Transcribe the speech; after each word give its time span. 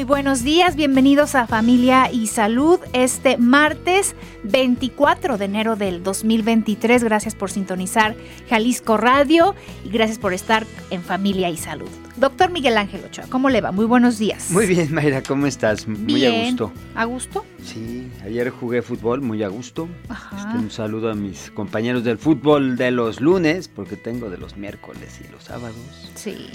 Muy 0.00 0.06
buenos 0.06 0.42
días. 0.42 0.76
Bienvenidos 0.76 1.34
a 1.34 1.46
Familia 1.46 2.10
y 2.10 2.28
Salud 2.28 2.80
este 2.94 3.36
martes 3.36 4.16
24 4.44 5.36
de 5.36 5.44
enero 5.44 5.76
del 5.76 6.02
2023. 6.02 7.04
Gracias 7.04 7.34
por 7.34 7.50
sintonizar 7.50 8.16
Jalisco 8.48 8.96
Radio 8.96 9.54
y 9.84 9.90
gracias 9.90 10.18
por 10.18 10.32
estar 10.32 10.66
en 10.88 11.02
Familia 11.02 11.50
y 11.50 11.58
Salud. 11.58 11.90
Doctor 12.16 12.50
Miguel 12.50 12.78
Ángel 12.78 13.04
Ochoa, 13.04 13.26
¿cómo 13.28 13.50
le 13.50 13.60
va? 13.60 13.72
Muy 13.72 13.84
buenos 13.84 14.18
días. 14.18 14.50
Muy 14.50 14.64
bien, 14.64 14.90
Mayra, 14.90 15.22
¿cómo 15.22 15.46
estás? 15.46 15.86
Muy 15.86 16.24
a 16.24 16.46
gusto. 16.46 16.72
¿A 16.94 17.04
gusto? 17.04 17.44
Sí, 17.62 18.10
ayer 18.24 18.48
jugué 18.48 18.80
fútbol 18.80 19.20
muy 19.20 19.42
a 19.42 19.48
gusto. 19.48 19.86
Ajá. 20.08 20.34
Este, 20.34 20.64
un 20.64 20.70
saludo 20.70 21.10
a 21.10 21.14
mis 21.14 21.50
compañeros 21.50 22.04
del 22.04 22.16
fútbol 22.16 22.78
de 22.78 22.90
los 22.90 23.20
lunes, 23.20 23.68
porque 23.68 23.96
tengo 23.96 24.30
de 24.30 24.38
los 24.38 24.56
miércoles 24.56 25.20
y 25.22 25.30
los 25.30 25.44
sábados. 25.44 25.76
Sí. 26.14 26.48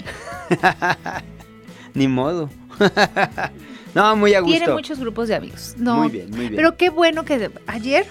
Ni 1.94 2.08
modo. 2.08 2.50
no, 3.94 4.16
muy 4.16 4.34
a 4.34 4.40
gusto. 4.40 4.56
Tiene 4.58 4.72
muchos 4.72 4.98
grupos 4.98 5.28
de 5.28 5.34
amigos. 5.36 5.74
No. 5.78 5.96
Muy 5.98 6.08
bien, 6.10 6.30
muy 6.30 6.40
bien. 6.40 6.56
Pero 6.56 6.76
qué 6.76 6.90
bueno 6.90 7.24
que 7.24 7.38
de- 7.38 7.50
ayer 7.66 8.06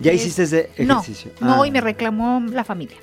¿Ya 0.00 0.12
hiciste 0.12 0.42
ese 0.44 0.70
ejercicio? 0.76 1.30
no, 1.40 1.62
Ah. 1.62 1.66
y 1.66 1.70
me 1.70 1.80
reclamó 1.80 2.40
la 2.50 2.64
familia. 2.64 2.96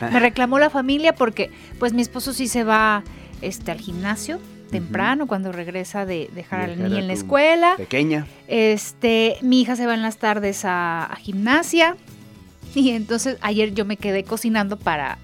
Ah. 0.00 0.10
Me 0.12 0.20
reclamó 0.20 0.58
la 0.58 0.70
familia 0.70 1.14
porque 1.14 1.50
pues 1.78 1.92
mi 1.92 2.02
esposo 2.02 2.32
sí 2.32 2.48
se 2.48 2.64
va 2.64 3.02
este, 3.42 3.70
al 3.70 3.80
gimnasio 3.80 4.38
temprano 4.70 5.26
cuando 5.28 5.52
regresa 5.52 6.06
de 6.06 6.28
dejar 6.34 6.62
al 6.62 6.70
Dejar 6.70 6.84
niño 6.84 6.96
a 6.96 7.00
en 7.00 7.06
la 7.06 7.12
escuela. 7.12 7.74
Pequeña. 7.76 8.26
Este, 8.48 9.36
mi 9.40 9.60
hija 9.60 9.76
se 9.76 9.86
va 9.86 9.94
en 9.94 10.02
las 10.02 10.16
tardes 10.18 10.64
a, 10.64 11.04
a 11.04 11.16
gimnasia. 11.16 11.96
Y 12.74 12.90
entonces 12.90 13.38
ayer 13.40 13.72
yo 13.72 13.86
me 13.86 13.96
quedé 13.96 14.22
cocinando 14.24 14.76
para 14.76 15.16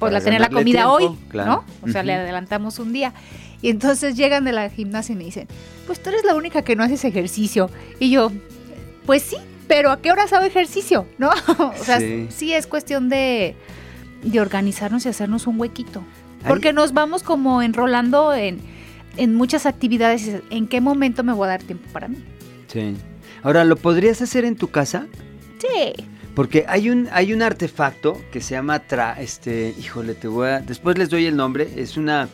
Para 0.00 0.12
la 0.18 0.20
tener 0.24 0.40
la 0.40 0.48
comida 0.48 0.78
tiempo, 0.80 0.92
hoy, 0.94 1.18
claro. 1.28 1.50
¿no? 1.50 1.64
O 1.88 1.92
sea, 1.92 2.02
le 2.02 2.14
adelantamos 2.14 2.78
un 2.78 2.92
día. 2.92 3.12
Y 3.62 3.68
entonces 3.70 4.16
llegan 4.16 4.44
de 4.44 4.52
la 4.52 4.70
gimnasia 4.70 5.12
y 5.12 5.16
me 5.16 5.24
dicen, 5.24 5.46
pues 5.86 6.02
tú 6.02 6.08
eres 6.08 6.24
la 6.24 6.34
única 6.34 6.62
que 6.62 6.74
no 6.76 6.82
haces 6.82 7.04
ejercicio. 7.04 7.70
Y 7.98 8.10
yo, 8.10 8.32
pues 9.06 9.22
sí, 9.22 9.36
pero 9.68 9.90
¿a 9.90 10.00
qué 10.00 10.10
horas 10.10 10.32
hago 10.32 10.44
ejercicio? 10.46 11.06
¿No? 11.18 11.28
o 11.58 11.84
sea, 11.84 12.00
Sí. 12.00 12.26
sí. 12.30 12.52
es 12.54 12.66
cuestión 12.66 13.08
de, 13.08 13.54
de 14.22 14.40
organizarnos 14.40 15.04
y 15.06 15.10
hacernos 15.10 15.46
un 15.46 15.60
huequito. 15.60 16.02
Porque 16.48 16.72
nos 16.72 16.94
vamos 16.94 17.22
como 17.22 17.60
enrolando 17.60 18.32
en, 18.32 18.60
en 19.18 19.34
muchas 19.34 19.66
actividades. 19.66 20.40
¿En 20.48 20.66
qué 20.68 20.80
momento 20.80 21.22
me 21.22 21.34
voy 21.34 21.44
a 21.44 21.48
dar 21.48 21.62
tiempo 21.62 21.86
para 21.92 22.08
mí? 22.08 22.16
Sí. 22.68 22.96
Ahora, 23.42 23.64
¿lo 23.66 23.76
podrías 23.76 24.22
hacer 24.22 24.46
en 24.46 24.56
tu 24.56 24.68
casa? 24.68 25.06
Sí. 25.58 25.92
Porque 26.34 26.64
hay 26.68 26.90
un, 26.90 27.08
hay 27.12 27.32
un 27.32 27.42
artefacto 27.42 28.20
que 28.30 28.40
se 28.40 28.54
llama 28.54 28.78
tra, 28.80 29.20
este, 29.20 29.74
híjole, 29.78 30.14
te 30.14 30.28
voy 30.28 30.48
a, 30.48 30.60
después 30.60 30.96
les 30.96 31.10
doy 31.10 31.26
el 31.26 31.36
nombre, 31.36 31.68
es 31.76 31.96
una, 31.96 32.28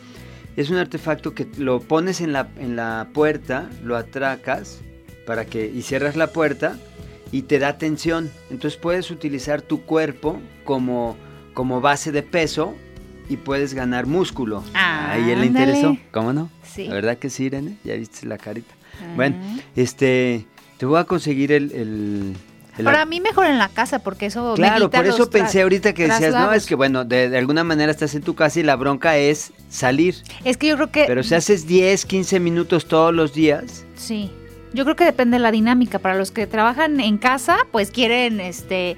es 0.55 0.69
un 0.69 0.77
artefacto 0.77 1.33
que 1.33 1.47
lo 1.57 1.79
pones 1.81 2.21
en 2.21 2.31
la, 2.31 2.47
en 2.59 2.75
la 2.75 3.07
puerta, 3.13 3.69
lo 3.83 3.97
atracas 3.97 4.79
para 5.25 5.45
que, 5.45 5.65
y 5.65 5.81
cierras 5.81 6.15
la 6.15 6.27
puerta 6.27 6.77
y 7.31 7.41
te 7.43 7.59
da 7.59 7.77
tensión. 7.77 8.31
Entonces 8.49 8.79
puedes 8.79 9.11
utilizar 9.11 9.61
tu 9.61 9.81
cuerpo 9.81 10.39
como, 10.63 11.17
como 11.53 11.81
base 11.81 12.11
de 12.11 12.23
peso 12.23 12.75
y 13.29 13.37
puedes 13.37 13.73
ganar 13.73 14.05
músculo. 14.05 14.63
Ah, 14.73 15.11
Ahí 15.11 15.25
le 15.25 15.33
ándale. 15.33 15.47
interesó, 15.47 15.97
¿cómo 16.11 16.33
no? 16.33 16.49
Sí. 16.63 16.87
La 16.87 16.93
verdad 16.93 17.17
que 17.17 17.29
sí, 17.29 17.45
Irene, 17.45 17.77
ya 17.83 17.95
viste 17.95 18.25
la 18.27 18.37
carita. 18.37 18.73
Ah. 19.01 19.13
Bueno, 19.15 19.35
este, 19.75 20.45
te 20.77 20.85
voy 20.85 20.99
a 20.99 21.03
conseguir 21.03 21.51
el... 21.51 21.71
el, 21.71 22.35
Para 22.83 23.05
mí 23.05 23.19
mejor 23.21 23.47
en 23.47 23.57
la 23.57 23.69
casa 23.69 23.99
porque 23.99 24.27
eso 24.27 24.53
Claro, 24.55 24.89
por 24.89 25.05
eso 25.05 25.29
pensé 25.29 25.61
ahorita 25.61 25.93
que 25.93 26.07
decías, 26.07 26.33
no, 26.33 26.51
es 26.53 26.65
que 26.65 26.75
bueno, 26.75 27.05
de, 27.05 27.29
de 27.29 27.37
alguna 27.37 27.63
manera 27.63 27.91
estás 27.91 28.13
en 28.15 28.21
tu 28.21 28.35
casa 28.35 28.59
y 28.59 28.63
la 28.63 28.75
bronca 28.75 29.17
es 29.17 29.51
salir. 29.69 30.15
Es 30.43 30.57
que 30.57 30.67
yo 30.67 30.75
creo 30.75 30.91
que 30.91 31.05
Pero 31.07 31.23
si 31.23 31.35
haces 31.35 31.65
10, 31.67 32.05
15 32.05 32.39
minutos 32.39 32.87
todos 32.87 33.13
los 33.13 33.33
días, 33.33 33.85
sí. 33.95 34.31
Yo 34.73 34.83
creo 34.83 34.95
que 34.97 35.05
depende 35.05 35.37
de 35.37 35.43
la 35.43 35.51
dinámica. 35.51 35.97
Para 35.97 36.15
los 36.15 36.31
que 36.31 36.45
trabajan 36.45 36.99
en 36.99 37.17
casa, 37.17 37.57
pues 37.71 37.89
quieren 37.89 38.41
este 38.41 38.97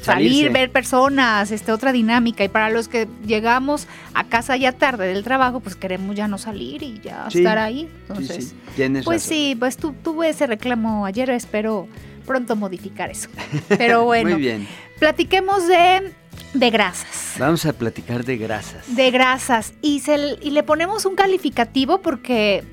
salir, 0.00 0.30
Salirse. 0.32 0.48
ver 0.48 0.72
personas, 0.72 1.50
este, 1.50 1.70
otra 1.70 1.92
dinámica. 1.92 2.42
Y 2.44 2.48
para 2.48 2.70
los 2.70 2.88
que 2.88 3.06
llegamos 3.26 3.86
a 4.14 4.24
casa 4.24 4.56
ya 4.56 4.72
tarde 4.72 5.06
del 5.08 5.22
trabajo, 5.22 5.60
pues 5.60 5.76
queremos 5.76 6.16
ya 6.16 6.28
no 6.28 6.38
salir 6.38 6.82
y 6.82 7.00
ya 7.04 7.26
Sí, 7.30 7.38
estar 7.38 7.58
ahí. 7.58 7.88
Entonces, 8.08 8.46
sí, 8.48 8.54
pues 8.76 9.04
razón. 9.04 9.20
sí, 9.20 9.56
pues 9.58 9.76
tu- 9.76 9.92
tuve 9.92 10.30
ese 10.30 10.46
reclamo 10.46 11.04
ayer, 11.04 11.28
espero 11.30 11.88
pronto 12.26 12.56
modificar 12.56 13.10
eso. 13.10 13.28
Pero 13.68 14.04
bueno, 14.04 14.30
Muy 14.30 14.40
bien. 14.40 14.68
platiquemos 14.98 15.66
de, 15.66 16.12
de 16.52 16.70
grasas. 16.70 17.34
Vamos 17.38 17.64
a 17.64 17.72
platicar 17.72 18.24
de 18.24 18.36
grasas. 18.36 18.94
De 18.94 19.10
grasas. 19.10 19.72
Y, 19.80 20.00
se, 20.00 20.36
y 20.42 20.50
le 20.50 20.62
ponemos 20.62 21.06
un 21.06 21.14
calificativo 21.14 22.02
porque 22.02 22.64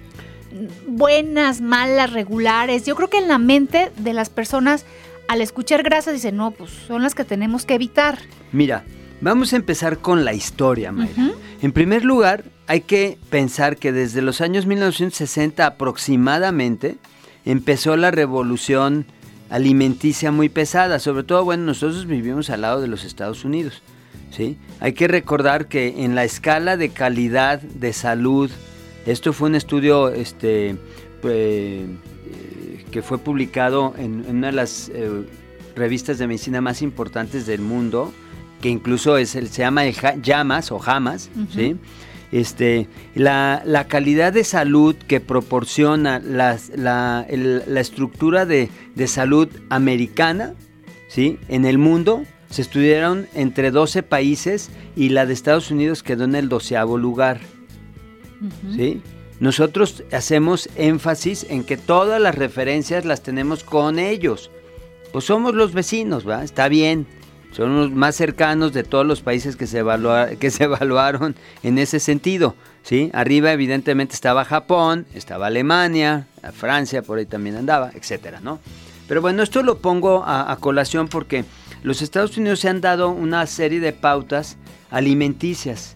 buenas, 0.88 1.62
malas, 1.62 2.12
regulares. 2.12 2.86
Yo 2.86 2.96
creo 2.96 3.10
que 3.10 3.18
en 3.18 3.28
la 3.28 3.38
mente 3.38 3.92
de 3.98 4.14
las 4.14 4.30
personas 4.30 4.86
al 5.28 5.42
escuchar 5.42 5.84
grasas 5.84 6.14
dicen, 6.14 6.36
no, 6.38 6.52
pues 6.52 6.72
son 6.88 7.02
las 7.02 7.16
que 7.16 7.24
tenemos 7.24 7.66
que 7.66 7.76
evitar. 7.76 8.20
Mira, 8.52 8.84
vamos 9.22 9.54
a 9.54 9.56
empezar 9.56 10.00
con 10.00 10.26
la 10.26 10.34
historia, 10.34 10.92
Mayra. 10.92 11.32
En 11.62 11.72
primer 11.72 12.04
lugar, 12.04 12.44
hay 12.68 12.82
que 12.82 13.18
pensar 13.30 13.78
que 13.78 13.92
desde 13.92 14.22
los 14.22 14.42
años 14.42 14.66
1960 14.66 15.66
aproximadamente 15.66 16.98
empezó 17.46 17.96
la 17.98 18.12
revolución 18.12 19.06
alimenticia 19.50 20.32
muy 20.32 20.50
pesada. 20.50 21.00
Sobre 21.00 21.24
todo, 21.24 21.44
bueno, 21.44 21.64
nosotros 21.64 22.06
vivimos 22.06 22.50
al 22.50 22.62
lado 22.62 22.82
de 22.82 22.88
los 22.88 23.04
Estados 23.04 23.46
Unidos. 23.46 23.82
¿sí? 24.32 24.58
Hay 24.80 24.94
que 24.94 25.08
recordar 25.08 25.68
que 25.68 26.04
en 26.04 26.16
la 26.16 26.24
escala 26.24 26.78
de 26.78 26.90
calidad 26.90 27.62
de 27.62 27.94
salud, 27.94 28.50
esto 29.06 29.34
fue 29.34 29.50
un 29.50 29.56
estudio 29.56 30.10
este, 30.10 30.76
eh, 31.24 31.88
que 32.92 33.02
fue 33.02 33.18
publicado 33.18 33.94
en, 33.98 34.26
una 34.30 34.48
de 34.48 34.54
las 34.54 34.90
eh, 34.94 35.10
revistas 35.76 36.18
de 36.20 36.28
medicina 36.28 36.62
más 36.62 36.82
importantes 36.82 37.46
del 37.46 37.62
mundo, 37.62 38.14
que 38.62 38.70
incluso 38.70 39.18
es 39.18 39.36
el, 39.36 39.50
se 39.50 39.62
llama 39.64 39.86
el 39.86 39.94
Ja- 39.94 40.16
Llamas 40.22 40.72
o 40.72 40.80
Jamas. 40.80 41.30
¿sí? 41.54 41.76
Este, 42.34 42.88
la, 43.14 43.62
la 43.64 43.88
calidad 43.88 44.34
de 44.34 44.44
salud 44.44 44.96
que 44.96 45.20
proporciona 45.22 46.18
las- 46.20 46.70
la, 46.76 47.26
el- 47.30 47.62
la 47.68 47.80
estructura 47.80 48.46
de, 48.48 48.70
de 48.96 49.08
salud 49.08 49.48
americana 49.70 50.54
¿sí? 51.08 51.38
en 51.48 51.64
el 51.66 51.78
mundo 51.78 52.24
se 52.50 52.64
estudiaron 52.64 53.28
entre 53.36 53.70
12 53.70 54.02
países 54.02 54.72
y 54.96 55.10
la 55.10 55.26
de 55.28 55.34
Estados 55.34 55.70
Unidos 55.70 56.02
quedó 56.02 56.24
en 56.24 56.34
el 56.36 56.50
doceavo 56.50 56.98
lugar. 56.98 57.40
¿sí? 58.76 59.02
Nosotros 59.40 60.04
hacemos 60.12 60.70
énfasis 60.76 61.46
en 61.50 61.64
que 61.64 61.78
todas 61.78 62.20
las 62.22 62.36
referencias 62.36 63.06
las 63.06 63.22
tenemos 63.22 63.64
con 63.64 64.00
ellos. 64.00 64.50
Pues 65.12 65.26
somos 65.26 65.54
los 65.54 65.74
vecinos, 65.74 66.28
¿va? 66.28 66.44
Está 66.44 66.68
bien. 66.68 67.06
Son 67.56 67.76
los 67.76 67.92
más 67.92 68.16
cercanos 68.16 68.74
de 68.74 68.84
todos 68.84 69.06
los 69.06 69.22
países 69.22 69.56
que 69.56 69.68
se, 69.68 69.84
evalua- 69.84 70.38
que 70.40 70.50
se 70.52 70.66
evaluaron 70.66 71.36
en 71.62 71.78
ese 71.78 72.00
sentido. 72.00 72.56
¿sí? 72.84 73.10
Arriba 73.14 73.52
evidentemente 73.54 74.16
estaba 74.16 74.44
Japón, 74.44 75.06
estaba 75.14 75.48
Alemania, 75.48 76.28
Francia 76.54 77.02
por 77.04 77.20
ahí 77.20 77.26
también 77.26 77.56
andaba, 77.56 77.92
etcétera, 77.94 78.40
¿no? 78.42 78.60
Pero 79.08 79.22
bueno, 79.22 79.44
esto 79.44 79.64
lo 79.64 79.78
pongo 79.80 80.24
a, 80.24 80.52
a 80.52 80.56
colación 80.58 81.08
porque 81.08 81.46
los 81.84 82.02
Estados 82.02 82.38
Unidos 82.38 82.60
se 82.62 82.70
han 82.70 82.82
dado 82.82 83.10
una 83.10 83.46
serie 83.48 83.80
de 83.80 83.94
pautas 83.94 84.58
alimenticias. 84.90 85.96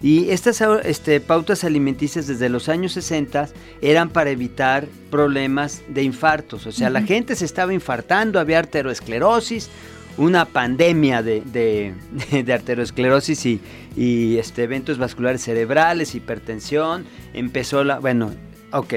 Y 0.00 0.30
estas 0.30 0.60
este, 0.84 1.20
pautas 1.20 1.64
alimenticias 1.64 2.26
desde 2.26 2.48
los 2.48 2.68
años 2.68 2.92
60 2.92 3.48
eran 3.80 4.10
para 4.10 4.30
evitar 4.30 4.86
problemas 5.10 5.82
de 5.88 6.02
infartos. 6.02 6.66
O 6.66 6.72
sea, 6.72 6.90
la 6.90 7.02
gente 7.02 7.34
se 7.34 7.44
estaba 7.46 7.72
infartando, 7.72 8.38
había 8.38 8.58
arteriosclerosis, 8.58 9.70
una 10.18 10.44
pandemia 10.46 11.22
de, 11.22 11.42
de- 11.42 11.94
de 12.42 12.52
arteriosclerosis 12.52 13.46
y, 13.46 13.60
y, 13.96 14.38
este, 14.38 14.62
eventos 14.64 14.98
vasculares 14.98 15.42
cerebrales, 15.42 16.14
hipertensión. 16.14 17.04
Empezó 17.34 17.84
la... 17.84 17.98
Bueno, 17.98 18.32
ok. 18.72 18.94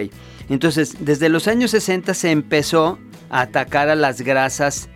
Entonces, 0.50 0.96
desde 1.00 1.30
los 1.30 1.48
años 1.48 1.72
60 1.72 2.14
se 2.14 2.32
empezó 2.32 2.98
a 3.30 3.42
atacar 3.42 3.90
a 3.90 3.96
las 3.96 4.22
grasas 4.22 4.90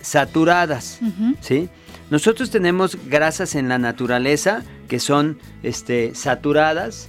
saturadas. 0.00 1.00
¿sí? 1.40 1.68
Nosotros 2.10 2.50
tenemos 2.50 2.96
grasas 3.06 3.54
en 3.54 3.68
la 3.68 3.78
naturaleza 3.78 4.62
que 4.88 4.98
son 4.98 5.38
este, 5.62 6.14
saturadas 6.14 7.08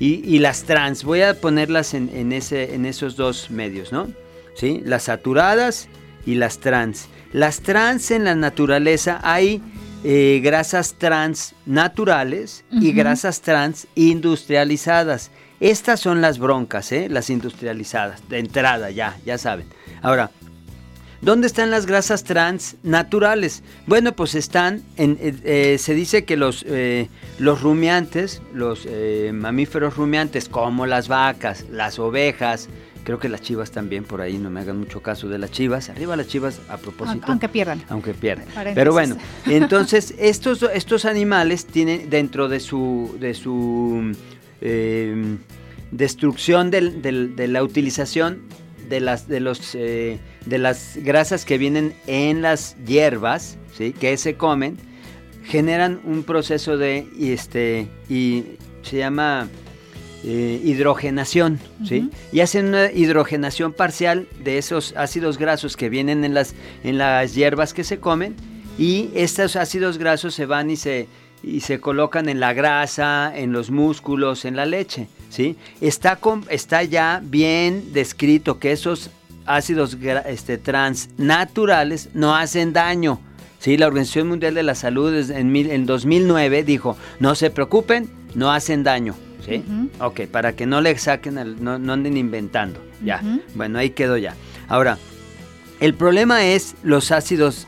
y 0.00 0.38
las 0.38 0.64
trans. 0.64 1.04
Voy 1.04 1.20
a 1.22 1.34
ponerlas 1.40 1.94
en, 1.94 2.08
en 2.14 2.32
ese, 2.32 2.74
en 2.74 2.86
esos 2.86 3.16
dos 3.16 3.50
medios, 3.50 3.92
¿no? 3.92 4.08
¿Sí? 4.54 4.80
Las 4.84 5.04
saturadas 5.04 5.88
y 6.24 6.34
las 6.36 6.58
trans. 6.58 7.08
Las 7.36 7.60
trans 7.60 8.12
en 8.12 8.24
la 8.24 8.34
naturaleza 8.34 9.20
hay 9.22 9.60
eh, 10.04 10.40
grasas 10.42 10.94
trans 10.94 11.54
naturales 11.66 12.64
y 12.70 12.92
grasas 12.92 13.42
trans 13.42 13.88
industrializadas. 13.94 15.30
Estas 15.60 16.00
son 16.00 16.22
las 16.22 16.38
broncas, 16.38 16.92
¿eh? 16.92 17.10
las 17.10 17.28
industrializadas, 17.28 18.26
de 18.30 18.38
entrada 18.38 18.90
ya, 18.90 19.18
ya 19.26 19.36
saben. 19.36 19.66
Ahora, 20.00 20.30
¿Dónde 21.20 21.46
están 21.46 21.70
las 21.70 21.86
grasas 21.86 22.24
trans 22.24 22.76
naturales? 22.82 23.62
Bueno, 23.86 24.14
pues 24.14 24.34
están, 24.34 24.82
en, 24.96 25.18
eh, 25.20 25.34
eh, 25.44 25.78
se 25.78 25.94
dice 25.94 26.24
que 26.24 26.36
los, 26.36 26.64
eh, 26.68 27.08
los 27.38 27.62
rumiantes, 27.62 28.42
los 28.52 28.86
mamíferos 29.32 29.96
rumiantes, 29.96 30.48
como 30.48 30.86
las 30.86 31.08
vacas, 31.08 31.64
las 31.70 31.98
ovejas, 31.98 32.68
creo 33.06 33.18
que 33.20 33.28
las 33.28 33.40
chivas 33.40 33.70
también, 33.70 34.02
por 34.02 34.20
ahí 34.20 34.36
no 34.36 34.50
me 34.50 34.58
hagan 34.60 34.78
mucho 34.80 35.00
caso 35.00 35.28
de 35.28 35.38
las 35.38 35.52
chivas, 35.52 35.88
arriba 35.90 36.16
las 36.16 36.26
chivas 36.26 36.60
a 36.68 36.76
propósito. 36.76 37.24
Aunque 37.28 37.48
pierdan. 37.48 37.80
Aunque 37.88 38.12
pierdan. 38.14 38.46
Paréntesis. 38.46 38.74
Pero 38.74 38.92
bueno, 38.92 39.16
entonces 39.46 40.12
estos, 40.18 40.62
estos 40.74 41.04
animales 41.04 41.66
tienen 41.66 42.10
dentro 42.10 42.48
de 42.48 42.58
su, 42.58 43.16
de 43.20 43.32
su 43.34 44.12
eh, 44.60 45.36
destrucción 45.92 46.70
del- 46.72 47.00
del- 47.00 47.36
de 47.36 47.46
la 47.48 47.62
utilización 47.62 48.40
de 48.88 48.98
las, 49.00 49.28
de, 49.28 49.38
los, 49.40 49.74
eh, 49.76 50.18
de 50.44 50.58
las 50.58 50.96
grasas 50.96 51.44
que 51.44 51.58
vienen 51.58 51.94
en 52.08 52.42
las 52.42 52.76
hierbas, 52.86 53.56
¿sí? 53.78 53.92
que 53.92 54.16
se 54.16 54.34
comen, 54.36 54.78
generan 55.44 56.00
un 56.04 56.24
proceso 56.24 56.76
de, 56.76 57.06
y 57.16 57.30
este, 57.30 57.86
y 58.08 58.44
se 58.82 58.96
llama 58.98 59.48
eh, 60.26 60.60
hidrogenación, 60.64 61.60
¿sí? 61.86 62.10
Y 62.32 62.40
hacen 62.40 62.66
una 62.66 62.90
hidrogenación 62.90 63.72
parcial 63.72 64.26
de 64.42 64.58
esos 64.58 64.92
ácidos 64.96 65.38
grasos 65.38 65.76
que 65.76 65.88
vienen 65.88 66.24
en 66.24 66.34
las, 66.34 66.54
en 66.84 66.98
las 66.98 67.34
hierbas 67.34 67.72
que 67.72 67.84
se 67.84 67.98
comen 68.00 68.34
y 68.78 69.10
estos 69.14 69.54
ácidos 69.56 69.98
grasos 69.98 70.34
se 70.34 70.44
van 70.46 70.68
y 70.70 70.76
se, 70.76 71.06
y 71.42 71.60
se 71.60 71.78
colocan 71.80 72.28
en 72.28 72.40
la 72.40 72.52
grasa, 72.54 73.32
en 73.34 73.52
los 73.52 73.70
músculos, 73.70 74.44
en 74.44 74.56
la 74.56 74.66
leche, 74.66 75.06
¿sí? 75.30 75.56
Está, 75.80 76.16
con- 76.16 76.44
está 76.50 76.82
ya 76.82 77.20
bien 77.22 77.92
descrito 77.92 78.58
que 78.58 78.72
esos 78.72 79.10
ácidos 79.46 79.96
este, 80.26 80.58
trans 80.58 81.08
naturales 81.18 82.08
no 82.14 82.34
hacen 82.34 82.72
daño, 82.72 83.20
¿sí? 83.60 83.76
La 83.76 83.86
Organización 83.86 84.26
Mundial 84.28 84.54
de 84.54 84.64
la 84.64 84.74
Salud 84.74 85.14
en, 85.30 85.52
mil- 85.52 85.70
en 85.70 85.86
2009 85.86 86.64
dijo, 86.64 86.96
no 87.20 87.34
se 87.36 87.50
preocupen, 87.50 88.10
no 88.34 88.50
hacen 88.52 88.82
daño, 88.82 89.14
¿sí? 89.46 89.64
Ok, 90.00 90.22
para 90.30 90.54
que 90.54 90.66
no 90.66 90.80
le 90.80 90.96
saquen, 90.98 91.56
no, 91.60 91.78
no 91.78 91.92
anden 91.92 92.16
inventando. 92.16 92.80
Ya, 93.04 93.22
bueno, 93.54 93.78
ahí 93.78 93.90
quedó 93.90 94.16
ya. 94.16 94.34
Ahora, 94.68 94.98
el 95.80 95.94
problema 95.94 96.44
es 96.44 96.74
los 96.82 97.12
ácidos, 97.12 97.66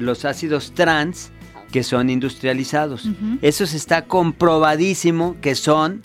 los 0.00 0.24
ácidos 0.24 0.72
trans 0.72 1.30
que 1.70 1.82
son 1.82 2.10
industrializados. 2.10 3.06
Ujú. 3.06 3.38
Eso 3.42 3.66
se 3.66 3.76
está 3.76 4.04
comprobadísimo 4.04 5.36
que 5.40 5.54
son 5.54 6.02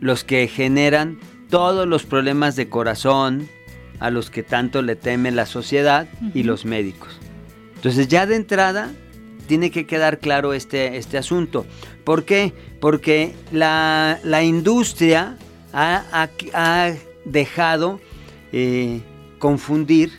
los 0.00 0.24
que 0.24 0.48
generan 0.48 1.18
todos 1.48 1.86
los 1.86 2.04
problemas 2.04 2.56
de 2.56 2.68
corazón 2.68 3.48
a 4.00 4.10
los 4.10 4.30
que 4.30 4.42
tanto 4.42 4.82
le 4.82 4.96
teme 4.96 5.30
la 5.30 5.46
sociedad 5.46 6.08
y 6.34 6.42
los 6.42 6.64
médicos. 6.64 7.18
Entonces 7.76 8.08
ya 8.08 8.26
de 8.26 8.36
entrada 8.36 8.90
tiene 9.48 9.72
que 9.72 9.84
quedar 9.86 10.18
claro 10.20 10.52
este, 10.52 10.96
este 10.96 11.18
asunto. 11.18 11.66
¿Por 12.04 12.24
qué? 12.24 12.52
Porque 12.80 13.34
la, 13.50 14.20
la 14.22 14.44
industria 14.44 15.36
ha, 15.72 16.04
ha- 16.12 16.28
ha 16.54 16.92
dejado 17.24 17.98
eh, 18.52 19.00
confundir 19.40 20.12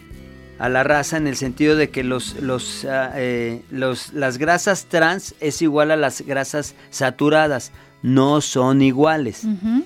a 0.60 0.68
la 0.68 0.84
raza 0.84 1.16
en 1.16 1.28
el 1.28 1.38
sentido 1.38 1.78
de 1.78 1.90
que 1.90 2.04
los, 2.04 2.36
los, 2.42 2.84
ah, 2.84 3.14
eh, 3.16 3.62
los- 3.72 4.12
las 4.12 4.38
grasas 4.38 4.86
trans 4.90 5.34
es 5.40 5.62
igual 5.62 5.92
a 5.92 5.96
las 5.96 6.22
grasas 6.22 6.76
saturadas. 6.90 7.72
No 8.02 8.42
son 8.42 8.82
iguales. 8.82 9.44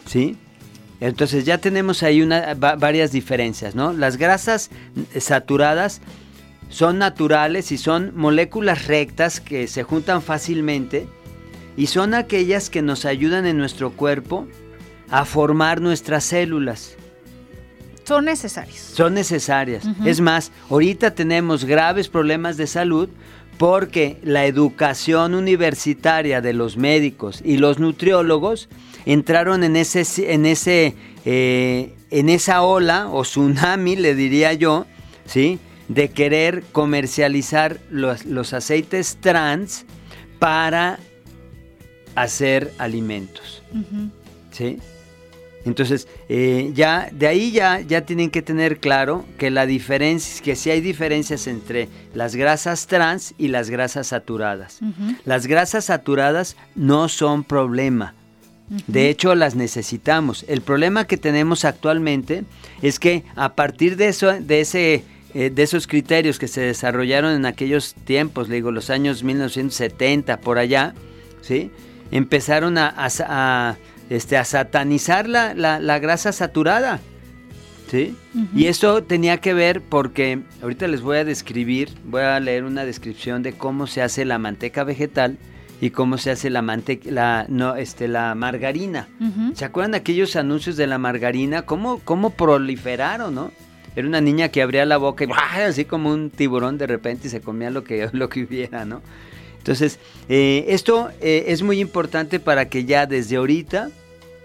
¿Sí? 0.08 0.38
Entonces 1.00 1.46
ya 1.46 1.58
tenemos 1.58 2.02
ahí 2.02 2.22
una, 2.22 2.54
varias 2.56 3.12
diferencias, 3.12 3.76
¿no? 3.76 3.92
Las 3.92 4.16
grasas 4.18 4.70
saturadas 5.20 6.00
son 6.74 6.98
naturales 6.98 7.72
y 7.72 7.78
son 7.78 8.14
moléculas 8.16 8.88
rectas 8.88 9.40
que 9.40 9.68
se 9.68 9.84
juntan 9.84 10.24
fácilmente 10.24 11.06
y 11.78 11.86
son 11.86 12.16
aquellas 12.16 12.72
que 12.72 12.82
nos 12.82 13.06
ayudan 13.06 13.46
en 13.46 13.60
nuestro 13.60 13.92
cuerpo 13.92 14.48
a 15.12 15.24
formar 15.26 15.82
nuestras 15.82 16.24
células. 16.24 16.98
Son 18.06 18.26
necesarias. 18.26 18.80
Son 18.80 19.14
necesarias. 19.14 19.84
Es 20.04 20.20
más, 20.20 20.52
ahorita 20.72 21.12
tenemos 21.12 21.64
graves 21.64 22.10
problemas 22.10 22.58
de 22.58 22.66
salud 22.66 23.08
porque 23.60 24.18
la 24.24 24.48
educación 24.48 25.36
universitaria 25.36 26.42
de 26.42 26.54
los 26.54 26.76
médicos 26.76 27.44
y 27.46 27.58
los 27.58 27.78
nutriólogos 27.78 28.68
entraron 29.06 29.64
en 29.64 29.76
ese, 29.76 30.04
en 30.34 30.48
ese, 30.48 30.96
eh, 31.24 31.94
en 32.10 32.30
esa 32.30 32.64
ola 32.64 33.10
o 33.12 33.22
tsunami, 33.22 33.96
le 33.96 34.16
diría 34.16 34.54
yo, 34.54 34.88
sí, 35.28 35.60
de 35.88 36.10
querer 36.10 36.64
comercializar 36.72 37.80
los, 37.90 38.26
los 38.26 38.54
aceites 38.54 39.18
trans 39.20 39.86
para 40.40 41.00
hacer 42.16 42.74
alimentos, 42.78 43.64
sí. 44.52 44.80
Entonces, 45.66 46.08
eh, 46.28 46.72
ya 46.74 47.10
de 47.12 47.28
ahí 47.28 47.52
ya, 47.52 47.80
ya 47.80 48.02
tienen 48.02 48.30
que 48.30 48.42
tener 48.42 48.80
claro 48.80 49.26
que 49.38 49.50
la 49.50 49.66
diferencia, 49.66 50.44
que 50.44 50.56
sí 50.56 50.70
hay 50.70 50.82
diferencias 50.82 51.48
entre 51.48 51.88
las 52.14 52.36
grasas 52.36 52.88
trans 52.88 53.34
y 53.38 53.48
las 53.48 53.70
grasas 53.70 54.08
saturadas. 54.08 54.80
Las 55.26 55.48
grasas 55.48 55.86
saturadas 55.86 56.58
no 56.76 57.08
son 57.08 57.44
problema. 57.44 58.14
De 58.88 59.10
hecho, 59.10 59.36
las 59.36 59.56
necesitamos. 59.56 60.46
El 60.48 60.62
problema 60.62 61.06
que 61.06 61.18
tenemos 61.18 61.64
actualmente 61.64 62.44
es 62.82 63.00
que 63.00 63.24
a 63.36 63.54
partir 63.56 63.98
de 63.98 64.08
eso, 64.08 64.34
de 64.34 64.62
ese 64.62 65.04
eh, 65.34 65.50
de 65.50 65.64
esos 65.64 65.88
criterios 65.88 66.40
que 66.40 66.48
se 66.48 66.62
desarrollaron 66.62 67.34
en 67.34 67.46
aquellos 67.46 67.94
tiempos, 67.94 68.50
le 68.50 68.56
digo, 68.56 68.72
los 68.72 68.90
años 68.90 69.24
1970 69.24 70.42
por 70.42 70.58
allá, 70.58 70.94
¿sí? 71.42 71.72
Empezaron 72.12 72.78
a 72.78 73.78
este, 74.10 74.38
a 74.38 74.46
satanizar 74.46 75.28
la, 75.28 75.54
la, 75.56 76.00
grasa 76.00 76.32
saturada. 76.32 77.00
¿Sí? 77.90 78.16
Y 78.56 78.66
eso 78.66 79.04
tenía 79.04 79.38
que 79.38 79.54
ver 79.54 79.82
porque 79.82 80.42
ahorita 80.64 80.88
les 80.88 81.02
voy 81.02 81.18
a 81.18 81.26
describir, 81.26 81.90
voy 82.06 82.22
a 82.22 82.40
leer 82.40 82.64
una 82.64 82.86
descripción 82.86 83.44
de 83.44 83.54
cómo 83.54 83.86
se 83.86 84.02
hace 84.02 84.26
la 84.26 84.40
manteca 84.40 84.84
vegetal 84.84 85.38
y 85.80 85.92
cómo 85.92 86.18
se 86.18 86.32
hace 86.32 86.50
la 86.50 86.64
manteca, 86.64 87.12
la, 87.12 87.46
no, 87.50 87.76
este, 87.76 88.08
la 88.08 88.34
margarina. 88.34 89.10
¿Se 89.54 89.66
acuerdan 89.66 89.92
de 89.92 89.98
aquellos 89.98 90.36
anuncios 90.36 90.76
de 90.76 90.88
la 90.88 90.98
margarina? 90.98 91.64
¿Cómo, 91.64 92.00
cómo 92.00 92.32
proliferaron, 92.32 93.36
no? 93.36 93.52
Era 93.96 94.08
una 94.08 94.22
niña 94.22 94.50
que 94.50 94.62
abría 94.62 94.86
la 94.86 94.98
boca 94.98 95.26
y 95.26 95.30
así 95.62 95.86
como 95.86 96.12
un 96.12 96.30
tiburón 96.30 96.78
de 96.78 96.88
repente 96.88 97.28
y 97.28 97.30
se 97.30 97.42
comía 97.42 97.70
lo 97.70 97.84
que, 97.84 98.10
lo 98.14 98.30
que 98.30 98.44
hubiera, 98.44 98.86
¿no? 98.86 99.02
Entonces, 99.58 99.98
eh, 100.28 100.66
esto 100.70 101.10
eh, 101.22 101.46
es 101.48 101.62
muy 101.62 101.80
importante 101.80 102.40
para 102.40 102.68
que 102.68 102.84
ya 102.84 103.06
desde 103.06 103.38
ahorita 103.38 103.92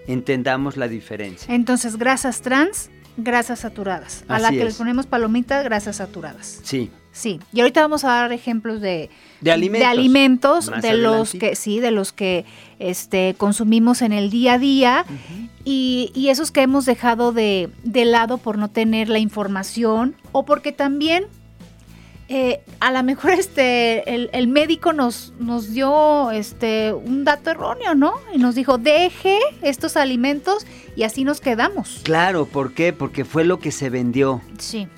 entendamos 0.06 0.76
la 0.76 0.86
diferencia. 0.86 1.52
Entonces, 1.52 1.96
grasas 1.96 2.40
trans, 2.40 2.88
grasas 3.16 3.60
saturadas. 3.60 4.24
A 4.28 4.38
la 4.38 4.50
que 4.50 4.64
les 4.64 4.76
ponemos 4.76 5.06
palomitas, 5.06 5.64
grasas 5.64 5.96
saturadas. 5.96 6.60
Sí. 6.62 6.90
Sí, 7.12 7.40
y 7.52 7.60
ahorita 7.60 7.80
vamos 7.80 8.04
a 8.04 8.08
dar 8.08 8.32
ejemplos 8.32 8.80
de, 8.80 9.10
de 9.40 9.50
alimentos, 9.50 9.80
de, 9.80 9.86
alimentos, 9.86 10.70
de 10.82 10.92
los 10.92 11.32
que 11.32 11.56
sí, 11.56 11.80
de 11.80 11.90
los 11.90 12.12
que 12.12 12.44
este, 12.78 13.34
consumimos 13.36 14.02
en 14.02 14.12
el 14.12 14.30
día 14.30 14.54
a 14.54 14.58
día 14.58 15.04
y, 15.64 16.12
y, 16.14 16.28
esos 16.28 16.52
que 16.52 16.62
hemos 16.62 16.86
dejado 16.86 17.32
de, 17.32 17.70
de 17.82 18.04
lado 18.04 18.38
por 18.38 18.56
no 18.56 18.68
tener 18.68 19.08
la 19.08 19.18
información 19.18 20.14
o 20.32 20.44
porque 20.44 20.70
también 20.70 21.26
eh, 22.30 22.60
a 22.80 22.92
lo 22.92 23.02
mejor 23.02 23.30
este, 23.30 24.14
el, 24.14 24.48
médico 24.48 24.92
nos, 24.92 25.32
nos 25.40 25.72
dio 25.72 26.30
este, 26.30 26.92
un 26.92 27.24
dato 27.24 27.50
erróneo, 27.50 27.94
¿no? 27.94 28.12
Y 28.34 28.38
nos 28.38 28.54
dijo, 28.54 28.76
deje 28.76 29.38
estos 29.62 29.96
alimentos 29.96 30.66
y 30.94 31.04
así 31.04 31.24
nos 31.24 31.40
quedamos. 31.40 32.00
Claro, 32.02 32.44
¿por 32.44 32.74
qué? 32.74 32.92
Porque 32.92 33.24
fue 33.24 33.44
lo 33.44 33.58
que 33.60 33.72
se 33.72 33.88
vendió. 33.88 34.42
Sí. 34.58 34.88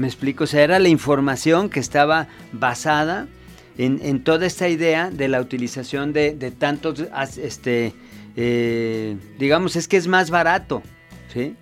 Me 0.00 0.06
explico, 0.06 0.44
o 0.44 0.46
sea, 0.46 0.64
era 0.64 0.78
la 0.78 0.88
información 0.88 1.68
que 1.68 1.78
estaba 1.78 2.26
basada 2.52 3.28
en, 3.76 4.24
toda 4.24 4.46
esta 4.46 4.66
idea 4.66 5.10
de 5.10 5.28
la 5.28 5.42
utilización 5.42 6.14
de, 6.14 6.32
tantos, 6.58 7.04
este, 7.36 7.92
eh, 8.34 9.18
digamos, 9.38 9.76
es 9.76 9.88
que 9.88 9.98
es 9.98 10.06
más 10.06 10.30
barato, 10.30 10.82
¿sí? 11.30 11.54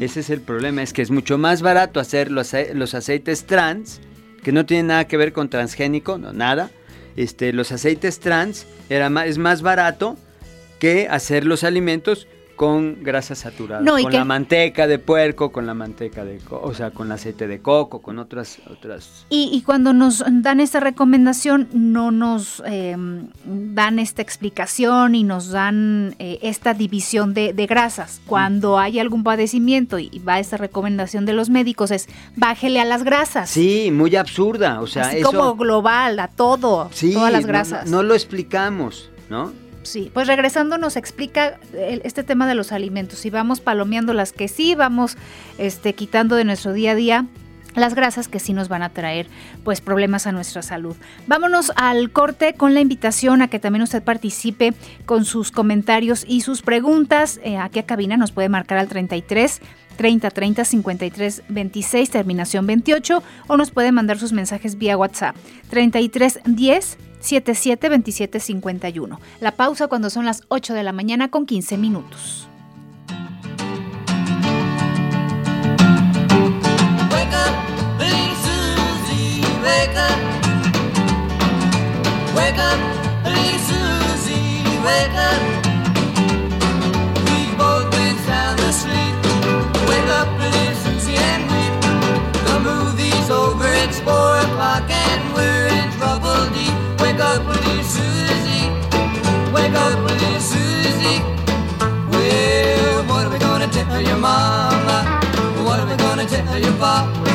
Ese 0.00 0.18
es 0.18 0.30
el 0.30 0.40
problema, 0.40 0.82
es 0.82 0.92
que 0.92 1.00
es 1.00 1.12
mucho 1.12 1.38
más 1.38 1.62
barato 1.62 2.00
hacer 2.00 2.32
los, 2.32 2.52
los 2.74 2.94
aceites 2.94 3.46
trans 3.46 4.00
que 4.42 4.50
no 4.50 4.66
tiene 4.66 4.82
nada 4.88 5.06
que 5.06 5.16
ver 5.16 5.32
con 5.32 5.48
transgénico, 5.48 6.18
no, 6.18 6.32
nada. 6.32 6.70
Este, 7.14 7.52
los 7.52 7.70
aceites 7.70 8.18
trans 8.18 8.66
era 8.90 9.10
más, 9.10 9.28
es 9.28 9.38
más 9.38 9.62
barato 9.62 10.16
que 10.80 11.06
hacer 11.08 11.44
los 11.44 11.62
alimentos 11.62 12.26
con 12.56 13.02
grasa 13.02 13.34
saturada, 13.34 13.84
con 13.84 14.12
la 14.12 14.24
manteca 14.24 14.86
de 14.86 14.98
puerco, 14.98 15.52
con 15.52 15.66
la 15.66 15.74
manteca 15.74 16.24
de, 16.24 16.40
o 16.50 16.74
sea, 16.74 16.90
con 16.90 17.06
el 17.08 17.12
aceite 17.12 17.46
de 17.46 17.60
coco, 17.60 18.00
con 18.00 18.18
otras 18.18 18.58
otras. 18.70 19.26
Y, 19.28 19.62
cuando 19.66 19.92
nos 19.92 20.24
dan 20.26 20.60
esta 20.60 20.80
recomendación, 20.80 21.68
no 21.72 22.10
nos 22.10 22.62
em, 22.64 23.28
dan 23.44 23.98
esta 23.98 24.22
explicación 24.22 25.14
y 25.14 25.22
nos 25.22 25.50
dan 25.50 26.16
eh, 26.18 26.38
esta 26.42 26.72
división 26.74 27.34
de, 27.34 27.52
grasas. 27.66 28.20
Cuando 28.26 28.78
hay 28.78 28.98
algún 29.00 29.22
padecimiento 29.22 29.98
y 29.98 30.18
va 30.20 30.38
esta 30.38 30.56
recomendación 30.56 31.26
de 31.26 31.32
los 31.32 31.50
médicos 31.50 31.90
es 31.90 32.08
bájele 32.36 32.80
a 32.80 32.84
las 32.84 33.02
grasas. 33.02 33.50
Sí, 33.50 33.90
muy 33.92 34.16
absurda, 34.16 34.80
o 34.80 34.86
sea, 34.86 35.08
Así 35.08 35.22
como 35.22 35.56
global 35.56 36.18
a 36.20 36.28
todo, 36.28 36.90
todas 37.12 37.32
las 37.32 37.44
grasas. 37.44 37.90
no 37.90 38.02
lo 38.02 38.14
explicamos, 38.14 39.10
¿no? 39.28 39.65
Sí, 39.86 40.10
pues 40.12 40.26
regresando 40.26 40.78
nos 40.78 40.96
explica 40.96 41.60
este 41.72 42.24
tema 42.24 42.46
de 42.48 42.54
los 42.54 42.72
alimentos. 42.72 43.20
Si 43.20 43.30
vamos 43.30 43.60
palomeando 43.60 44.12
las 44.12 44.32
que 44.32 44.48
sí, 44.48 44.74
vamos 44.74 45.16
este, 45.58 45.94
quitando 45.94 46.34
de 46.36 46.44
nuestro 46.44 46.72
día 46.72 46.92
a 46.92 46.94
día 46.94 47.26
las 47.76 47.94
grasas 47.94 48.26
que 48.26 48.40
sí 48.40 48.52
nos 48.52 48.68
van 48.68 48.82
a 48.82 48.88
traer 48.88 49.28
pues 49.62 49.80
problemas 49.80 50.26
a 50.26 50.32
nuestra 50.32 50.62
salud. 50.62 50.96
Vámonos 51.26 51.72
al 51.76 52.10
corte 52.10 52.54
con 52.54 52.74
la 52.74 52.80
invitación 52.80 53.42
a 53.42 53.48
que 53.48 53.58
también 53.58 53.82
usted 53.82 54.02
participe 54.02 54.72
con 55.04 55.24
sus 55.24 55.50
comentarios 55.52 56.24
y 56.26 56.40
sus 56.40 56.62
preguntas. 56.62 57.38
Eh, 57.44 57.58
aquí 57.58 57.78
a 57.78 57.84
cabina 57.84 58.16
nos 58.16 58.32
puede 58.32 58.48
marcar 58.48 58.78
al 58.78 58.88
33 58.88 59.60
30 59.96 60.30
30 60.30 60.64
53 60.64 61.42
26 61.48 62.10
terminación 62.10 62.66
28 62.66 63.22
o 63.46 63.56
nos 63.56 63.70
puede 63.70 63.92
mandar 63.92 64.18
sus 64.18 64.32
mensajes 64.32 64.78
vía 64.78 64.96
WhatsApp 64.96 65.36
33 65.70 66.40
10 66.44 66.98
77 67.26 67.88
27 67.88 68.40
51. 68.40 69.20
La 69.40 69.52
pausa 69.52 69.88
cuando 69.88 70.10
son 70.10 70.24
las 70.24 70.42
8 70.48 70.74
de 70.74 70.82
la 70.82 70.92
mañana 70.92 71.30
con 71.30 71.44
15 71.44 71.76
minutos. 71.76 72.48
Mama? 104.26 104.98
What 105.66 105.76
are 105.80 105.88
we 105.90 105.96
gonna 106.06 106.26
tell 106.34 106.58
your 106.66 106.76
papa? 106.82 107.30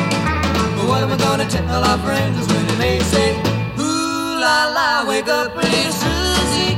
What 0.89 0.99
are 1.03 1.09
we 1.11 1.17
gonna 1.27 1.47
tell 1.55 1.83
our 1.89 1.99
friends 2.05 2.43
when 2.51 2.67
they 2.83 2.97
say, 3.13 3.27
Ooh 3.79 4.39
la 4.43 4.57
la, 4.77 4.89
wake 5.09 5.29
up, 5.39 5.55
little 5.55 5.93
Susie. 6.03 6.73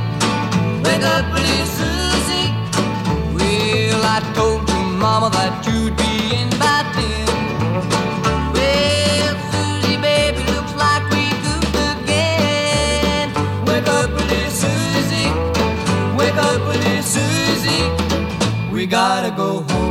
Wake 0.86 1.06
up, 1.14 1.24
little 1.38 1.68
Susie. 1.78 2.48
Well, 3.36 4.02
I 4.16 4.18
told 4.36 4.60
your 4.70 4.84
mama 5.04 5.28
that 5.36 5.52
you'd 5.66 5.96
be 6.02 6.12
in 6.40 6.48
by 6.62 6.78
then. 6.96 7.26
Well, 8.56 9.34
Susie, 9.52 9.98
baby, 10.08 10.42
looks 10.54 10.74
like 10.84 11.04
we 11.14 11.24
goofed 11.44 11.78
again. 11.94 13.26
Wake 13.68 13.88
up, 13.98 14.08
pretty 14.16 14.42
Susie, 14.62 15.30
wake 16.20 16.38
up, 16.48 16.58
pretty 16.66 16.96
Susie. 17.14 17.84
we 18.74 18.86
gotta 18.86 19.30
go 19.42 19.50
home. 19.62 19.83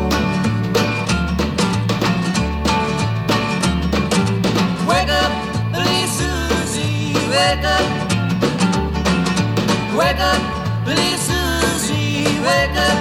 wake 7.33 7.65
up. 7.65 7.85
Wake 9.97 10.21
up, 10.31 10.41
please, 10.85 11.21
Susie, 11.29 12.25
wake 12.45 12.77
up. 12.89 12.97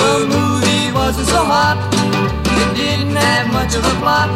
The 0.00 0.12
movie 0.34 0.92
wasn't 0.92 1.28
so 1.28 1.40
hot. 1.52 1.78
It 2.60 2.68
didn't 2.76 3.16
have 3.16 3.52
much 3.52 3.74
of 3.74 3.84
a 3.92 3.94
plot. 4.00 4.28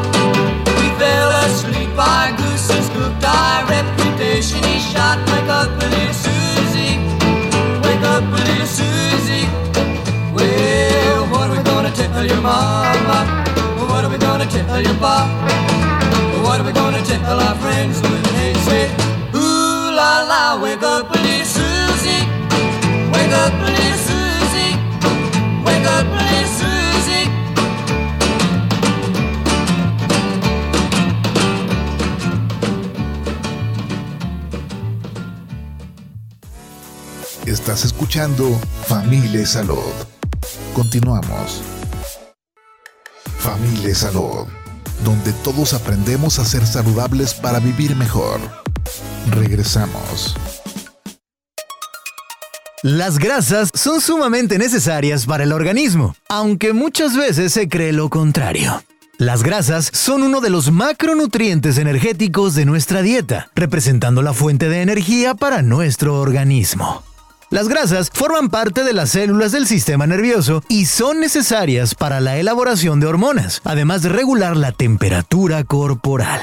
We 0.79 0.87
fell 1.01 1.31
asleep, 1.45 1.93
our 1.99 2.33
goose 2.37 2.69
gooses 2.69 2.89
cooked, 2.95 3.25
our 3.25 3.67
reputation 3.69 4.65
is 4.75 4.83
shot. 4.93 5.19
Wake 5.31 5.51
up, 5.59 5.69
please, 5.81 6.17
Susie. 6.25 6.97
Wake 7.85 8.07
up, 8.15 8.25
please, 8.33 8.71
Susie. 8.79 9.47
Well, 10.37 11.21
what 11.33 11.51
are 11.51 11.57
we 11.57 11.63
gonna 11.63 11.93
tell 11.93 12.25
your 12.25 12.41
mama? 12.41 13.19
What 13.91 14.05
are 14.05 14.11
we 14.11 14.19
gonna 14.19 14.47
tell 14.47 14.81
your 14.81 14.95
papa? 15.05 15.56
Mom? 16.73 16.95
Well, 16.95 17.41
our 17.41 17.55
friends 17.57 18.01
when 18.03 18.23
they 18.23 18.55
say, 18.69 18.91
Ooh 19.35 19.91
la 19.95 20.23
la, 20.23 20.61
wake 20.63 20.83
up, 20.83 21.11
little 21.11 21.45
Susie. 21.45 22.25
Wake 23.13 23.33
up, 23.33 23.53
little 23.61 23.99
Susie. 24.09 24.75
Wake 25.65 25.87
up, 25.87 26.07
little 26.07 26.47
Susie. 26.59 27.31
Estás 37.47 37.85
escuchando 37.85 38.59
Familia 38.87 39.47
Salud. 39.47 39.93
Continuamos. 40.75 41.63
Familia 43.39 43.95
Salud, 43.95 44.49
donde 45.07 45.33
todos 45.33 45.73
aprendemos 45.73 46.41
a 46.41 46.45
ser 46.45 46.67
saludables 46.67 47.33
para 47.33 47.61
vivir 47.61 47.95
mejor. 47.95 48.41
Regresamos. 49.31 50.35
Las 52.83 53.19
grasas 53.19 53.71
son 53.73 54.01
sumamente 54.01 54.59
necesarias 54.59 55.25
para 55.25 55.45
el 55.45 55.53
organismo, 55.53 56.17
aunque 56.29 56.73
muchas 56.73 57.17
veces 57.17 57.53
se 57.53 57.69
cree 57.69 57.93
lo 57.93 58.11
contrario. 58.11 58.83
Las 59.17 59.45
grasas 59.45 59.89
son 59.93 60.25
uno 60.25 60.41
de 60.41 60.51
los 60.51 60.73
macronutrientes 60.73 61.79
energéticos 61.79 62.57
de 62.57 62.65
nuestra 62.65 63.01
dieta, 63.03 63.51
representando 63.55 64.23
la 64.23 64.35
fuente 64.35 64.69
de 64.69 64.83
energía 64.83 65.35
para 65.35 65.63
nuestro 65.63 66.21
organismo. 66.21 67.05
Las 67.49 67.69
grasas 67.69 68.11
forman 68.13 68.51
parte 68.51 68.83
de 68.83 68.93
las 68.93 69.11
células 69.11 69.53
del 69.53 69.69
sistema 69.69 70.07
nervioso 70.07 70.65
y 70.69 70.87
son 70.87 71.21
necesarias 71.21 71.95
para 71.95 72.21
la 72.21 72.39
elaboración 72.39 72.99
de 72.99 73.07
hormonas, 73.07 73.61
además 73.63 74.03
de 74.03 74.09
regular 74.09 74.57
la 74.57 74.73
temperatura 74.73 75.63
corporal. 75.63 76.41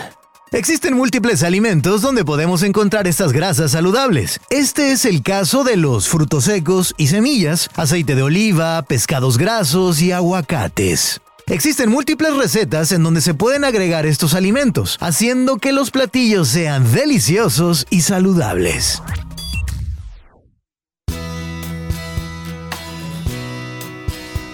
Existen 0.53 0.93
múltiples 0.93 1.43
alimentos 1.43 2.01
donde 2.01 2.24
podemos 2.24 2.63
encontrar 2.63 3.07
estas 3.07 3.33
grasas 3.33 3.72
saludables. 3.72 4.39
Este 4.50 4.93
es 4.93 5.03
el 5.03 5.24
caso 5.24 5.65
de 5.65 5.75
los 5.75 6.07
frutos 6.07 6.45
secos 6.45 6.93
y 6.98 7.07
semillas, 7.07 7.69
aceite 7.75 8.15
de 8.15 8.22
oliva, 8.22 8.81
pescados 8.83 9.38
grasos 9.38 10.01
y 10.01 10.13
aguacates. 10.13 11.19
Existen 11.48 11.89
múltiples 11.89 12.33
recetas 12.38 12.93
en 12.93 13.03
donde 13.03 13.19
se 13.19 13.33
pueden 13.33 13.65
agregar 13.65 14.05
estos 14.05 14.36
alimentos, 14.36 14.98
haciendo 15.01 15.57
que 15.57 15.74
los 15.74 15.91
platillos 15.91 16.48
sean 16.48 16.89
deliciosos 16.93 17.88
y 17.89 18.01
saludables. 18.01 19.01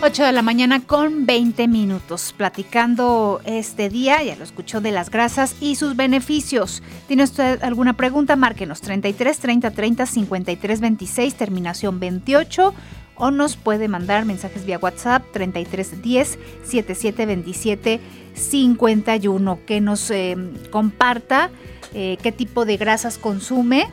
8 0.02 0.24
de 0.24 0.32
la 0.32 0.42
mañana 0.42 0.80
con 0.80 1.26
20 1.26 1.68
minutos, 1.68 2.34
platicando 2.38 3.42
este 3.44 3.90
día, 3.90 4.24
ya 4.24 4.38
lo 4.38 4.46
escuchó, 4.46 4.80
de 4.80 4.92
las 4.92 5.10
grasas 5.10 5.58
y 5.60 5.76
sus 5.76 5.98
beneficios. 5.98 6.82
¿Tiene 7.08 7.26
usted 7.26 7.62
alguna 7.64 7.98
pregunta? 7.98 8.38
Márquenos 8.38 8.80
33 8.80 9.38
30 9.40 9.72
30 9.72 10.06
53 10.06 10.80
26, 10.80 11.36
terminación 11.36 12.00
28, 12.00 12.74
o 13.16 13.32
nos 13.32 13.58
puede 13.58 13.90
mandar 13.90 14.24
mensajes 14.24 14.66
vía 14.66 14.80
WhatsApp 14.82 15.22
33 15.34 16.02
10 16.02 16.40
77 16.64 17.26
27 17.26 18.00
51, 18.36 19.60
que 19.66 19.82
nos 19.82 20.10
eh, 20.12 20.38
comparta 20.72 21.50
eh, 21.94 22.18
qué 22.24 22.32
tipo 22.32 22.64
de 22.64 22.78
grasas 22.78 23.18
consume, 23.18 23.90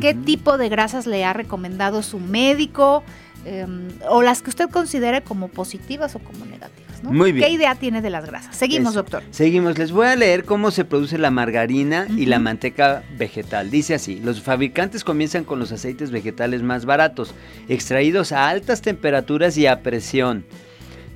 qué 0.00 0.14
tipo 0.14 0.56
de 0.56 0.68
grasas 0.68 1.08
le 1.08 1.24
ha 1.24 1.32
recomendado 1.32 2.04
su 2.04 2.20
médico 2.20 3.02
eh, 3.44 3.66
o 4.08 4.22
las 4.22 4.42
que 4.42 4.50
usted 4.50 4.70
considere 4.70 5.22
como 5.22 5.48
positivas 5.48 6.14
o 6.14 6.18
como 6.18 6.44
negativas. 6.44 7.02
¿no? 7.02 7.12
Muy 7.12 7.32
bien. 7.32 7.46
¿Qué 7.46 7.52
idea 7.52 7.74
tiene 7.74 8.00
de 8.00 8.10
las 8.10 8.24
grasas? 8.24 8.56
Seguimos, 8.56 8.92
Eso. 8.92 9.02
doctor. 9.02 9.22
Seguimos, 9.30 9.78
les 9.78 9.90
voy 9.90 10.06
a 10.06 10.16
leer 10.16 10.44
cómo 10.44 10.70
se 10.70 10.84
produce 10.84 11.18
la 11.18 11.30
margarina 11.30 12.06
y 12.16 12.26
la 12.26 12.38
manteca 12.38 13.02
vegetal. 13.16 13.70
Dice 13.70 13.94
así, 13.94 14.20
los 14.20 14.42
fabricantes 14.42 15.02
comienzan 15.04 15.44
con 15.44 15.58
los 15.58 15.72
aceites 15.72 16.10
vegetales 16.10 16.62
más 16.62 16.84
baratos, 16.84 17.34
extraídos 17.68 18.32
a 18.32 18.48
altas 18.48 18.82
temperaturas 18.82 19.56
y 19.56 19.66
a 19.66 19.82
presión, 19.82 20.44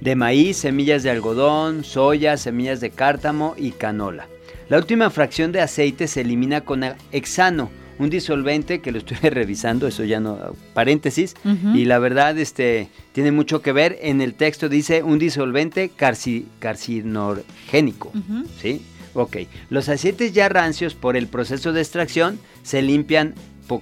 de 0.00 0.16
maíz, 0.16 0.56
semillas 0.56 1.02
de 1.02 1.10
algodón, 1.10 1.84
soya, 1.84 2.36
semillas 2.36 2.80
de 2.80 2.90
cártamo 2.90 3.54
y 3.56 3.70
canola. 3.70 4.26
La 4.68 4.78
última 4.78 5.10
fracción 5.10 5.52
de 5.52 5.60
aceite 5.60 6.08
se 6.08 6.22
elimina 6.22 6.62
con 6.62 6.82
hexano, 7.12 7.70
un 7.98 8.10
disolvente 8.10 8.80
que 8.80 8.92
lo 8.92 8.98
estuve 8.98 9.30
revisando, 9.30 9.86
eso 9.86 10.04
ya 10.04 10.20
no, 10.20 10.38
paréntesis, 10.74 11.34
y 11.74 11.84
la 11.86 11.98
verdad 11.98 12.36
este, 12.38 12.88
tiene 13.12 13.32
mucho 13.32 13.62
que 13.62 13.72
ver. 13.72 13.98
En 14.02 14.20
el 14.20 14.34
texto 14.34 14.68
dice 14.68 15.02
un 15.02 15.18
disolvente 15.18 15.90
carci- 15.96 16.44
carcinogénico. 16.58 18.12
¿Sí? 18.60 18.82
Ok. 19.14 19.36
Los 19.70 19.88
aceites 19.88 20.32
ya 20.32 20.48
rancios 20.48 20.94
por 20.94 21.16
el 21.16 21.26
proceso 21.26 21.72
de 21.72 21.80
extracción 21.80 22.38
se 22.62 22.82
limpian 22.82 23.34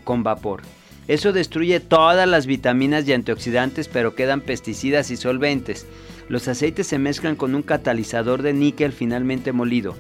con 0.05 0.23
vapor. 0.23 0.63
Eso 1.09 1.33
destruye 1.33 1.81
todas 1.81 2.27
las 2.27 2.47
vitaminas 2.47 3.07
y 3.07 3.13
antioxidantes, 3.13 3.89
pero 3.89 4.15
quedan 4.15 4.41
pesticidas 4.41 5.11
y 5.11 5.17
solventes. 5.17 5.87
Los 6.29 6.49
aceites 6.49 6.87
se 6.87 6.99
mezclan 6.99 7.37
con 7.37 7.55
un 7.55 7.63
catalizador 7.63 8.41
de 8.41 8.55
níquel 8.55 8.93
finalmente 8.93 9.53
molido. 9.53 9.95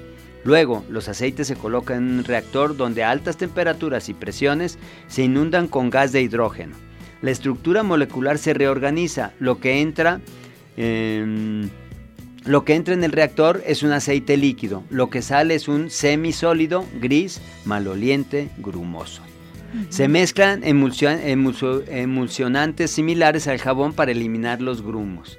Luego, 0.44 0.84
los 0.90 1.08
aceites 1.08 1.46
se 1.46 1.56
colocan 1.56 1.98
en 1.98 2.18
un 2.18 2.24
reactor 2.24 2.76
donde 2.76 3.02
a 3.02 3.10
altas 3.10 3.36
temperaturas 3.36 4.08
y 4.08 4.14
presiones 4.14 4.78
se 5.08 5.22
inundan 5.22 5.68
con 5.68 5.90
gas 5.90 6.12
de 6.12 6.22
hidrógeno. 6.22 6.76
La 7.22 7.30
estructura 7.30 7.82
molecular 7.82 8.36
se 8.36 8.52
reorganiza. 8.52 9.32
Lo 9.40 9.58
que 9.58 9.80
entra, 9.80 10.20
em, 10.76 11.70
lo 12.44 12.66
que 12.66 12.74
entra 12.74 12.92
en 12.92 13.02
el 13.02 13.12
reactor 13.12 13.62
es 13.66 13.82
un 13.82 13.92
aceite 13.92 14.36
líquido. 14.36 14.84
Lo 14.90 15.08
que 15.08 15.22
sale 15.22 15.54
es 15.54 15.66
un 15.66 15.88
semisólido, 15.88 16.84
gris, 17.00 17.40
maloliente, 17.64 18.50
grumoso. 18.58 19.22
Se 19.88 20.06
mezclan 20.06 20.62
emulsionantes 20.62 22.90
similares 22.90 23.48
al 23.48 23.58
jabón 23.58 23.92
para 23.92 24.12
eliminar 24.12 24.60
los 24.60 24.82
grumos. 24.82 25.38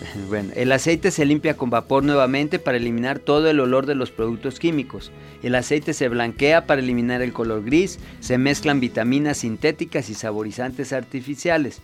Bueno, 0.28 0.50
el 0.54 0.70
aceite 0.72 1.10
se 1.10 1.24
limpia 1.24 1.56
con 1.56 1.70
vapor 1.70 2.04
nuevamente 2.04 2.58
para 2.58 2.76
eliminar 2.76 3.18
todo 3.18 3.48
el 3.50 3.60
olor 3.60 3.86
de 3.86 3.94
los 3.94 4.10
productos 4.10 4.58
químicos. 4.58 5.10
El 5.42 5.54
aceite 5.54 5.92
se 5.94 6.08
blanquea 6.08 6.66
para 6.66 6.80
eliminar 6.80 7.22
el 7.22 7.32
color 7.32 7.64
gris. 7.64 7.98
Se 8.20 8.38
mezclan 8.38 8.80
vitaminas 8.80 9.38
sintéticas 9.38 10.08
y 10.10 10.14
saborizantes 10.14 10.92
artificiales. 10.92 11.80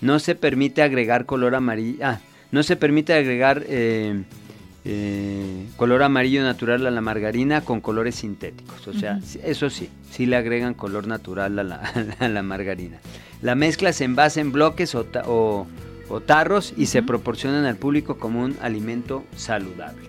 No 0.00 0.18
se 0.18 0.34
permite 0.34 0.82
agregar 0.82 1.26
color 1.26 1.54
amarillo. 1.54 1.98
Ah, 2.02 2.20
no 2.52 2.62
se 2.62 2.76
permite 2.76 3.12
agregar 3.12 3.64
eh, 3.68 4.22
eh, 4.84 5.66
color 5.76 6.02
amarillo 6.02 6.42
natural 6.42 6.86
a 6.86 6.90
la 6.90 7.00
margarina 7.00 7.60
con 7.62 7.80
colores 7.80 8.14
sintéticos. 8.16 8.88
O 8.88 8.94
sea, 8.94 9.20
eso 9.44 9.68
sí, 9.70 9.90
sí 10.10 10.26
le 10.26 10.36
agregan 10.36 10.74
color 10.74 11.06
natural 11.06 11.58
a 11.58 11.62
la, 11.64 11.76
a 12.18 12.28
la 12.28 12.42
margarina. 12.42 12.98
La 13.42 13.54
mezcla 13.54 13.92
se 13.92 14.04
envasa 14.04 14.40
en 14.40 14.52
bloques 14.52 14.94
o- 14.94 15.66
o 16.10 16.20
tarros 16.20 16.74
y 16.76 16.86
se 16.86 17.02
proporcionan 17.02 17.64
al 17.64 17.76
público 17.76 18.18
como 18.18 18.42
un 18.42 18.56
alimento 18.60 19.24
saludable. 19.36 20.08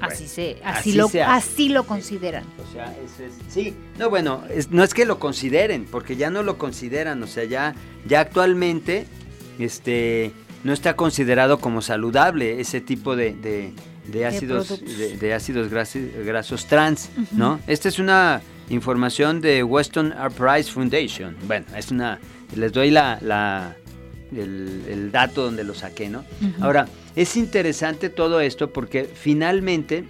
Así, 0.00 0.28
se, 0.28 0.52
así, 0.64 0.90
así 0.90 0.92
lo, 0.94 1.08
se 1.08 1.22
así 1.22 1.68
lo 1.68 1.84
consideran. 1.84 2.44
O 2.66 2.72
sea, 2.72 2.86
eso 3.04 3.22
es. 3.22 3.34
Sí, 3.52 3.74
no, 3.98 4.08
bueno, 4.08 4.42
es- 4.48 4.70
no 4.70 4.82
es 4.82 4.94
que 4.94 5.04
lo 5.04 5.18
consideren, 5.18 5.84
porque 5.90 6.16
ya 6.16 6.30
no 6.30 6.42
lo 6.42 6.56
consideran. 6.56 7.22
O 7.22 7.26
sea, 7.26 7.44
ya, 7.44 7.74
ya 8.06 8.20
actualmente 8.20 9.06
este, 9.58 10.32
no 10.64 10.72
está 10.72 10.96
considerado 10.96 11.58
como 11.60 11.82
saludable 11.82 12.60
ese 12.60 12.80
tipo 12.80 13.14
de, 13.14 13.34
de- 13.34 13.72
de 14.06 14.26
ácidos, 14.26 14.80
de, 14.80 15.16
de 15.18 15.34
ácidos 15.34 15.70
grasi- 15.70 16.10
grasos 16.24 16.66
trans. 16.66 17.10
¿no? 17.32 17.60
Esta 17.66 17.88
es 17.90 17.98
una 17.98 18.40
información 18.70 19.42
de 19.42 19.62
Western 19.62 20.14
Price 20.36 20.70
Foundation. 20.72 21.36
Bueno, 21.46 21.66
es 21.76 21.90
una. 21.90 22.18
Les 22.56 22.72
doy 22.72 22.90
la. 22.90 23.18
la- 23.20 23.76
el, 24.36 24.84
el 24.88 25.12
dato 25.12 25.44
donde 25.44 25.64
lo 25.64 25.74
saqué, 25.74 26.08
¿no? 26.08 26.24
Ahora, 26.60 26.88
es 27.16 27.36
interesante 27.36 28.08
todo 28.10 28.40
esto 28.40 28.72
porque 28.72 29.04
finalmente 29.04 30.04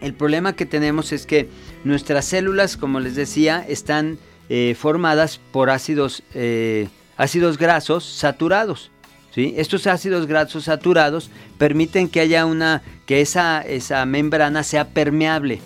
el 0.00 0.14
problema 0.14 0.54
que 0.54 0.66
tenemos 0.66 1.12
es 1.12 1.26
que 1.26 1.48
nuestras 1.84 2.24
células, 2.24 2.76
como 2.76 3.00
les 3.00 3.14
decía, 3.14 3.64
están 3.68 4.18
eh, 4.48 4.74
formadas 4.78 5.40
por 5.52 5.70
ácidos, 5.70 6.22
eh, 6.34 6.88
ácidos 7.16 7.58
grasos 7.58 8.04
saturados. 8.04 8.90
¿sí? 9.34 9.54
Estos 9.56 9.86
ácidos 9.86 10.26
grasos 10.26 10.64
saturados 10.64 11.30
permiten 11.58 12.08
que 12.08 12.20
haya 12.20 12.46
una, 12.46 12.82
que 13.06 13.20
esa, 13.20 13.60
esa 13.60 14.04
membrana 14.06 14.62
sea 14.62 14.88
permeable, 14.88 15.60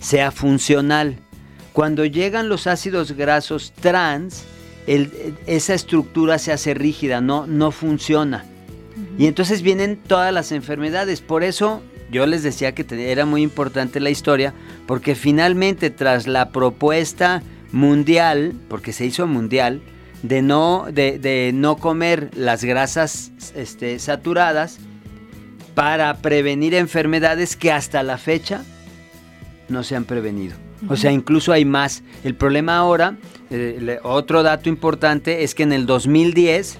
sea 0.00 0.30
funcional. 0.30 1.16
Cuando 1.72 2.04
llegan 2.04 2.48
los 2.48 2.66
ácidos 2.66 3.12
grasos 3.12 3.72
trans, 3.72 4.44
el- 4.86 5.34
esa 5.46 5.74
estructura 5.74 6.38
se 6.38 6.52
hace 6.52 6.74
rígida, 6.74 7.20
no, 7.20 7.46
no 7.46 7.70
funciona. 7.70 8.44
Y 9.18 9.26
entonces 9.26 9.62
vienen 9.62 9.96
todas 9.96 10.32
las 10.32 10.52
enfermedades. 10.52 11.20
Por 11.20 11.44
eso 11.44 11.82
yo 12.10 12.26
les 12.26 12.42
decía 12.42 12.74
que 12.74 12.84
te- 12.84 13.10
era 13.10 13.24
muy 13.26 13.42
importante 13.42 14.00
la 14.00 14.10
historia, 14.10 14.52
porque 14.86 15.14
finalmente 15.14 15.90
tras 15.90 16.26
la 16.26 16.50
propuesta 16.50 17.42
mundial, 17.72 18.52
porque 18.68 18.92
se 18.92 19.06
hizo 19.06 19.26
mundial, 19.26 19.80
de 20.22 20.40
no, 20.42 20.86
de, 20.92 21.18
de 21.18 21.50
no 21.54 21.76
comer 21.76 22.30
las 22.36 22.62
grasas 22.64 23.32
este, 23.56 23.98
saturadas 23.98 24.78
para 25.74 26.18
prevenir 26.18 26.74
enfermedades 26.74 27.56
que 27.56 27.72
hasta 27.72 28.02
la 28.02 28.18
fecha 28.18 28.62
no 29.68 29.82
se 29.82 29.96
han 29.96 30.04
prevenido. 30.04 30.54
O 30.88 30.96
sea, 30.96 31.12
incluso 31.12 31.52
hay 31.52 31.64
más. 31.64 32.02
El 32.24 32.34
problema 32.34 32.76
ahora, 32.76 33.16
eh, 33.52 33.98
otro 34.02 34.42
dato 34.42 34.68
importante 34.68 35.44
es 35.44 35.54
que 35.54 35.62
en 35.62 35.72
el 35.72 35.86
2010 35.86 36.78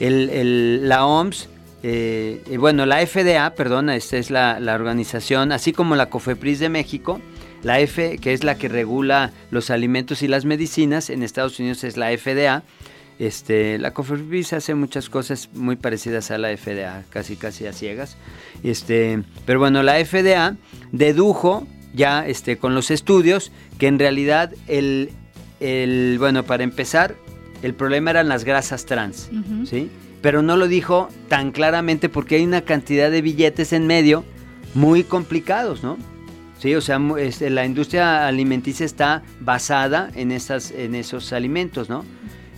el- 0.00 0.30
el- 0.30 0.88
la 0.88 1.04
OMS, 1.06 1.48
eh, 1.82 2.42
eh, 2.50 2.56
bueno, 2.58 2.86
la 2.86 3.00
FDA, 3.04 3.54
perdón, 3.54 3.90
esta 3.90 4.16
es 4.16 4.30
la, 4.30 4.60
la 4.60 4.74
organización, 4.74 5.52
así 5.52 5.72
como 5.72 5.96
la 5.96 6.08
COFEPRIS 6.10 6.60
de 6.60 6.68
México, 6.68 7.20
la 7.62 7.80
F, 7.80 8.18
que 8.18 8.32
es 8.32 8.42
la 8.44 8.56
que 8.56 8.68
regula 8.68 9.32
los 9.50 9.70
alimentos 9.70 10.22
y 10.22 10.28
las 10.28 10.44
medicinas, 10.44 11.10
en 11.10 11.22
Estados 11.22 11.58
Unidos 11.60 11.84
es 11.84 11.96
la 11.96 12.10
FDA. 12.16 12.62
Este, 13.18 13.78
la 13.78 13.92
COFEPRIS 13.92 14.52
hace 14.54 14.74
muchas 14.74 15.08
cosas 15.08 15.48
muy 15.54 15.76
parecidas 15.76 16.30
a 16.32 16.38
la 16.38 16.48
FDA, 16.56 17.04
casi 17.10 17.36
casi 17.36 17.66
a 17.66 17.72
ciegas. 17.72 18.16
Este, 18.64 19.22
pero 19.44 19.60
bueno, 19.60 19.82
la 19.84 20.04
FDA 20.04 20.56
dedujo 20.90 21.66
ya 21.94 22.26
este, 22.26 22.56
con 22.58 22.74
los 22.74 22.90
estudios 22.90 23.52
que 23.78 23.86
en 23.86 23.98
realidad 23.98 24.52
el, 24.66 25.10
el- 25.62 26.16
bueno, 26.18 26.42
para 26.44 26.64
empezar, 26.64 27.14
el 27.62 27.74
problema 27.74 28.10
eran 28.10 28.28
las 28.28 28.44
grasas 28.44 28.84
trans. 28.86 29.30
¿sí? 29.66 29.88
Pero 30.20 30.42
no 30.42 30.56
lo 30.56 30.68
dijo 30.68 31.08
tan 31.28 31.50
claramente 31.52 32.08
porque 32.08 32.36
hay 32.36 32.44
una 32.44 32.60
cantidad 32.62 33.10
de 33.10 33.22
billetes 33.22 33.72
en 33.72 33.86
medio 33.86 34.24
muy 34.74 35.04
complicados, 35.04 35.82
¿no? 35.82 35.96
Sí, 36.58 36.74
o 36.76 36.80
sea, 36.80 37.00
este, 37.18 37.50
la 37.50 37.64
industria 37.66 38.26
alimenticia 38.28 38.86
está 38.86 39.22
basada 39.40 40.10
en, 40.14 40.30
esas, 40.30 40.70
en 40.70 40.94
esos 40.94 41.32
alimentos, 41.32 41.88
¿no? 41.88 42.04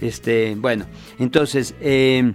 Este, 0.02 0.54
bueno, 0.58 0.84
entonces, 1.18 1.74
eh, 1.80 2.34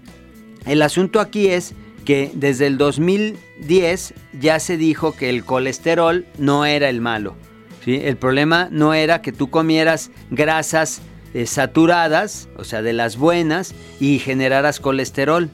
el 0.66 0.82
asunto 0.82 1.20
aquí 1.20 1.48
es 1.48 1.74
que 2.06 2.32
desde 2.34 2.66
el 2.66 2.78
2010 2.80 4.14
ya 4.40 4.60
se 4.60 4.78
dijo 4.78 5.16
que 5.16 5.30
el 5.30 5.44
colesterol 5.46 6.26
no 6.40 6.66
era 6.66 6.90
el 6.90 7.02
malo. 7.02 7.36
¿Sí? 7.84 8.00
El 8.04 8.18
problema 8.18 8.68
no 8.72 8.94
era 8.94 9.22
que 9.22 9.32
tú 9.32 9.50
comieras 9.50 10.12
grasas 10.32 11.02
eh, 11.34 11.46
saturadas, 11.46 12.48
o 12.58 12.64
sea, 12.64 12.82
de 12.82 12.94
las 12.94 13.18
buenas, 13.18 13.74
y 14.00 14.20
generaras 14.20 14.80
colesterol. 14.80 15.50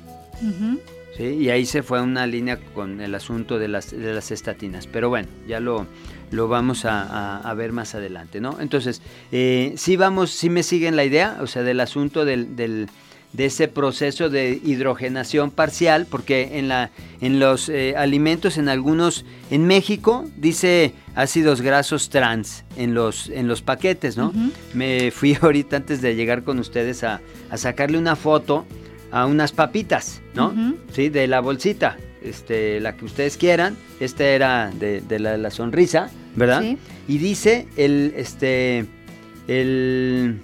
¿sí? 1.17 1.23
Y 1.23 1.49
ahí 1.49 1.65
se 1.65 1.83
fue 1.83 2.01
una 2.01 2.27
línea 2.27 2.57
con 2.73 3.01
el 3.01 3.15
asunto 3.15 3.57
de 3.59 3.67
las, 3.67 3.91
de 3.91 4.13
las 4.13 4.31
estatinas. 4.31 4.87
Pero 4.87 5.09
bueno, 5.09 5.27
ya 5.47 5.59
lo, 5.59 5.85
lo 6.31 6.47
vamos 6.47 6.85
a, 6.85 7.01
a- 7.03 7.37
a 7.49 7.53
ver 7.53 7.71
más 7.71 7.95
adelante, 7.95 8.41
¿no? 8.41 8.57
Entonces, 8.59 9.01
eh, 9.31 9.73
sí 9.77 9.95
vamos, 9.95 10.31
sí 10.31 10.49
me 10.49 10.63
siguen 10.63 10.95
la 10.95 11.03
idea, 11.05 11.37
o 11.41 11.47
sea, 11.47 11.63
del 11.63 11.79
asunto 11.79 12.25
del, 12.25 12.55
del- 12.55 12.89
de 13.35 13.45
ese 13.45 13.67
proceso 13.67 14.29
de 14.29 14.59
hidrogenación 14.63 15.51
parcial, 15.51 16.07
porque 16.09 16.57
en, 16.57 16.67
la, 16.67 16.91
en 17.21 17.39
los 17.39 17.69
eh, 17.69 17.95
alimentos, 17.97 18.57
en 18.57 18.69
algunos, 18.69 19.25
en 19.51 19.67
México, 19.67 20.25
dice 20.37 20.93
ácidos 21.15 21.61
grasos 21.61 22.09
trans 22.09 22.63
en 22.77 22.93
los, 22.93 23.29
en 23.29 23.47
los 23.47 23.61
paquetes, 23.61 24.17
¿no? 24.17 24.33
Me 24.73 25.11
fui 25.11 25.37
ahorita 25.41 25.77
antes 25.77 26.01
de 26.01 26.15
llegar 26.15 26.43
con 26.43 26.59
ustedes 26.59 27.03
a, 27.03 27.21
a 27.49 27.57
sacarle 27.57 27.97
una 27.97 28.15
foto 28.15 28.65
a 29.11 29.25
unas 29.25 29.51
papitas, 29.51 30.21
¿no? 30.33 30.53
Sí, 30.91 31.09
de 31.09 31.27
la 31.27 31.39
bolsita, 31.39 31.97
este, 32.21 32.79
la 32.79 32.95
que 32.95 33.05
ustedes 33.05 33.37
quieran. 33.37 33.77
Esta 33.99 34.25
era 34.25 34.71
de, 34.71 35.01
de 35.01 35.19
la, 35.19 35.37
la 35.37 35.51
sonrisa, 35.51 36.09
¿verdad? 36.35 36.61
Sí. 36.61 36.77
Y 37.07 37.17
dice 37.17 37.67
el, 37.77 38.13
este, 38.17 38.85
el, 39.47 40.39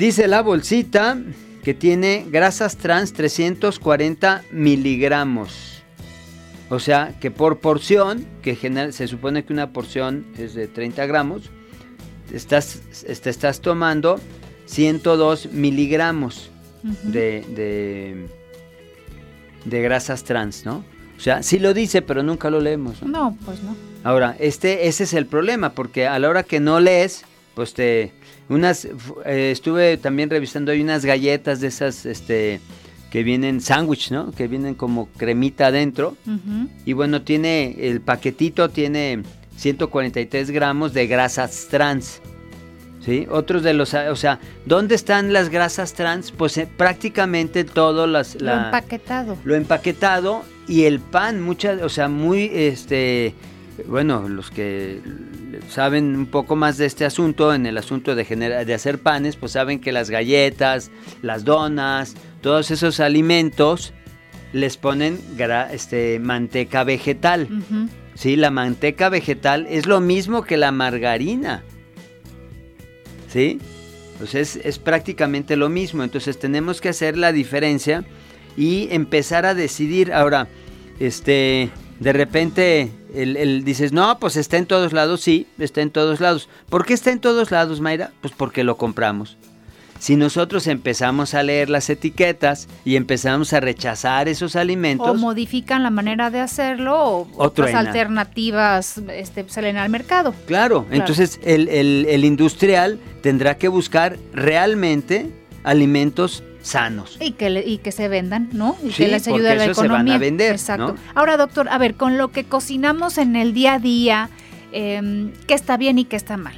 dice 0.00 0.28
la 0.28 0.40
bolsita 0.40 1.18
que 1.62 1.74
tiene 1.74 2.26
grasas 2.30 2.78
trans 2.78 3.12
340 3.12 4.44
miligramos. 4.50 5.82
O 6.70 6.78
sea, 6.78 7.14
que 7.20 7.30
por 7.30 7.58
porción, 7.58 8.24
que 8.40 8.56
general, 8.56 8.94
se 8.94 9.06
supone 9.08 9.44
que 9.44 9.52
una 9.52 9.74
porción 9.74 10.24
es 10.38 10.54
de 10.54 10.68
30 10.68 11.04
gramos, 11.04 11.50
estás, 12.32 12.80
te 13.04 13.28
estás 13.28 13.60
tomando 13.60 14.18
102 14.64 15.52
miligramos 15.52 16.50
de, 17.02 17.44
de, 17.54 18.26
de 19.66 19.82
grasas 19.82 20.24
trans, 20.24 20.64
¿no? 20.64 20.82
O 21.18 21.20
sea, 21.20 21.42
sí 21.42 21.58
lo 21.58 21.74
dice, 21.74 22.00
pero 22.00 22.22
nunca 22.22 22.48
lo 22.48 22.60
leemos. 22.60 23.02
¿no? 23.02 23.08
No, 23.08 23.38
pues 23.44 23.62
no. 23.62 23.76
Ahora, 24.02 24.34
este, 24.38 24.88
ese 24.88 25.04
es 25.04 25.12
el 25.12 25.26
problema, 25.26 25.74
porque 25.74 26.06
a 26.06 26.18
la 26.18 26.30
hora 26.30 26.42
que 26.44 26.58
no 26.58 26.80
lees, 26.80 27.26
pues 27.54 27.74
te... 27.74 28.14
Unas, 28.50 28.84
eh, 29.24 29.50
estuve 29.52 29.96
también 29.96 30.28
revisando, 30.28 30.72
hay 30.72 30.82
unas 30.82 31.04
galletas 31.04 31.60
de 31.60 31.68
esas, 31.68 32.04
este, 32.04 32.60
que 33.10 33.22
vienen 33.22 33.60
sándwich, 33.60 34.10
¿no? 34.10 34.32
Que 34.32 34.48
vienen 34.48 34.74
como 34.74 35.08
cremita 35.16 35.68
adentro. 35.68 36.16
Y 36.84 36.92
bueno, 36.92 37.22
tiene, 37.22 37.76
el 37.78 38.00
paquetito 38.00 38.68
tiene 38.68 39.22
143 39.56 40.50
gramos 40.50 40.92
de 40.92 41.06
grasas 41.06 41.68
trans. 41.70 42.20
¿Sí? 43.04 43.26
Otros 43.30 43.62
de 43.62 43.72
los, 43.72 43.94
o 43.94 44.16
sea, 44.16 44.40
¿dónde 44.66 44.94
están 44.94 45.32
las 45.32 45.48
grasas 45.48 45.94
trans? 45.94 46.32
Pues 46.32 46.58
eh, 46.58 46.68
prácticamente 46.76 47.64
todo 47.64 48.06
las, 48.06 48.38
Lo 48.38 48.52
empaquetado. 48.52 49.38
lo 49.42 49.54
empaquetado 49.54 50.42
y 50.68 50.82
el 50.82 51.00
pan, 51.00 51.40
muchas, 51.40 51.80
o 51.80 51.88
sea, 51.88 52.08
muy, 52.08 52.50
este, 52.52 53.32
bueno, 53.86 54.28
los 54.28 54.50
que 54.50 55.00
saben 55.68 56.16
un 56.16 56.26
poco 56.26 56.56
más 56.56 56.78
de 56.78 56.86
este 56.86 57.04
asunto, 57.04 57.52
en 57.54 57.66
el 57.66 57.76
asunto 57.78 58.14
de, 58.14 58.24
genera- 58.24 58.64
de 58.64 58.74
hacer 58.74 58.98
panes, 58.98 59.36
pues 59.36 59.52
saben 59.52 59.80
que 59.80 59.92
las 59.92 60.10
galletas, 60.10 60.90
las 61.22 61.44
donas, 61.44 62.14
todos 62.40 62.70
esos 62.70 63.00
alimentos 63.00 63.92
les 64.52 64.76
ponen 64.76 65.18
gra- 65.36 65.70
este, 65.72 66.18
manteca 66.18 66.84
vegetal. 66.84 67.48
Sí, 68.14 68.36
la 68.36 68.50
manteca 68.50 69.08
vegetal 69.08 69.66
es 69.70 69.86
lo 69.86 70.00
mismo 70.00 70.42
que 70.42 70.56
la 70.56 70.72
margarina. 70.72 71.62
¿Sí? 73.28 73.58
Pues 74.18 74.34
es, 74.34 74.56
es 74.56 74.78
prácticamente 74.78 75.56
lo 75.56 75.68
mismo. 75.68 76.02
Entonces 76.02 76.38
tenemos 76.38 76.80
que 76.80 76.88
hacer 76.90 77.16
la 77.16 77.32
diferencia 77.32 78.04
y 78.56 78.88
empezar 78.90 79.46
a 79.46 79.54
decidir. 79.54 80.12
Ahora, 80.12 80.48
este, 80.98 81.70
de 82.00 82.12
repente, 82.12 82.90
el, 83.14 83.36
el- 83.36 83.62
dices, 83.64 83.92
no, 83.92 84.18
pues 84.18 84.36
está 84.36 84.56
en 84.56 84.66
todos 84.66 84.92
lados. 84.92 85.20
Sí, 85.20 85.46
está 85.58 85.82
en 85.82 85.90
todos 85.90 86.18
lados. 86.18 86.48
¿Por 86.68 86.84
qué 86.84 86.94
está 86.94 87.12
en 87.12 87.20
todos 87.20 87.50
lados, 87.52 87.80
Mayra? 87.80 88.10
Pues 88.20 88.34
porque 88.36 88.64
lo 88.64 88.76
compramos. 88.76 89.36
Si 89.98 90.16
nosotros 90.16 90.66
empezamos 90.66 91.34
a 91.34 91.42
leer 91.42 91.68
las 91.68 91.90
etiquetas 91.90 92.68
y 92.86 92.96
empezamos 92.96 93.52
a 93.52 93.60
rechazar 93.60 94.28
esos 94.30 94.56
alimentos, 94.56 95.06
O 95.10 95.14
modifican 95.14 95.82
la 95.82 95.90
manera 95.90 96.30
de 96.30 96.40
hacerlo 96.40 96.96
o 96.98 97.18
O 97.36 97.44
otras 97.44 97.74
alternativas 97.74 98.96
este, 99.12 99.46
salen 99.50 99.76
al 99.76 99.90
mercado. 99.90 100.34
Claro, 100.46 100.86
entonces 100.90 101.38
el, 101.44 101.68
el- 101.68 102.06
el 102.08 102.24
industrial 102.24 102.98
tendrá 103.22 103.58
que 103.58 103.68
buscar 103.68 104.16
realmente 104.32 105.30
alimentos 105.64 106.42
sanos. 106.62 107.16
Y 107.20 107.32
que, 107.32 107.50
le- 107.50 107.66
y 107.66 107.78
que 107.78 107.92
se 107.92 108.08
vendan, 108.08 108.48
¿no? 108.52 108.76
Y 108.84 108.90
Sí, 108.90 109.04
que 109.04 109.08
les 109.08 109.26
ayude 109.28 109.50
a 109.50 109.54
la 109.54 109.64
esos 109.64 109.76
se 109.78 109.82
van 109.82 109.90
a 109.92 109.94
economía. 110.00 110.18
vender, 110.18 110.52
Exacto. 110.52 110.94
¿no? 110.94 110.98
Ahora, 111.14 111.36
doctor, 111.36 111.68
a 111.68 111.78
ver, 111.78 111.94
con 111.94 112.18
lo 112.18 112.30
que 112.32 112.44
cocinamos 112.44 113.18
en 113.18 113.36
el 113.36 113.52
día 113.54 113.74
a 113.74 113.78
día, 113.78 114.30
eh, 114.72 115.30
¿qué 115.46 115.54
está 115.54 115.76
bien 115.76 115.98
y 115.98 116.04
qué 116.04 116.16
está 116.16 116.36
mal? 116.36 116.54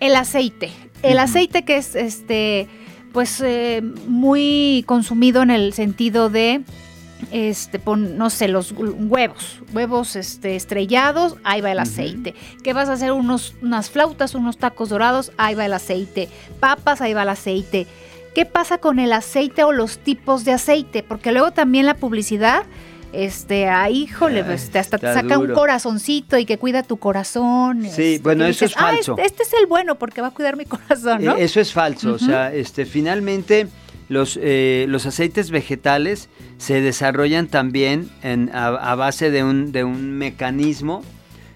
El 0.00 0.16
aceite. 0.16 0.70
El 1.02 1.18
aceite 1.18 1.64
que 1.64 1.76
es 1.78 1.94
este, 1.94 2.68
pues, 3.12 3.40
eh, 3.44 3.82
muy 4.06 4.84
consumido 4.86 5.42
en 5.42 5.50
el 5.50 5.72
sentido 5.72 6.30
de. 6.30 6.62
Este, 7.32 7.78
pon, 7.78 8.16
no 8.16 8.30
sé, 8.30 8.48
los 8.48 8.74
hu- 8.74 8.94
huevos, 9.08 9.60
huevos 9.74 10.16
este, 10.16 10.56
estrellados, 10.56 11.36
ahí 11.44 11.60
va 11.60 11.70
el 11.70 11.78
aceite. 11.78 12.34
¿Qué 12.64 12.72
vas 12.72 12.88
a 12.88 12.94
hacer? 12.94 13.12
Unos, 13.12 13.52
unas 13.60 13.90
flautas, 13.90 14.34
unos 14.34 14.56
tacos 14.56 14.88
dorados, 14.88 15.30
ahí 15.36 15.54
va 15.54 15.66
el 15.66 15.74
aceite. 15.74 16.30
Papas, 16.60 17.02
ahí 17.02 17.12
va 17.12 17.24
el 17.24 17.28
aceite. 17.28 17.86
¿Qué 18.34 18.46
pasa 18.46 18.78
con 18.78 18.98
el 18.98 19.12
aceite 19.12 19.64
o 19.64 19.72
los 19.72 19.98
tipos 19.98 20.44
de 20.44 20.52
aceite? 20.52 21.02
Porque 21.02 21.32
luego 21.32 21.50
también 21.50 21.84
la 21.86 21.94
publicidad, 21.94 22.62
este, 23.12 23.68
ahí, 23.68 24.02
híjole, 24.04 24.38
Ay, 24.40 24.44
pues, 24.46 24.70
te 24.70 24.78
hasta 24.78 24.98
te 24.98 25.12
saca 25.12 25.36
un 25.38 25.52
corazoncito 25.52 26.38
y 26.38 26.44
que 26.44 26.56
cuida 26.56 26.84
tu 26.84 26.96
corazón. 26.98 27.82
Sí, 27.82 28.14
este, 28.14 28.18
bueno, 28.22 28.44
eso 28.46 28.64
es 28.64 28.74
"Ah, 28.76 28.82
falso". 28.92 29.12
este, 29.18 29.26
este 29.26 29.42
es 29.42 29.52
el 29.60 29.66
bueno 29.66 29.96
porque 29.96 30.20
va 30.20 30.28
a 30.28 30.30
cuidar 30.30 30.56
mi 30.56 30.64
corazón, 30.64 31.24
¿no? 31.24 31.36
Eh, 31.36 31.42
Eso 31.44 31.60
es 31.60 31.72
falso, 31.72 32.12
o 32.14 32.18
sea, 32.18 32.54
este, 32.54 32.86
finalmente 32.86 33.66
los, 34.08 34.38
eh, 34.40 34.86
los 34.88 35.06
aceites 35.06 35.50
vegetales 35.50 36.28
se 36.58 36.80
desarrollan 36.80 37.48
también 37.48 38.08
en- 38.22 38.50
a, 38.54 38.66
a 38.68 38.94
base 38.94 39.30
de 39.32 39.42
un, 39.42 39.72
de 39.72 39.82
un 39.84 40.12
mecanismo 40.12 41.02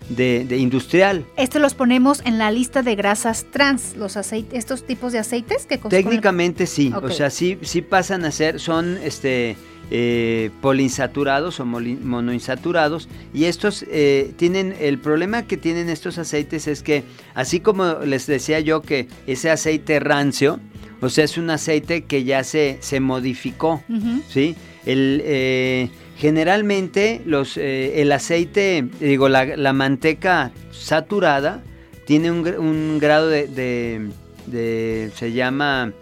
de, 0.09 0.45
de 0.45 0.59
industrial. 0.59 1.25
Estos 1.37 1.61
los 1.61 1.75
ponemos 1.75 2.21
en 2.25 2.38
la 2.38 2.51
lista 2.51 2.83
de 2.83 2.95
grasas 2.95 3.47
trans, 3.51 3.97
los 3.97 4.17
aceites, 4.17 4.59
estos 4.59 4.85
tipos 4.87 5.12
de 5.12 5.19
aceites 5.19 5.67
que 5.67 5.79
Técnicamente 5.79 6.67
sí, 6.67 6.93
o 6.95 7.11
sea, 7.11 7.31
sí, 7.31 7.59
sí 7.62 7.83
pasan 7.83 8.25
a 8.25 8.31
ser, 8.31 8.61
son 8.61 8.99
este, 9.03 9.57
eh, 9.90 10.51
poliinsaturados 10.61 11.61
o 11.61 11.67
monoinsaturados 11.67 13.09
y 13.33 13.45
estos 13.45 13.85
eh, 13.88 14.33
tienen, 14.37 14.75
el 14.81 14.99
problema 14.99 15.43
que 15.43 15.57
tienen 15.57 15.88
estos 15.88 16.19
aceites 16.19 16.67
es 16.67 16.83
que, 16.83 17.05
así 17.35 17.61
como 17.61 18.01
les 18.05 18.27
decía 18.27 18.61
yo 18.61 18.83
que 18.83 19.09
ese 19.27 19.51
aceite 19.51 20.01
rancio, 20.01 20.61
o 21.01 21.11
sea, 21.11 21.25
es 21.25 21.37
un 21.37 21.51
aceite 21.51 22.05
que 22.05 22.25
ya 22.25 22.45
se, 22.45 22.79
se 22.81 22.99
modificó. 23.01 23.83
¿sí? 24.31 24.57
El, 24.87 25.21
eh, 25.25 25.90
generalmente 26.16 27.22
los, 27.27 27.57
eh, 27.57 28.00
el 28.03 28.12
aceite, 28.12 28.87
digo, 29.00 29.29
la, 29.29 29.44
la 29.57 29.72
manteca 29.72 30.53
saturada 30.72 31.62
tiene 32.07 32.31
un, 32.31 32.46
un 32.59 32.98
grado 33.00 33.29
de, 33.29 33.46
de- 33.48 34.09
de- 34.46 35.11
se 35.14 35.33
llama, 35.33 35.92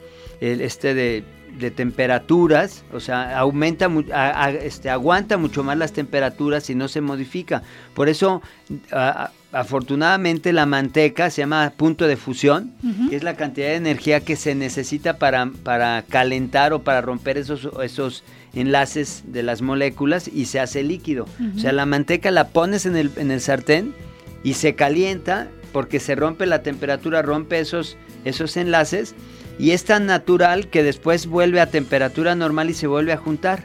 el, 0.40 0.61
este 0.61 0.94
de, 0.94 1.22
de 1.59 1.70
temperaturas, 1.70 2.85
o 2.92 2.98
sea, 3.01 3.38
aumenta, 3.38 3.88
a- 4.12 4.44
a- 4.46 4.51
este, 4.51 4.90
aguanta 4.90 5.37
mucho 5.38 5.62
más 5.62 5.77
las 5.79 5.92
temperaturas 5.92 6.68
y 6.70 6.75
no 6.75 6.88
se 6.88 7.01
modifica. 7.01 7.62
Por 7.94 8.09
eso, 8.09 8.42
a- 8.90 9.31
afortunadamente, 9.53 10.53
la 10.53 10.66
manteca 10.66 11.31
se 11.31 11.42
llama 11.42 11.72
punto 11.77 12.07
de 12.07 12.16
fusión, 12.16 12.72
que 13.11 13.16
es 13.16 13.22
la 13.22 13.37
cantidad 13.37 13.68
de 13.68 13.77
energía 13.77 14.20
que 14.20 14.35
se 14.37 14.55
necesita 14.55 15.18
para, 15.18 15.51
para 15.62 16.03
calentar 16.09 16.72
o 16.72 16.81
para 16.83 17.01
romper 17.01 17.37
esos, 17.38 17.68
esos 17.83 18.25
enlaces 18.55 19.25
de 19.27 19.43
las 19.43 19.62
moléculas 19.62 20.29
y 20.29 20.47
se 20.47 20.61
hace 20.61 20.83
líquido. 20.83 21.27
O 21.57 21.59
sea, 21.59 21.73
la 21.73 21.87
manteca 21.87 22.31
la 22.31 22.49
pones 22.49 22.87
en 22.87 22.97
el, 22.97 23.11
en 23.17 23.31
el 23.31 23.41
sartén 23.41 23.95
y 24.45 24.55
se 24.55 24.75
calienta 24.75 25.49
porque 25.73 26.01
se 26.01 26.15
rompe 26.15 26.47
la 26.47 26.62
temperatura, 26.62 27.23
rompe 27.23 27.59
esos, 27.59 27.97
esos 28.25 28.57
enlaces 28.57 29.15
y 29.59 29.71
es 29.71 29.85
tan 29.85 30.07
natural 30.07 30.69
que 30.69 30.83
después 30.83 31.27
vuelve 31.27 31.61
a 31.61 31.67
temperatura 31.67 32.35
normal 32.35 32.71
y 32.71 32.75
se 32.75 32.87
vuelve 32.87 33.12
a 33.12 33.17
juntar. 33.17 33.65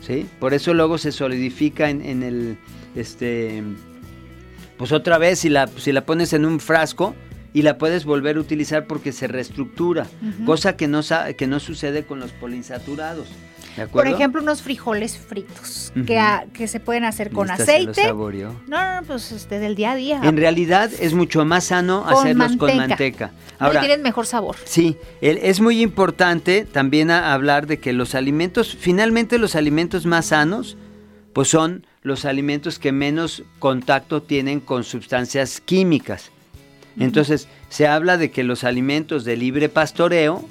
¿sí? 0.00 0.26
Por 0.38 0.54
eso 0.54 0.74
luego 0.74 0.98
se 0.98 1.12
solidifica 1.12 1.90
en, 1.90 2.02
en 2.02 2.22
el, 2.22 2.58
este, 2.94 3.62
pues 4.76 4.92
otra 4.92 5.18
vez 5.18 5.40
si 5.40 5.48
la, 5.48 5.68
si 5.76 5.92
la 5.92 6.06
pones 6.06 6.32
en 6.32 6.44
un 6.44 6.60
frasco 6.60 7.14
y 7.52 7.62
la 7.62 7.78
puedes 7.78 8.04
volver 8.04 8.36
a 8.36 8.40
utilizar 8.40 8.86
porque 8.86 9.10
se 9.10 9.26
reestructura, 9.26 10.06
cosa 10.44 10.76
que 10.76 10.86
no, 10.86 11.00
que 11.36 11.46
no 11.46 11.60
sucede 11.60 12.04
con 12.04 12.20
los 12.20 12.30
poliinsaturados. 12.32 13.28
¿De 13.86 13.92
Por 13.92 14.06
ejemplo, 14.06 14.42
unos 14.42 14.62
frijoles 14.62 15.16
fritos 15.18 15.92
que, 16.06 16.18
a- 16.18 16.46
que 16.52 16.66
se 16.68 16.80
pueden 16.80 17.04
hacer 17.04 17.30
con 17.30 17.48
Esta 17.50 17.58
lo 17.58 17.62
aceite. 17.72 18.02
saboreó. 18.02 18.54
No, 18.66 19.00
no, 19.00 19.06
pues 19.06 19.32
este 19.32 19.58
del 19.58 19.74
día 19.74 19.92
a 19.92 19.96
día. 19.96 20.20
En 20.22 20.36
realidad 20.36 20.90
es 20.98 21.14
mucho 21.14 21.44
más 21.44 21.64
sano 21.64 22.04
Con 22.04 22.14
hacerlos 22.14 22.56
con 22.56 22.68
manteca. 22.76 22.86
manteca. 22.88 23.26
No, 23.26 23.32
y 23.32 23.68
Ahora, 23.68 23.80
tienen 23.80 24.02
mejor 24.02 24.26
sabor. 24.26 24.56
Sí, 24.64 24.96
el- 25.20 25.38
es 25.38 25.60
muy 25.60 25.82
importante 25.82 26.64
también 26.64 27.10
a- 27.10 27.32
hablar 27.34 27.66
de 27.66 27.78
que 27.78 27.92
los 27.92 28.14
alimentos, 28.14 28.76
finalmente 28.78 29.38
los 29.38 29.54
alimentos 29.56 30.06
más 30.06 30.26
sanos, 30.26 30.76
pues 31.32 31.48
son 31.48 31.86
los 32.02 32.24
alimentos 32.24 32.78
que 32.78 32.92
menos 32.92 33.42
contacto 33.58 34.22
tienen 34.22 34.60
con 34.60 34.84
sustancias 34.84 35.60
químicas. 35.60 36.30
Entonces, 36.98 37.46
se 37.68 37.86
habla 37.86 38.16
de 38.16 38.30
que 38.30 38.42
los 38.42 38.64
alimentos 38.64 39.24
de 39.24 39.36
libre 39.36 39.68
pastoreo 39.68 40.44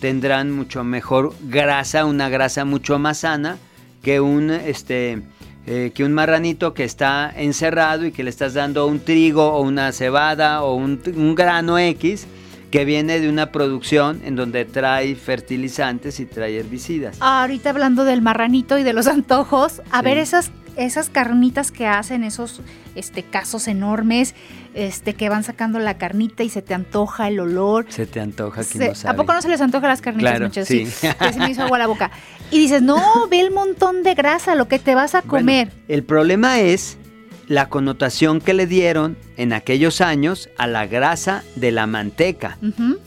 tendrán 0.00 0.50
mucho 0.50 0.84
mejor 0.84 1.34
grasa, 1.42 2.04
una 2.04 2.28
grasa 2.28 2.64
mucho 2.64 2.98
más 2.98 3.18
sana 3.18 3.56
que 4.02 4.20
un 4.20 4.50
este 4.50 5.22
eh, 5.66 5.92
que 5.94 6.04
un 6.04 6.12
marranito 6.12 6.74
que 6.74 6.84
está 6.84 7.32
encerrado 7.34 8.04
y 8.04 8.12
que 8.12 8.22
le 8.22 8.28
estás 8.30 8.52
dando 8.52 8.86
un 8.86 9.00
trigo 9.00 9.48
o 9.54 9.62
una 9.62 9.92
cebada 9.92 10.62
o 10.62 10.74
un, 10.74 11.00
un 11.16 11.34
grano 11.34 11.78
X 11.78 12.26
que 12.70 12.84
viene 12.84 13.20
de 13.20 13.28
una 13.30 13.50
producción 13.52 14.20
en 14.24 14.36
donde 14.36 14.64
trae 14.64 15.14
fertilizantes 15.14 16.18
y 16.20 16.26
trae 16.26 16.58
herbicidas. 16.58 17.16
Ahorita 17.20 17.70
hablando 17.70 18.04
del 18.04 18.20
marranito 18.20 18.76
y 18.78 18.82
de 18.82 18.92
los 18.92 19.06
antojos, 19.06 19.80
a 19.90 20.00
Sí. 20.00 20.04
ver 20.04 20.18
esas 20.18 20.50
esas 20.76 21.08
carnitas 21.08 21.70
que 21.70 21.86
hacen 21.86 22.24
esos 22.24 22.60
este 22.96 23.22
casos 23.22 23.68
enormes, 23.68 24.34
este 24.74 25.14
que 25.14 25.28
van 25.28 25.44
sacando 25.44 25.78
la 25.78 25.96
carnita 25.98 26.42
y 26.42 26.48
se 26.48 26.60
te 26.62 26.74
antoja 26.74 27.28
el 27.28 27.40
olor. 27.40 27.86
Se 27.88 28.06
te 28.06 28.20
antoja 28.20 28.60
que 28.62 28.64
Se- 28.78 28.88
no 28.88 28.94
sabe. 28.94 29.14
¿A 29.14 29.16
poco 29.16 29.32
no 29.32 29.40
se 29.42 29.48
les 29.48 29.60
antoja 29.60 29.86
las 29.88 30.00
carnitas, 30.00 30.30
Claro, 30.32 30.46
muchachos? 30.46 30.68
sí. 30.68 30.84
que 31.18 31.32
se 31.32 31.38
me 31.38 31.50
hizo 31.50 31.62
agua 31.62 31.78
la 31.78 31.86
boca. 31.86 32.10
Y 32.50 32.58
dices, 32.58 32.82
no, 32.82 33.00
ve 33.30 33.40
el 33.40 33.50
montón 33.50 34.02
de 34.02 34.14
grasa, 34.14 34.54
lo 34.54 34.68
que 34.68 34.78
te 34.78 34.94
vas 34.94 35.14
a 35.14 35.20
Bueno, 35.22 35.30
comer. 35.46 35.72
el 35.88 36.02
problema 36.04 36.60
es 36.60 36.98
la 37.46 37.68
connotación 37.68 38.40
que 38.40 38.54
le 38.54 38.66
dieron 38.66 39.16
en 39.36 39.52
aquellos 39.52 40.00
años 40.00 40.48
a 40.58 40.66
la 40.66 40.86
grasa 40.86 41.44
de 41.56 41.72
la 41.72 41.86
manteca. 41.86 42.58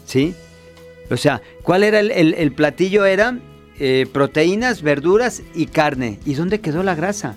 ¿sí? 0.05 0.35
O 1.09 1.17
sea, 1.17 1.41
¿cuál 1.63 1.83
era 1.83 1.99
el, 1.99 2.11
el- 2.11 2.33
el 2.35 2.51
platillo? 2.51 3.05
Era 3.05 3.37
eh, 3.79 4.07
proteínas, 4.11 4.81
verduras 4.81 5.41
y 5.55 5.67
carne. 5.67 6.19
¿Y 6.25 6.33
dónde 6.35 6.59
quedó 6.61 6.83
la 6.83 6.95
grasa? 6.95 7.35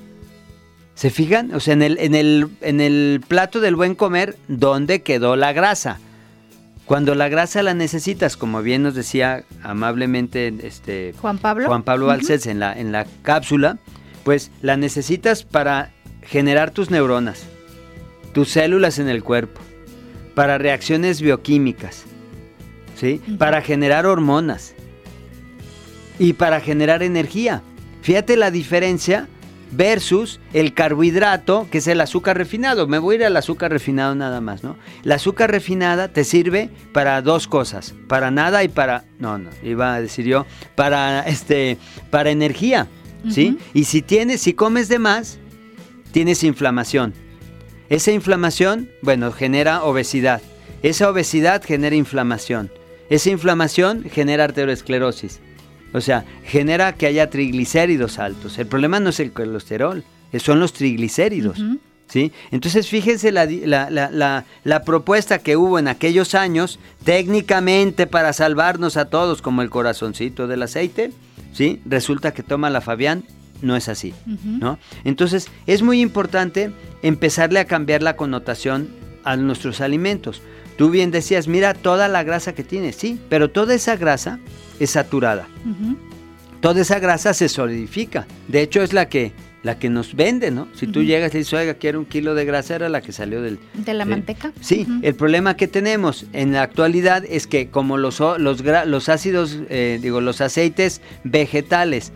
¿Se 1.00 1.08
fijan? 1.08 1.54
O 1.54 1.60
sea, 1.60 1.72
en 1.72 1.80
el, 1.80 1.96
en 1.98 2.14
el, 2.14 2.50
en 2.60 2.78
el 2.82 3.22
plato 3.26 3.60
del 3.60 3.74
buen 3.74 3.94
comer, 3.94 4.36
¿dónde 4.48 5.00
quedó 5.00 5.34
la 5.34 5.54
grasa? 5.54 5.98
Cuando 6.84 7.14
la 7.14 7.30
grasa 7.30 7.62
la 7.62 7.72
necesitas, 7.72 8.36
como 8.36 8.60
bien 8.60 8.82
nos 8.82 8.94
decía 8.94 9.44
amablemente 9.62 10.52
este, 10.62 11.14
Juan 11.18 11.38
Pablo. 11.38 11.68
Juan 11.68 11.84
Pablo 11.84 12.12
en 12.12 12.60
la, 12.60 12.78
en 12.78 12.92
la 12.92 13.06
cápsula, 13.22 13.78
pues 14.24 14.50
la 14.60 14.76
necesitas 14.76 15.42
para 15.42 15.90
generar 16.20 16.70
tus 16.70 16.90
neuronas, 16.90 17.46
tus 18.34 18.50
células 18.50 18.98
en 18.98 19.08
el 19.08 19.24
cuerpo, 19.24 19.62
para 20.34 20.58
reacciones 20.58 21.22
bioquímicas, 21.22 22.04
¿sí? 22.94 23.22
Para 23.38 23.62
generar 23.62 24.04
hormonas 24.04 24.74
y 26.18 26.34
para 26.34 26.60
generar 26.60 27.02
energía. 27.02 27.62
Fíjate 28.02 28.36
la 28.36 28.50
diferencia 28.50 29.28
versus 29.72 30.40
el 30.52 30.74
carbohidrato, 30.74 31.68
que 31.70 31.78
es 31.78 31.86
el 31.86 32.00
azúcar 32.00 32.36
refinado. 32.36 32.86
Me 32.86 32.98
voy 32.98 33.14
a 33.14 33.18
ir 33.18 33.24
al 33.24 33.36
azúcar 33.36 33.70
refinado 33.70 34.14
nada 34.14 34.40
más, 34.40 34.62
¿no? 34.62 34.76
La 35.02 35.16
azúcar 35.16 35.50
refinada 35.50 36.08
te 36.08 36.24
sirve 36.24 36.70
para 36.92 37.22
dos 37.22 37.46
cosas, 37.46 37.94
para 38.08 38.30
nada 38.30 38.64
y 38.64 38.68
para 38.68 39.04
no, 39.18 39.38
no, 39.38 39.50
iba 39.62 39.94
a 39.94 40.00
decir 40.00 40.26
yo, 40.26 40.46
para 40.74 41.20
este 41.22 41.78
para 42.10 42.30
energía, 42.30 42.88
¿sí? 43.28 43.58
Y 43.74 43.84
si 43.84 44.02
tienes 44.02 44.40
si 44.40 44.54
comes 44.54 44.88
de 44.88 44.98
más, 44.98 45.38
tienes 46.12 46.42
inflamación. 46.42 47.14
Esa 47.88 48.12
inflamación, 48.12 48.88
bueno, 49.02 49.32
genera 49.32 49.82
obesidad. 49.82 50.40
Esa 50.82 51.10
obesidad 51.10 51.62
genera 51.62 51.96
inflamación. 51.96 52.70
Esa 53.10 53.30
inflamación 53.30 54.04
genera 54.08 54.44
arteriosclerosis. 54.44 55.40
O 55.92 56.00
sea, 56.00 56.24
genera 56.44 56.94
que 56.94 57.06
haya 57.06 57.30
triglicéridos 57.30 58.18
altos. 58.18 58.58
El 58.58 58.66
problema 58.66 59.00
no 59.00 59.10
es 59.10 59.20
el 59.20 59.32
colesterol, 59.32 60.04
son 60.38 60.60
los 60.60 60.72
triglicéridos. 60.72 61.58
¿sí? 62.08 62.32
Entonces, 62.50 62.88
fíjense 62.88 63.32
la, 63.32 63.44
la- 63.46 63.90
la- 63.90 64.44
la- 64.64 64.82
propuesta 64.84 65.38
que 65.38 65.56
hubo 65.56 65.78
en 65.78 65.88
aquellos 65.88 66.34
años, 66.34 66.78
técnicamente 67.04 68.06
para 68.06 68.32
salvarnos 68.32 68.96
a 68.96 69.04
todos, 69.06 69.42
como 69.42 69.62
el 69.62 69.70
corazoncito 69.70 70.46
del 70.48 70.62
aceite, 70.62 71.12
¿sí? 71.52 71.80
Resulta 71.84 72.32
que 72.32 72.42
toma 72.42 72.70
la 72.70 72.80
Fabián, 72.80 73.24
no 73.62 73.76
es 73.76 73.88
así. 73.88 74.14
¿no? 74.26 74.78
Entonces, 75.04 75.48
es 75.66 75.82
muy 75.82 76.00
importante 76.00 76.72
empezarle 77.02 77.60
a 77.60 77.66
cambiar 77.66 78.02
la 78.02 78.16
connotación 78.16 78.88
a 79.22 79.36
nuestros 79.36 79.80
alimentos. 79.80 80.40
Tú 80.80 80.88
bien 80.88 81.10
decías, 81.10 81.46
mira 81.46 81.74
toda 81.74 82.08
la 82.08 82.22
grasa 82.22 82.54
que 82.54 82.64
tiene, 82.64 82.94
sí, 82.94 83.20
pero 83.28 83.50
toda 83.50 83.74
esa 83.74 83.96
grasa 83.96 84.38
es 84.78 84.88
saturada. 84.88 85.46
Toda 86.62 86.80
esa 86.80 86.98
grasa 86.98 87.34
se 87.34 87.50
solidifica. 87.50 88.26
De 88.48 88.62
hecho, 88.62 88.80
es 88.82 88.94
la 88.94 89.06
que, 89.06 89.32
la 89.62 89.78
que 89.78 89.90
nos 89.90 90.14
vende, 90.14 90.50
¿no? 90.50 90.68
Si 90.74 90.86
tú 90.86 91.02
llegas 91.02 91.34
y 91.34 91.36
dices, 91.36 91.52
oiga, 91.52 91.74
quiero 91.74 91.98
un 91.98 92.06
kilo 92.06 92.34
de 92.34 92.46
grasa, 92.46 92.76
era 92.76 92.88
la 92.88 93.02
que 93.02 93.12
salió 93.12 93.42
del... 93.42 93.58
De 93.74 93.92
la 93.92 94.06
manteca. 94.06 94.54
Sí, 94.62 94.86
el 95.02 95.14
problema 95.14 95.54
que 95.54 95.68
tenemos 95.68 96.24
en 96.32 96.52
la 96.52 96.62
actualidad 96.62 97.26
es 97.28 97.46
que 97.46 97.68
como 97.68 97.98
los, 97.98 98.18
los 98.38 99.08
ácidos, 99.10 99.58
eh, 99.68 99.98
digo, 100.00 100.22
los 100.22 100.40
aceites 100.40 101.02
vegetales 101.24 102.10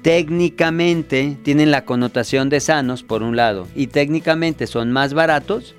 técnicamente 0.00 1.36
tienen 1.42 1.70
la 1.70 1.84
connotación 1.84 2.48
de 2.48 2.60
sanos, 2.60 3.02
por 3.02 3.22
un 3.22 3.36
lado, 3.36 3.68
y 3.74 3.88
técnicamente 3.88 4.66
son 4.66 4.90
más 4.90 5.12
baratos, 5.12 5.74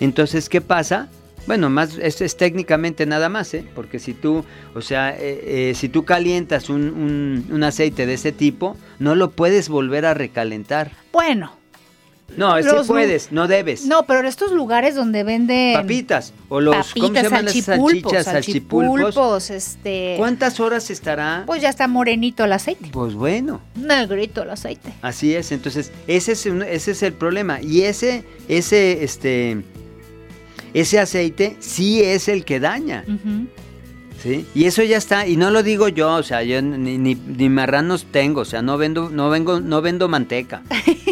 entonces, 0.00 0.48
¿qué 0.48 0.60
pasa? 0.60 1.10
Bueno, 1.46 1.68
más 1.68 1.98
esto 1.98 2.24
es 2.24 2.36
técnicamente 2.36 3.04
nada 3.06 3.28
más, 3.28 3.52
¿eh? 3.54 3.64
Porque 3.74 3.98
si 3.98 4.14
tú, 4.14 4.44
o 4.74 4.80
sea, 4.80 5.10
eh, 5.10 5.70
eh, 5.70 5.74
si 5.74 5.88
tú 5.90 6.04
calientas 6.04 6.70
un, 6.70 6.82
un- 6.88 7.46
un 7.50 7.64
aceite 7.64 8.06
de 8.06 8.14
ese 8.14 8.32
tipo, 8.32 8.76
no 8.98 9.14
lo 9.14 9.30
puedes 9.30 9.68
volver 9.68 10.06
a 10.06 10.14
recalentar. 10.14 10.92
Bueno, 11.12 11.52
No, 12.38 12.56
sí 12.62 12.68
puedes, 12.88 13.30
no 13.30 13.46
debes. 13.46 13.84
no, 13.84 14.06
pero 14.06 14.20
en 14.20 14.26
estos 14.26 14.50
lugares 14.52 14.94
donde 14.94 15.22
venden 15.22 15.74
Papitas 15.74 16.32
o 16.48 16.60
los 16.62 16.74
¿cómo 16.74 16.84
se 16.84 17.00
papitas, 17.00 17.22
llaman 17.24 17.44
las 17.44 17.54
salchichas, 17.54 18.24
salchipulpos? 18.24 19.14
salchipulpos, 19.14 19.50
este, 19.50 20.14
¿Cuántas 20.16 20.58
horas 20.58 20.90
estará? 20.90 21.42
pues 21.46 21.60
ya 21.60 21.68
está 21.68 21.86
morenito 21.86 22.42
el 22.44 22.52
aceite, 22.54 22.88
Pues 22.90 23.12
bueno, 23.14 23.60
negrito 23.76 24.42
el 24.42 24.50
aceite. 24.50 24.94
así 25.02 25.34
es. 25.34 25.52
Entonces, 25.52 25.92
ese 26.06 26.32
es 26.32 26.46
un- 26.46 26.62
ese 26.62 26.92
es 26.92 27.02
el 27.02 27.12
problema 27.12 27.60
y 27.60 27.82
ese 27.82 28.24
ese 28.48 29.04
este 29.04 29.62
ese 30.74 30.98
aceite 31.00 31.56
sí 31.60 32.02
es 32.02 32.28
el 32.28 32.44
que 32.44 32.60
daña. 32.60 33.04
¿sí? 34.22 34.46
Y 34.54 34.64
eso 34.64 34.82
ya 34.82 34.96
está 34.96 35.26
y 35.26 35.36
no 35.36 35.50
lo 35.50 35.62
digo 35.62 35.88
yo, 35.88 36.14
o 36.14 36.22
sea, 36.22 36.42
yo 36.42 36.60
ni, 36.62 36.98
ni, 36.98 37.14
ni 37.14 37.48
marranos 37.48 38.06
tengo, 38.10 38.40
o 38.42 38.44
sea, 38.44 38.62
no 38.62 38.76
vendo 38.78 39.10
no 39.10 39.28
vengo 39.30 39.60
no 39.60 39.82
vendo 39.82 40.08
manteca. 40.08 40.62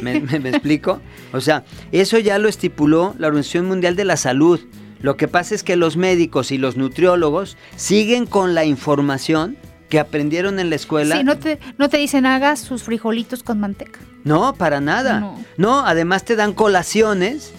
¿Me, 0.03 0.21
me- 0.21 0.41
me 0.41 0.49
explico? 0.51 1.01
O 1.33 1.41
sea, 1.41 1.65
eso 1.93 2.19
ya 2.19 2.39
lo 2.39 2.49
estipuló 2.49 3.15
la 3.19 3.29
Organización 3.29 3.67
Mundial 3.67 3.97
de 3.97 4.05
la 4.05 4.17
Salud. 4.17 4.61
Lo 5.01 5.17
que 5.17 5.27
pasa 5.29 5.55
es 5.55 5.63
que 5.65 5.75
los 5.77 5.97
médicos 5.97 6.53
y 6.53 6.59
los 6.59 6.77
nutriólogos 6.77 7.57
siguen 7.77 8.25
con 8.25 8.55
la 8.55 8.65
información 8.65 9.57
que 9.89 9.99
aprendieron 9.99 10.59
en 10.61 10.71
la 10.71 10.77
escuela. 10.77 11.19
Sí, 11.19 11.25
no 11.25 11.37
te, 11.39 11.59
no 11.77 11.89
te 11.91 11.99
dicen 11.99 12.25
haga 12.25 12.57
sus 12.57 12.85
frijolitos 12.85 13.43
con 13.43 13.59
manteca. 13.61 13.99
No, 14.25 14.55
para 14.55 14.81
nada. 14.81 15.19
No. 15.21 15.45
No. 15.59 15.81
además 15.87 16.25
te 16.25 16.37
dan 16.37 16.53
colaciones, 16.55 17.53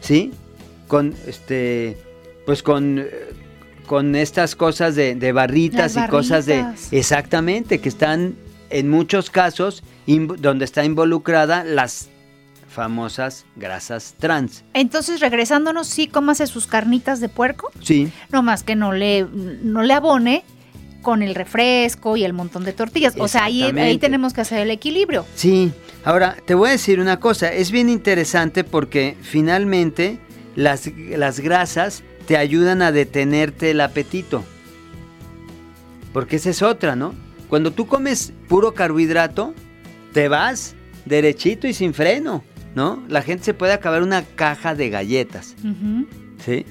¿sí? 0.00 0.32
Con 0.88 1.14
este, 1.26 1.96
pues 2.44 2.62
con, 2.62 2.98
eh, 2.98 3.06
con 3.86 4.16
estas 4.16 4.56
cosas 4.56 4.94
de, 4.96 5.14
de 5.14 5.32
barritas 5.32 5.96
y 5.96 6.06
cosas 6.08 6.46
de, 6.46 6.64
exactamente, 6.90 7.78
que 7.80 7.88
están 7.88 8.34
en 8.70 8.90
muchos 8.90 9.30
casos 9.30 9.82
donde 10.06 10.64
está 10.64 10.84
involucrada 10.84 11.64
las 11.64 12.08
famosas 12.68 13.44
grasas 13.56 14.14
trans. 14.18 14.64
Entonces, 14.74 15.20
regresándonos, 15.20 15.86
sí, 15.86 16.06
cómase 16.06 16.46
sus 16.46 16.66
carnitas 16.66 17.20
de 17.20 17.28
puerco, 17.28 17.70
Sí, 17.82 18.12
no 18.30 18.42
más 18.42 18.62
que 18.62 18.76
no 18.76 18.92
le, 18.92 19.26
no 19.32 19.82
le 19.82 19.94
abone 19.94 20.44
con 21.02 21.22
el 21.22 21.34
refresco 21.34 22.16
y 22.16 22.24
el 22.24 22.32
montón 22.32 22.64
de 22.64 22.72
tortillas. 22.72 23.14
O 23.18 23.28
sea, 23.28 23.44
ahí, 23.44 23.62
ahí 23.62 23.98
tenemos 23.98 24.32
que 24.32 24.42
hacer 24.42 24.60
el 24.60 24.70
equilibrio. 24.70 25.26
sí. 25.34 25.72
Ahora, 26.04 26.36
te 26.46 26.54
voy 26.54 26.68
a 26.68 26.72
decir 26.72 27.00
una 27.00 27.20
cosa, 27.20 27.52
es 27.52 27.70
bien 27.70 27.90
interesante 27.90 28.64
porque 28.64 29.16
finalmente 29.20 30.18
las, 30.58 30.90
las 31.16 31.38
grasas 31.40 32.02
te 32.26 32.36
ayudan 32.36 32.82
a 32.82 32.90
detenerte 32.92 33.70
el 33.70 33.80
apetito. 33.80 34.44
Porque 36.12 36.36
esa 36.36 36.50
es 36.50 36.62
otra, 36.62 36.96
¿no? 36.96 37.14
Cuando 37.48 37.70
tú 37.70 37.86
comes 37.86 38.32
puro 38.48 38.74
carbohidrato, 38.74 39.54
te 40.12 40.28
vas 40.28 40.74
derechito 41.04 41.66
y 41.68 41.74
sin 41.74 41.94
freno, 41.94 42.42
¿no? 42.74 43.02
La 43.08 43.22
gente 43.22 43.44
se 43.44 43.54
puede 43.54 43.72
acabar 43.72 44.02
una 44.02 44.22
caja 44.22 44.74
de 44.74 44.90
galletas. 44.90 45.54
¿sí? 46.44 46.66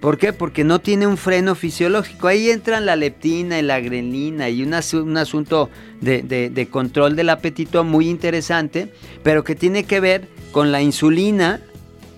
¿Por 0.00 0.18
qué? 0.18 0.32
Porque 0.32 0.64
no 0.64 0.80
tiene 0.80 1.06
un 1.06 1.16
freno 1.16 1.54
fisiológico. 1.54 2.26
Ahí 2.26 2.50
entran 2.50 2.86
la 2.86 2.96
leptina 2.96 3.58
y 3.58 3.62
la 3.62 3.78
grelina 3.78 4.48
y 4.48 4.62
un, 4.64 4.70
asu- 4.72 5.02
un 5.04 5.16
asunto 5.16 5.70
de, 6.00 6.22
de- 6.22 6.50
de 6.50 6.66
control 6.68 7.14
del 7.14 7.28
apetito 7.30 7.84
muy 7.84 8.08
interesante, 8.08 8.92
pero 9.22 9.44
que 9.44 9.54
tiene 9.54 9.84
que 9.84 10.00
ver 10.00 10.28
con 10.50 10.72
la 10.72 10.82
insulina, 10.82 11.60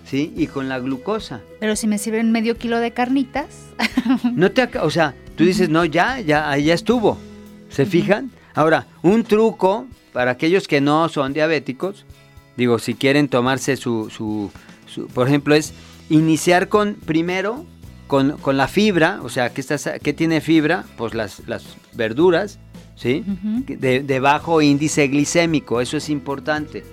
¿sí? 0.05 0.33
Y 0.37 0.47
con 0.47 0.69
la 0.69 0.79
glucosa. 0.79 1.41
Pero 1.61 1.77
si 1.77 1.87
me 1.87 1.99
sirven 1.99 2.33
medio 2.33 2.57
kilo 2.57 2.79
de 2.79 2.93
carnitas, 2.93 3.47
No 4.35 4.51
te, 4.53 4.69
o 4.79 4.91
sea, 4.91 5.15
tú 5.37 5.45
dices, 5.45 5.69
no, 5.69 5.85
ya, 5.85 6.21
ya, 6.21 6.51
ahí 6.51 6.65
ya 6.65 6.75
estuvo. 6.75 7.19
¿Se 7.71 7.87
fijan? 7.87 8.31
Ahora, 8.55 8.87
un 9.03 9.25
truco 9.25 9.87
para 10.13 10.31
aquellos 10.33 10.69
que 10.69 10.81
no 10.81 11.09
son 11.09 11.33
diabéticos, 11.33 12.05
digo, 12.57 12.79
si 12.79 12.95
quieren 12.95 13.29
tomarse 13.29 13.77
su, 13.77 14.11
su, 14.11 14.51
su- 14.87 15.09
por 15.09 15.27
ejemplo, 15.27 15.55
es 15.57 15.75
iniciar 16.09 16.69
con, 16.69 16.95
primero, 16.95 17.65
con, 18.07 18.37
con 18.39 18.57
la 18.57 18.69
fibra, 18.69 19.21
o 19.23 19.29
sea, 19.29 19.53
¿qué, 19.53 19.61
estás, 19.61 19.91
¿qué 20.03 20.13
tiene 20.13 20.41
fibra? 20.41 20.85
Pues 20.97 21.15
las, 21.15 21.43
las 21.49 21.65
verduras, 21.95 22.61
¿sí? 22.95 23.25
De, 23.67 24.03
de 24.05 24.21
bajo 24.21 24.63
índice 24.63 25.09
glicémico, 25.09 25.81
eso 25.81 25.97
es 25.97 26.09
importante, 26.11 26.85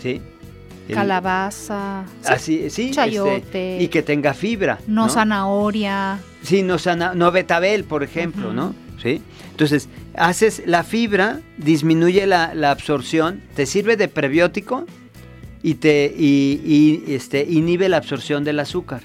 ¿sí? 0.00 0.22
El- 0.88 0.94
calabaza, 0.94 2.04
sí, 2.22 2.28
Así, 2.32 2.70
sí, 2.70 2.90
chayote. 2.90 3.36
este, 3.36 3.78
y 3.82 3.88
que 3.88 4.02
tenga 4.02 4.34
fibra. 4.34 4.78
no, 4.86 5.08
zanahoria. 5.08 6.18
Sí, 6.42 6.62
no, 6.62 6.78
sana- 6.78 7.14
no 7.14 7.30
betabel, 7.32 7.84
por 7.84 8.02
ejemplo. 8.02 8.52
¿no? 8.52 8.74
Sí. 9.02 9.22
Entonces, 9.50 9.88
haces 10.16 10.62
la 10.66 10.82
fibra, 10.84 11.40
disminuye 11.58 12.26
la, 12.26 12.54
la 12.54 12.70
absorción, 12.70 13.42
te 13.54 13.66
sirve 13.66 13.96
de 13.96 14.08
prebiótico 14.08 14.86
y 15.62 15.74
te 15.76 16.12
y, 16.16 16.60
y, 17.06 17.14
este, 17.14 17.46
inhibe 17.48 17.88
la 17.88 17.96
absorción 17.98 18.44
del 18.44 18.60
azúcar. 18.60 19.02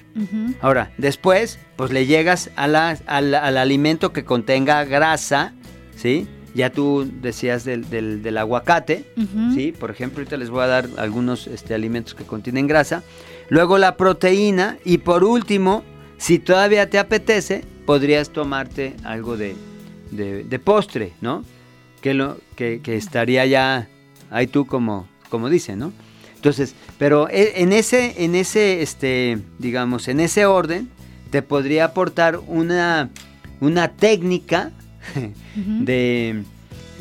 Ahora, 0.61 0.91
después, 0.97 1.59
pues 1.77 1.91
le 1.91 2.05
llegas 2.05 2.49
a 2.57 2.67
la- 2.67 2.97
al, 3.07 3.33
al 3.35 3.57
alimento 3.57 4.11
que 4.11 4.25
contenga 4.25 4.83
grasa, 4.83 5.53
¿sí? 5.95 6.27
Ya 6.55 6.71
tú 6.71 7.09
decías 7.21 7.63
del, 7.63 7.89
del- 7.89 8.21
del 8.23 8.37
aguacate. 8.37 9.05
¿sí? 9.53 9.71
Por 9.71 9.91
ejemplo, 9.91 10.19
ahorita 10.19 10.37
les 10.37 10.49
voy 10.49 10.63
a 10.63 10.67
dar 10.67 10.89
algunos 10.97 11.47
este, 11.47 11.73
alimentos 11.73 12.15
que 12.15 12.23
contienen 12.23 12.67
grasa. 12.67 13.03
Luego 13.49 13.77
la 13.77 13.95
proteína 13.97 14.77
y 14.85 14.99
por 14.99 15.23
último, 15.23 15.83
si 16.17 16.39
todavía 16.39 16.89
te 16.89 16.97
apetece, 16.99 17.63
podrías 17.85 18.29
tomarte 18.31 18.95
algo 19.03 19.37
de, 19.37 19.55
de- 20.11 20.43
de 20.43 20.59
postre, 20.59 21.13
¿no? 21.21 21.43
Que, 22.01 22.13
lo, 22.13 22.37
que, 22.55 22.79
que 22.81 22.95
estaría 22.95 23.45
ya 23.45 23.87
ahí 24.31 24.47
tú 24.47 24.65
como, 24.65 25.07
como 25.29 25.49
dicen, 25.49 25.79
¿no? 25.79 25.91
Entonces, 26.35 26.73
pero 26.97 27.27
e- 27.29 27.61
en 27.61 27.73
ese, 27.73 28.23
en 28.23 28.33
ese, 28.35 28.81
este, 28.81 29.39
digamos, 29.59 30.07
en 30.07 30.19
ese 30.19 30.45
orden, 30.45 30.89
te 31.31 31.41
podría 31.41 31.85
aportar 31.85 32.39
una, 32.47 33.09
una 33.59 33.89
técnica 33.89 34.71
De 35.65 36.43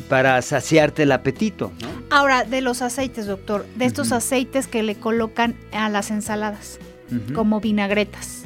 para 0.09 0.41
saciarte 0.41 1.03
el 1.03 1.11
apetito, 1.11 1.71
¿no? 1.81 1.87
Ahora, 2.09 2.43
de 2.43 2.61
los 2.61 2.81
aceites, 2.81 3.27
doctor, 3.27 3.65
de 3.75 3.85
estos 3.85 4.11
aceites 4.11 4.67
que 4.67 4.81
le 4.81 4.95
colocan 4.95 5.55
a 5.71 5.87
las 5.89 6.09
ensaladas, 6.09 6.79
como 7.35 7.61
vinagretas. 7.61 8.43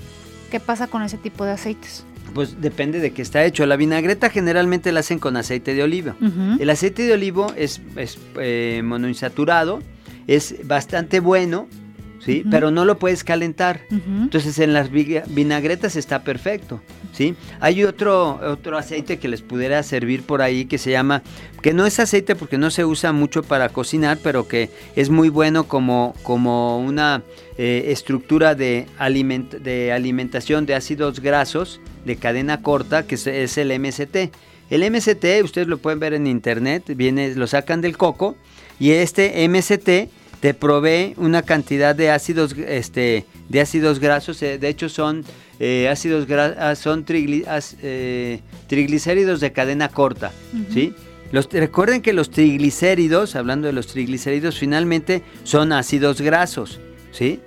¿Qué 0.52 0.60
pasa 0.60 0.88
con 0.88 1.02
ese 1.02 1.18
tipo 1.18 1.46
de 1.46 1.52
aceites? 1.52 2.06
Pues 2.34 2.60
depende 2.62 3.00
de 3.00 3.12
qué 3.12 3.22
está 3.22 3.46
hecho. 3.46 3.66
La 3.66 3.78
vinagreta 3.78 4.30
generalmente 4.30 4.92
la 4.92 5.00
hacen 5.00 5.20
con 5.20 5.38
aceite 5.38 5.74
de 5.74 5.84
oliva. 5.84 6.16
Ujú. 6.20 6.62
El 6.62 6.70
aceite 6.70 7.04
de 7.04 7.14
olivo 7.14 7.54
es, 7.56 7.82
es, 7.96 8.18
eh, 8.40 8.82
monoinsaturado, 8.84 9.82
es 10.28 10.68
bastante 10.68 11.20
bueno, 11.20 11.68
¿sí? 12.26 12.44
Pero 12.50 12.72
no 12.72 12.86
lo 12.86 12.98
puedes 13.00 13.24
calentar. 13.24 13.82
Entonces 13.90 14.60
en 14.60 14.74
las 14.74 14.90
vi- 14.92 15.22
vinagretas 15.28 15.96
está 15.96 16.24
perfecto, 16.24 16.82
¿sí? 17.14 17.36
Hay 17.60 17.84
otro, 17.84 18.40
otro 18.52 18.78
aceite 18.78 19.18
que 19.20 19.28
les 19.28 19.42
pudiera 19.42 19.82
servir 19.84 20.24
por 20.24 20.42
ahí 20.42 20.66
que 20.66 20.78
se 20.78 20.92
llama, 20.92 21.22
que 21.62 21.74
no 21.74 21.86
es 21.86 22.00
aceite 22.00 22.36
porque 22.36 22.58
no 22.58 22.72
se 22.72 22.86
usa 22.86 23.12
mucho 23.12 23.44
para 23.44 23.70
cocinar, 23.70 24.18
pero 24.24 24.48
que 24.48 24.70
es 24.96 25.10
muy 25.10 25.30
bueno 25.30 25.66
como, 25.66 26.14
como 26.24 26.80
una 26.80 27.22
eh, 27.58 27.86
estructura 27.88 28.56
de, 28.56 28.88
aliment- 29.00 29.60
de 29.60 29.92
alimentación 29.92 30.66
de 30.66 30.76
ácidos 30.76 31.20
grasos 31.20 31.80
de 32.06 32.16
cadena 32.18 32.62
corta, 32.62 33.04
que 33.06 33.16
es, 33.16 33.28
es 33.28 33.58
el 33.58 33.78
MST. 33.80 34.32
El 34.70 34.90
MST, 34.92 35.24
ustedes 35.44 35.68
lo 35.68 35.78
pueden 35.78 36.00
ver 36.00 36.14
en 36.14 36.26
internet, 36.26 36.84
viene, 36.96 37.36
lo 37.36 37.48
sacan 37.48 37.82
del 37.82 37.96
coco, 37.98 38.36
y 38.80 38.92
este 38.92 39.48
MST 39.48 40.10
te 40.44 40.54
provee 40.54 41.14
una 41.16 41.42
cantidad 41.42 41.96
de 41.96 42.12
ácidos 42.12 42.54
este 42.68 43.26
de 43.48 43.62
ácidos 43.62 44.00
grasos 44.00 44.42
eh, 44.44 44.58
de 44.58 44.68
hecho 44.68 44.90
son 44.90 45.24
eh, 45.58 45.88
ácidos 45.90 46.28
ah, 46.60 46.76
son 46.76 47.06
trigli- 47.06 47.48
as- 47.48 47.78
eh, 47.82 48.42
triglicéridos 48.68 49.40
de 49.40 49.54
cadena 49.54 49.88
corta 49.88 50.34
sí 50.74 50.94
los, 51.32 51.48
recuerden 51.50 52.02
que 52.02 52.12
los 52.12 52.30
triglicéridos 52.30 53.38
hablando 53.38 53.68
de 53.68 53.74
los 53.74 53.88
triglicéridos 53.88 54.60
finalmente 54.60 55.22
son 55.46 55.72
ácidos 55.72 56.20
grasos 56.20 56.82
sí 57.14 57.40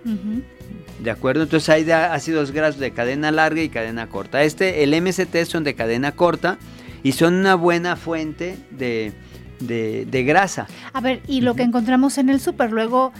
de 1.04 1.10
acuerdo 1.10 1.42
entonces 1.42 1.68
hay 1.68 1.90
ácidos 1.90 2.50
grasos 2.50 2.80
de 2.80 2.92
cadena 2.92 3.30
larga 3.30 3.60
y 3.62 3.68
cadena 3.68 4.08
corta. 4.08 4.42
Este 4.42 4.82
el 4.82 4.98
MST 5.02 5.36
son 5.44 5.62
de 5.64 5.74
cadena 5.74 6.12
corta 6.12 6.56
y 7.02 7.12
son 7.12 7.34
una 7.34 7.56
buena 7.56 7.96
fuente 7.96 8.56
de, 8.70 9.12
de- 9.60 10.06
de 10.06 10.24
grasa 10.24 10.66
A 10.92 11.00
ver, 11.00 11.20
y 11.26 11.40
lo 11.40 11.54
que 11.54 11.62
encontramos 11.62 12.18
en 12.18 12.28
el 12.30 12.40
súper, 12.40 12.72
luego 12.72 13.12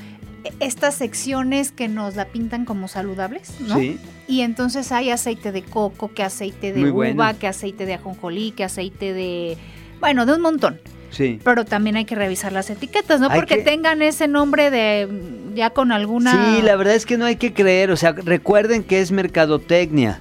e- 0.44 0.52
estas 0.60 0.94
secciones 0.94 1.72
que 1.72 1.88
nos 1.88 2.16
la 2.16 2.26
pintan 2.26 2.64
como 2.64 2.88
saludables, 2.88 3.52
¿no? 3.60 3.76
sí 3.78 3.98
Y 4.28 4.40
entonces 4.42 4.90
hay 4.92 5.10
aceite 5.10 5.52
de 5.52 5.62
coco, 5.62 6.12
que 6.12 6.22
aceite 6.22 6.72
de 6.72 6.80
Muy 6.80 6.90
uva, 6.90 7.14
bueno. 7.14 7.38
que 7.38 7.46
aceite 7.46 7.86
de 7.86 7.94
ajonjolí, 7.94 8.50
que 8.52 8.64
aceite 8.64 9.12
de... 9.12 9.56
Bueno, 10.00 10.26
de 10.26 10.34
un 10.34 10.40
montón. 10.42 10.80
sí 11.10 11.38
Pero 11.44 11.64
también 11.64 11.96
hay 11.96 12.04
que 12.04 12.14
revisar 12.16 12.52
las 12.52 12.68
etiquetas, 12.70 13.20
¿no? 13.20 13.28
Hay 13.30 13.38
Porque 13.38 13.56
que- 13.58 13.62
tengan 13.62 14.02
ese 14.02 14.26
nombre 14.28 14.70
de 14.70 15.08
ya 15.54 15.70
con 15.70 15.90
alguna... 15.92 16.32
Sí, 16.56 16.62
la 16.62 16.76
verdad 16.76 16.94
es 16.96 17.06
que 17.06 17.16
no 17.16 17.24
hay 17.24 17.36
que 17.36 17.54
creer, 17.54 17.90
o 17.92 17.96
sea, 17.96 18.12
recuerden 18.12 18.82
que 18.84 19.00
es 19.00 19.10
mercadotecnia. 19.12 20.20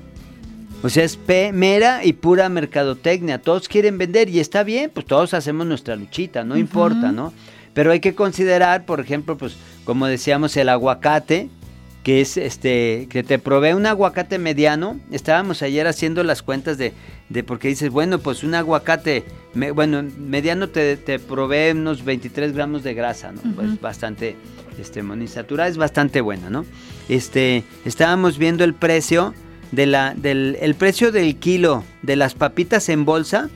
O 0.85 0.89
sea, 0.89 1.03
es 1.03 1.15
pe- 1.17 1.51
mera 1.51 2.05
y 2.05 2.13
pura 2.13 2.47
mercadotecnia. 2.47 3.41
Todos 3.41 3.67
quieren 3.67 3.97
vender 3.97 4.29
y 4.29 4.39
está 4.39 4.63
bien, 4.63 4.91
pues 4.93 5.05
todos 5.07 5.33
hacemos 5.33 5.65
nuestra 5.65 5.95
luchita, 5.95 6.43
no 6.43 6.57
importa, 6.57 7.11
¿no? 7.11 7.33
Pero 7.73 7.91
hay 7.91 7.99
que 7.99 8.13
considerar, 8.13 8.85
por 8.85 8.99
ejemplo, 8.99 9.35
pues 9.35 9.55
como 9.83 10.05
decíamos, 10.05 10.55
el 10.57 10.69
aguacate, 10.69 11.49
que 12.03 12.21
es 12.21 12.37
este, 12.37 13.07
que 13.09 13.23
te 13.23 13.39
provee 13.39 13.73
un 13.73 13.87
aguacate 13.87 14.37
mediano. 14.37 14.99
Estábamos 15.11 15.63
ayer 15.63 15.87
haciendo 15.87 16.23
las 16.23 16.43
cuentas 16.43 16.77
de, 16.77 16.93
de 17.29 17.43
porque 17.43 17.67
dices, 17.69 17.89
bueno, 17.89 18.19
pues 18.19 18.43
un 18.43 18.53
aguacate, 18.53 19.23
me- 19.55 19.71
bueno, 19.71 20.03
mediano 20.19 20.69
te, 20.69 20.97
te 20.97 21.17
provee 21.17 21.71
unos 21.71 22.05
23 22.05 22.53
gramos 22.53 22.83
de 22.83 22.93
grasa, 22.93 23.31
¿no? 23.31 23.39
Ujú. 23.39 23.55
Pues 23.55 23.81
bastante, 23.81 24.35
este, 24.79 25.01
monoinsaturada, 25.01 25.67
es 25.67 25.77
bastante 25.77 26.21
buena, 26.21 26.51
¿no? 26.51 26.63
Este, 27.09 27.63
estábamos 27.85 28.37
viendo 28.37 28.63
el 28.63 28.75
precio 28.75 29.33
de 29.71 29.85
la, 29.85 30.13
del, 30.15 30.57
el 30.61 30.75
precio 30.75 31.11
del 31.11 31.37
kilo 31.37 31.83
de 32.01 32.15
las 32.15 32.33
papitas 32.33 32.89
en 32.89 33.05
bolsa. 33.05 33.49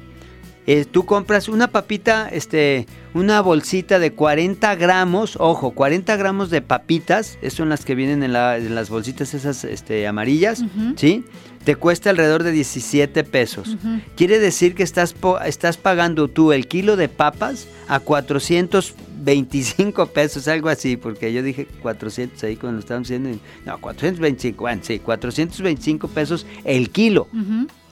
Eh, 0.71 0.85
tú 0.85 1.05
compras 1.05 1.47
una 1.49 1.67
papita, 1.69 2.29
este, 2.29 2.85
una 3.15 3.41
bolsita 3.41 3.97
de 3.97 4.11
40 4.11 4.75
gramos, 4.75 5.35
ojo, 5.39 5.71
40 5.71 6.15
gramos 6.17 6.49
de 6.51 6.61
papitas, 6.61 7.37
esas 7.41 7.53
son 7.57 7.69
las 7.69 7.85
que 7.85 7.95
vienen 7.95 8.21
en, 8.23 8.33
la- 8.33 8.57
en 8.57 8.75
las 8.75 8.89
bolsitas 8.89 9.33
esas 9.33 9.63
este, 9.63 10.05
amarillas. 10.07 10.63
¿sí? 10.95 11.23
te 11.63 11.75
cuesta 11.75 12.09
alrededor 12.09 12.43
de 12.43 12.51
17 12.53 13.23
pesos. 13.25 13.75
Quiere 14.15 14.39
decir 14.39 14.75
que 14.75 14.81
estás, 14.83 15.13
estás 15.45 15.77
pagando 15.77 16.27
tú 16.29 16.51
el 16.53 16.67
kilo 16.67 16.95
de 16.95 17.09
papas 17.09 17.67
a 17.89 17.99
425 17.99 20.05
pesos, 20.07 20.47
algo 20.47 20.69
así, 20.69 20.97
porque 20.97 21.31
yo 21.33 21.43
dije 21.43 21.67
400 21.81 22.43
ahí 22.43 22.55
cuando 22.55 22.75
lo 22.75 22.79
estaban 22.79 23.03
diciendo. 23.03 23.29
No, 23.65 23.79
425, 23.79 24.61
bueno, 24.61 24.81
sí, 24.83 24.99
425 24.99 26.07
pesos 26.07 26.45
el 26.63 26.89
kilo. 26.89 27.27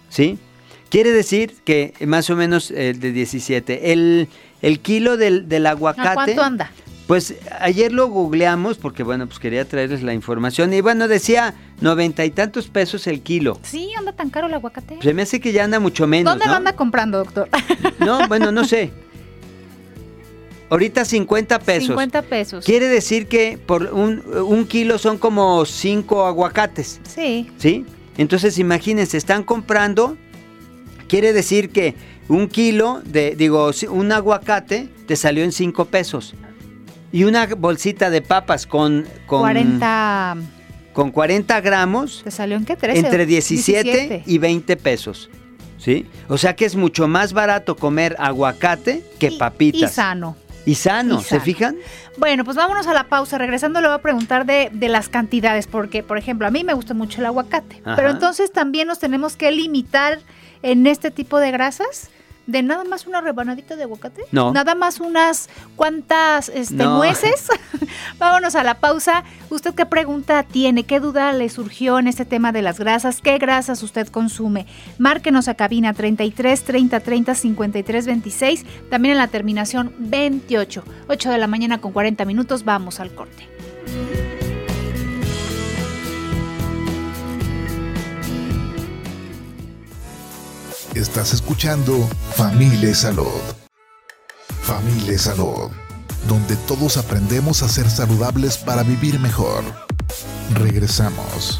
¿sí? 0.09 0.37
Quiere 0.89 1.11
decir 1.11 1.53
que 1.65 1.93
más 2.05 2.29
o 2.29 2.35
menos 2.35 2.71
el 2.71 2.99
de 2.99 3.11
17. 3.11 3.91
El, 3.93 4.27
el 4.61 4.79
kilo 4.79 5.17
del, 5.17 5.49
del 5.49 5.65
¿A 5.65 5.71
aguacate... 5.71 6.13
cuánto 6.13 6.41
anda? 6.43 6.71
Pues 7.07 7.35
ayer 7.61 7.93
lo 7.93 8.07
googleamos 8.09 8.77
porque, 8.77 9.01
bueno, 9.01 9.27
pues 9.27 9.39
quería 9.39 9.63
traerles 9.65 10.03
la 10.03 10.13
información. 10.13 10.73
Y 10.73 10.81
bueno, 10.81 11.07
decía 11.07 11.53
noventa 11.79 12.25
y 12.25 12.31
tantos 12.31 12.67
pesos 12.67 13.07
el 13.07 13.21
kilo. 13.21 13.57
Sí, 13.63 13.91
anda 13.97 14.11
tan 14.11 14.29
caro 14.29 14.47
el 14.47 14.53
aguacate. 14.53 14.97
Se 15.01 15.13
me 15.13 15.21
hace 15.21 15.39
que 15.39 15.53
ya 15.53 15.63
anda 15.63 15.79
mucho 15.79 16.05
menos, 16.05 16.31
¿Dónde 16.33 16.45
¿no? 16.45 16.51
lo 16.51 16.57
anda 16.57 16.73
comprando, 16.75 17.19
doctor? 17.19 17.47
No, 17.99 18.27
bueno, 18.27 18.51
no 18.51 18.65
sé. 18.65 18.91
Ahorita 20.69 21.05
50 21.05 21.59
pesos. 21.59 21.87
50 21.87 22.21
pesos. 22.23 22.65
Quiere 22.65 22.87
decir 22.89 23.27
que 23.27 23.57
por 23.57 23.83
un, 23.93 24.21
un 24.45 24.65
kilo 24.67 24.97
son 24.97 25.17
como 25.17 25.63
5 25.65 26.25
aguacates, 26.25 26.99
Sí. 27.07 27.49
¿sí? 27.57 27.85
Entonces 28.17 28.57
imagínense, 28.59 29.15
están 29.15 29.43
comprando, 29.43 30.17
quiere 31.07 31.33
decir 31.33 31.69
que 31.69 31.95
un 32.27 32.47
kilo 32.47 33.01
de, 33.05 33.35
digo, 33.35 33.71
un 33.89 34.11
aguacate 34.11 34.89
te 35.07 35.15
salió 35.15 35.43
en 35.43 35.51
5 35.51 35.85
pesos. 35.85 36.33
Y 37.11 37.23
una 37.23 37.45
bolsita 37.47 38.09
de 38.09 38.21
papas 38.21 38.67
con, 38.67 39.07
con 39.25 39.39
40. 39.41 40.37
con 40.93 41.11
40 41.11 41.61
gramos 41.61 42.21
¿Te 42.23 42.31
salió 42.31 42.57
en 42.57 42.65
qué? 42.65 42.75
13. 42.75 42.99
entre 42.99 43.25
17, 43.25 44.23
y 44.25 44.37
20 44.37 44.75
pesos. 44.77 45.29
¿Sí? 45.77 46.05
O 46.27 46.37
sea 46.37 46.55
que 46.55 46.65
es 46.65 46.75
mucho 46.75 47.07
más 47.07 47.33
barato 47.33 47.75
comer 47.75 48.15
aguacate 48.19 49.03
que 49.19 49.27
Y- 49.27 49.37
papitas. 49.37 49.91
Y 49.91 49.93
sano. 49.93 50.35
Y 50.65 50.75
sano, 50.75 51.19
y 51.19 51.23
¿se 51.23 51.29
sano. 51.29 51.41
fijan? 51.43 51.77
Bueno, 52.17 52.43
pues 52.43 52.57
vámonos 52.57 52.87
a 52.87 52.93
la 52.93 53.05
pausa. 53.05 53.37
Regresando 53.37 53.79
le 53.79 53.87
voy 53.87 53.95
a 53.95 54.01
preguntar 54.01 54.45
de, 54.45 54.69
de 54.73 54.89
las 54.89 55.07
cantidades, 55.07 55.65
porque, 55.65 56.03
por 56.03 56.17
ejemplo, 56.17 56.45
a 56.45 56.51
mí 56.51 56.65
me 56.65 56.73
gusta 56.73 56.93
mucho 56.93 57.21
el 57.21 57.27
aguacate. 57.27 57.79
Ajá. 57.85 57.95
Pero 57.95 58.09
entonces 58.09 58.51
también 58.51 58.87
nos 58.87 58.99
tenemos 58.99 59.37
que 59.37 59.49
limitar 59.51 60.19
en 60.61 60.87
este 60.87 61.11
tipo 61.11 61.39
de 61.39 61.51
grasas. 61.51 62.09
¿De 62.45 62.63
nada 62.63 62.85
más 62.85 63.05
una 63.07 63.19
rebanadita 63.19 63.75
de 63.75 63.83
aguacate? 63.83 64.21
No. 64.31 64.53
¿Nada 64.53 64.73
más 64.73 65.01
unas 65.01 65.49
cuantas 65.75 66.47
este, 66.47 66.75
No. 66.75 66.95
nueces? 66.95 67.47
Vámonos 68.19 68.55
a 68.55 68.63
la 68.63 68.75
pausa. 68.75 69.25
¿Usted 69.49 69.75
qué 69.75 69.85
pregunta 69.85 70.43
tiene? 70.43 70.83
¿Qué 70.85 71.01
duda 71.01 71.33
le 71.33 71.49
surgió 71.49 71.99
en 71.99 72.07
este 72.07 72.23
tema 72.23 72.53
de 72.53 72.61
las 72.61 72.79
grasas? 72.79 73.19
¿Qué 73.19 73.37
grasas 73.37 73.83
usted 73.83 74.07
consume? 74.07 74.65
Márquenos 74.97 75.49
a 75.49 75.55
cabina 75.55 75.91
33 75.91 76.63
30 76.63 76.99
30 77.01 77.35
53 77.35 78.05
26. 78.05 78.65
También 78.89 79.11
en 79.11 79.17
la 79.17 79.27
terminación 79.27 79.93
28. 79.99 80.85
8 81.09 81.29
de 81.29 81.37
la 81.37 81.47
mañana 81.47 81.81
con 81.81 81.91
40 81.91 82.23
minutos. 82.23 82.63
Vamos 82.63 83.01
al 83.01 83.13
corte. 83.13 83.49
Estás 90.97 91.31
escuchando 91.31 92.09
Familia 92.35 92.93
Salud. 92.95 93.39
Familia 94.63 95.19
Salud, 95.19 95.69
donde 96.27 96.55
todos 96.67 96.97
aprendemos 96.97 97.61
a 97.61 97.69
ser 97.69 97.87
saludables 97.87 98.57
para 98.57 98.81
vivir 98.81 99.19
mejor. 99.19 99.63
Regresamos. 100.55 101.59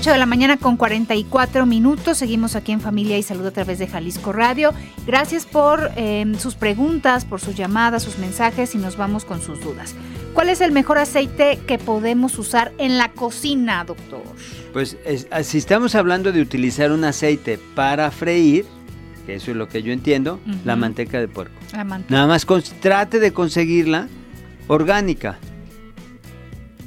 Ocho 0.00 0.12
de 0.12 0.18
la 0.18 0.24
mañana 0.24 0.56
con 0.56 0.78
44 0.78 1.66
minutos. 1.66 2.16
Seguimos 2.16 2.56
aquí 2.56 2.72
en 2.72 2.80
Familia 2.80 3.18
y 3.18 3.22
Salud 3.22 3.44
a 3.44 3.50
través 3.50 3.78
de 3.78 3.86
Jalisco 3.86 4.32
Radio. 4.32 4.72
Gracias 5.06 5.44
por 5.44 5.90
eh, 5.94 6.24
sus 6.38 6.54
preguntas, 6.54 7.26
por 7.26 7.38
sus 7.38 7.54
llamadas, 7.54 8.02
sus 8.02 8.16
mensajes 8.16 8.74
y 8.74 8.78
nos 8.78 8.96
vamos 8.96 9.26
con 9.26 9.42
sus 9.42 9.60
dudas. 9.60 9.94
¿Cuál 10.32 10.48
es 10.48 10.62
el 10.62 10.72
mejor 10.72 10.96
aceite 10.96 11.58
que 11.66 11.76
podemos 11.76 12.38
usar 12.38 12.72
en 12.78 12.96
la 12.96 13.10
cocina, 13.12 13.84
doctor? 13.84 14.22
Pues 14.72 14.96
es- 15.04 15.28
si 15.46 15.58
estamos 15.58 15.94
hablando 15.94 16.32
de 16.32 16.40
utilizar 16.40 16.92
un 16.92 17.04
aceite 17.04 17.58
para 17.74 18.10
freír, 18.10 18.64
que 19.26 19.34
eso 19.34 19.50
es 19.50 19.56
lo 19.58 19.68
que 19.68 19.82
yo 19.82 19.92
entiendo, 19.92 20.40
la 20.64 20.76
manteca 20.76 21.20
de 21.20 21.28
puerco. 21.28 21.52
La 21.74 21.84
manteca. 21.84 22.14
Nada 22.14 22.26
más 22.26 22.46
trate 22.80 23.20
de 23.20 23.32
conseguirla 23.34 24.08
orgánica. 24.66 25.38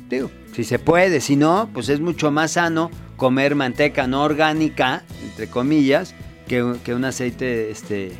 Digo, 0.10 0.32
si 0.54 0.64
se 0.64 0.80
puede, 0.80 1.20
si 1.22 1.36
no, 1.36 1.70
pues 1.74 1.90
es 1.90 2.00
mucho 2.00 2.32
más 2.32 2.52
sano 2.52 2.90
comer 3.18 3.56
manteca 3.56 4.08
no 4.08 4.22
orgánica, 4.24 5.04
entre 5.24 5.48
comillas, 5.48 6.14
que, 6.48 6.64
un- 6.64 6.80
que 6.80 6.94
un 6.94 7.06
aceite, 7.06 7.72
este... 7.72 8.12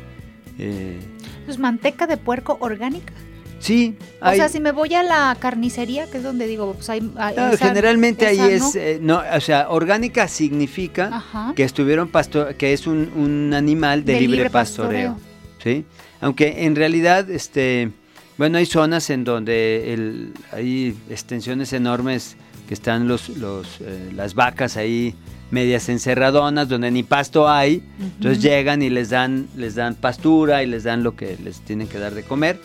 eh, 0.58 0.98
Pues 1.46 1.58
manteca 1.58 2.06
de 2.06 2.16
puerco 2.16 2.56
orgánica. 2.60 3.12
sí, 3.58 3.96
O 4.20 4.32
sea, 4.34 4.48
si 4.48 4.60
me 4.60 4.72
voy 4.72 4.94
a 4.94 5.02
la 5.02 5.36
carnicería, 5.38 6.10
que 6.10 6.18
es 6.18 6.22
donde 6.22 6.46
digo, 6.46 6.72
pues 6.74 6.88
hay... 6.90 7.00
hay- 7.16 7.36
no, 7.36 7.50
esa- 7.52 7.68
generalmente 7.68 8.26
ahí 8.26 8.40
es, 8.40 8.62
no. 8.62 8.80
eh, 8.80 8.98
no, 9.00 9.22
o 9.36 9.40
sea, 9.40 9.68
orgánica 9.70 10.26
significa 10.28 11.10
Ajá. 11.12 11.52
que 11.54 11.64
estuvieron 11.64 12.08
pastor, 12.08 12.54
que 12.56 12.72
es 12.72 12.86
un, 12.86 13.10
un 13.14 13.52
animal 13.54 14.04
de, 14.04 14.14
De 14.14 14.20
libre, 14.20 14.36
libre 14.38 14.50
pastoreo, 14.50 15.18
¿sí? 15.62 15.84
Aunque 16.20 16.64
en 16.64 16.74
realidad, 16.76 17.30
este, 17.30 17.90
bueno, 18.38 18.58
hay 18.58 18.66
zonas 18.66 19.10
en 19.10 19.24
donde 19.24 19.92
el, 19.94 20.32
hay 20.52 20.96
extensiones 21.08 21.72
enormes 21.72 22.36
que 22.68 22.74
están 22.74 23.08
los, 23.08 23.28
los, 23.30 23.80
eh, 23.80 24.10
las 24.14 24.34
vacas 24.34 24.76
ahí 24.76 25.14
medias 25.50 25.88
encerradonas 25.88 26.68
donde 26.68 26.90
ni 26.90 27.02
pasto 27.02 27.48
hay, 27.48 27.82
entonces 28.00 28.42
llegan 28.42 28.82
y 28.82 28.90
les 28.90 29.10
dan, 29.10 29.46
les 29.56 29.74
dan 29.76 29.94
pastura 29.94 30.62
y 30.62 30.66
les 30.66 30.84
dan 30.84 31.02
lo 31.04 31.14
que 31.14 31.36
les 31.42 31.60
tienen 31.60 31.86
que 31.86 31.98
dar 31.98 32.14
de 32.14 32.24
comer. 32.24 32.58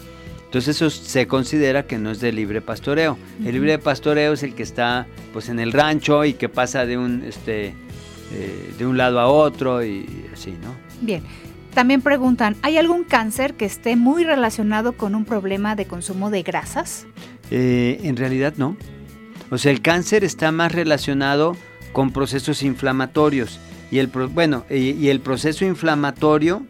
Entonces 0.46 0.78
eso 0.78 0.90
se 0.90 1.28
considera 1.28 1.86
que 1.86 2.00
no 2.00 2.10
es 2.10 2.20
de 2.20 2.32
libre 2.32 2.62
pastoreo. 2.62 3.20
El 3.46 3.54
libre 3.54 3.78
pastoreo 3.78 4.34
es 4.34 4.42
el 4.42 4.56
que 4.56 4.64
está 4.64 5.06
pues 5.32 5.48
en 5.50 5.60
el 5.60 5.72
rancho 5.72 6.26
y 6.26 6.34
que 6.34 6.50
pasa 6.50 6.88
de 6.88 6.98
un 6.98 7.24
este 7.24 7.76
eh, 8.32 8.74
de 8.78 8.86
un 8.88 8.98
lado 8.98 9.20
a 9.20 9.28
otro 9.28 9.86
y 9.86 10.08
así, 10.34 10.52
¿no? 10.52 10.74
Bien. 11.02 11.22
También 11.74 12.02
preguntan, 12.02 12.56
¿hay 12.62 12.78
algún 12.78 13.04
cáncer 13.04 13.54
que 13.54 13.66
esté 13.66 13.96
muy 13.96 14.24
relacionado 14.24 14.94
con 14.94 15.16
un 15.16 15.26
problema 15.26 15.76
de 15.76 15.86
consumo 15.86 16.30
de 16.30 16.44
grasas? 16.44 17.06
Eh, 17.52 18.00
en 18.04 18.18
realidad 18.18 18.54
no. 18.58 18.76
O 19.52 19.58
sea, 19.58 19.72
el 19.72 19.82
cáncer 19.82 20.24
está 20.24 20.52
más 20.52 20.72
relacionado 20.72 21.56
con 21.92 22.12
procesos 22.12 22.64
inflamatorios 22.64 23.60
y 23.92 24.00
el 24.00 24.08
bueno 24.08 24.66
y, 24.70 25.08
el 25.08 25.20
proceso 25.22 25.66
inflamatorio 25.66 26.64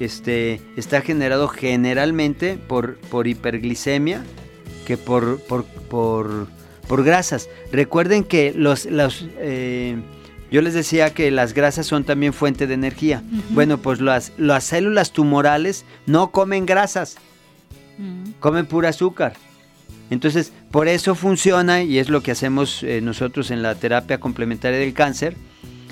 este 0.00 0.60
está 0.76 1.00
generado 1.00 1.48
generalmente 1.48 2.58
por 2.58 2.96
por 2.96 3.28
hiperglicemia 3.28 4.24
que 4.86 4.96
por 4.96 5.40
por, 5.40 5.64
por, 5.64 6.48
por 6.88 7.04
grasas. 7.04 7.48
Recuerden 7.70 8.24
que 8.24 8.52
los 8.52 8.86
los 8.86 9.26
eh, 9.38 9.96
yo 10.56 10.62
les 10.62 10.72
decía 10.72 11.12
que 11.12 11.30
las 11.30 11.52
grasas 11.52 11.84
son 11.84 12.04
también 12.04 12.32
fuente 12.32 12.66
de 12.66 12.72
energía. 12.72 13.22
Bueno, 13.50 13.76
pues 13.76 14.00
las, 14.00 14.32
las 14.38 14.64
células 14.64 15.12
tumorales 15.12 15.84
no 16.06 16.30
comen 16.30 16.64
grasas, 16.64 17.18
Mm. 17.98 18.30
comen 18.40 18.64
pura 18.64 18.88
azúcar. 18.88 19.34
Entonces, 20.08 20.54
por 20.70 20.88
eso 20.88 21.14
funciona 21.14 21.82
y 21.82 21.98
es 21.98 22.08
lo 22.08 22.22
que 22.22 22.30
hacemos 22.30 22.82
eh, 22.82 23.02
nosotros 23.02 23.50
en 23.50 23.62
la 23.62 23.74
terapia 23.74 24.18
complementaria 24.18 24.78
del 24.78 24.94
cáncer, 24.94 25.36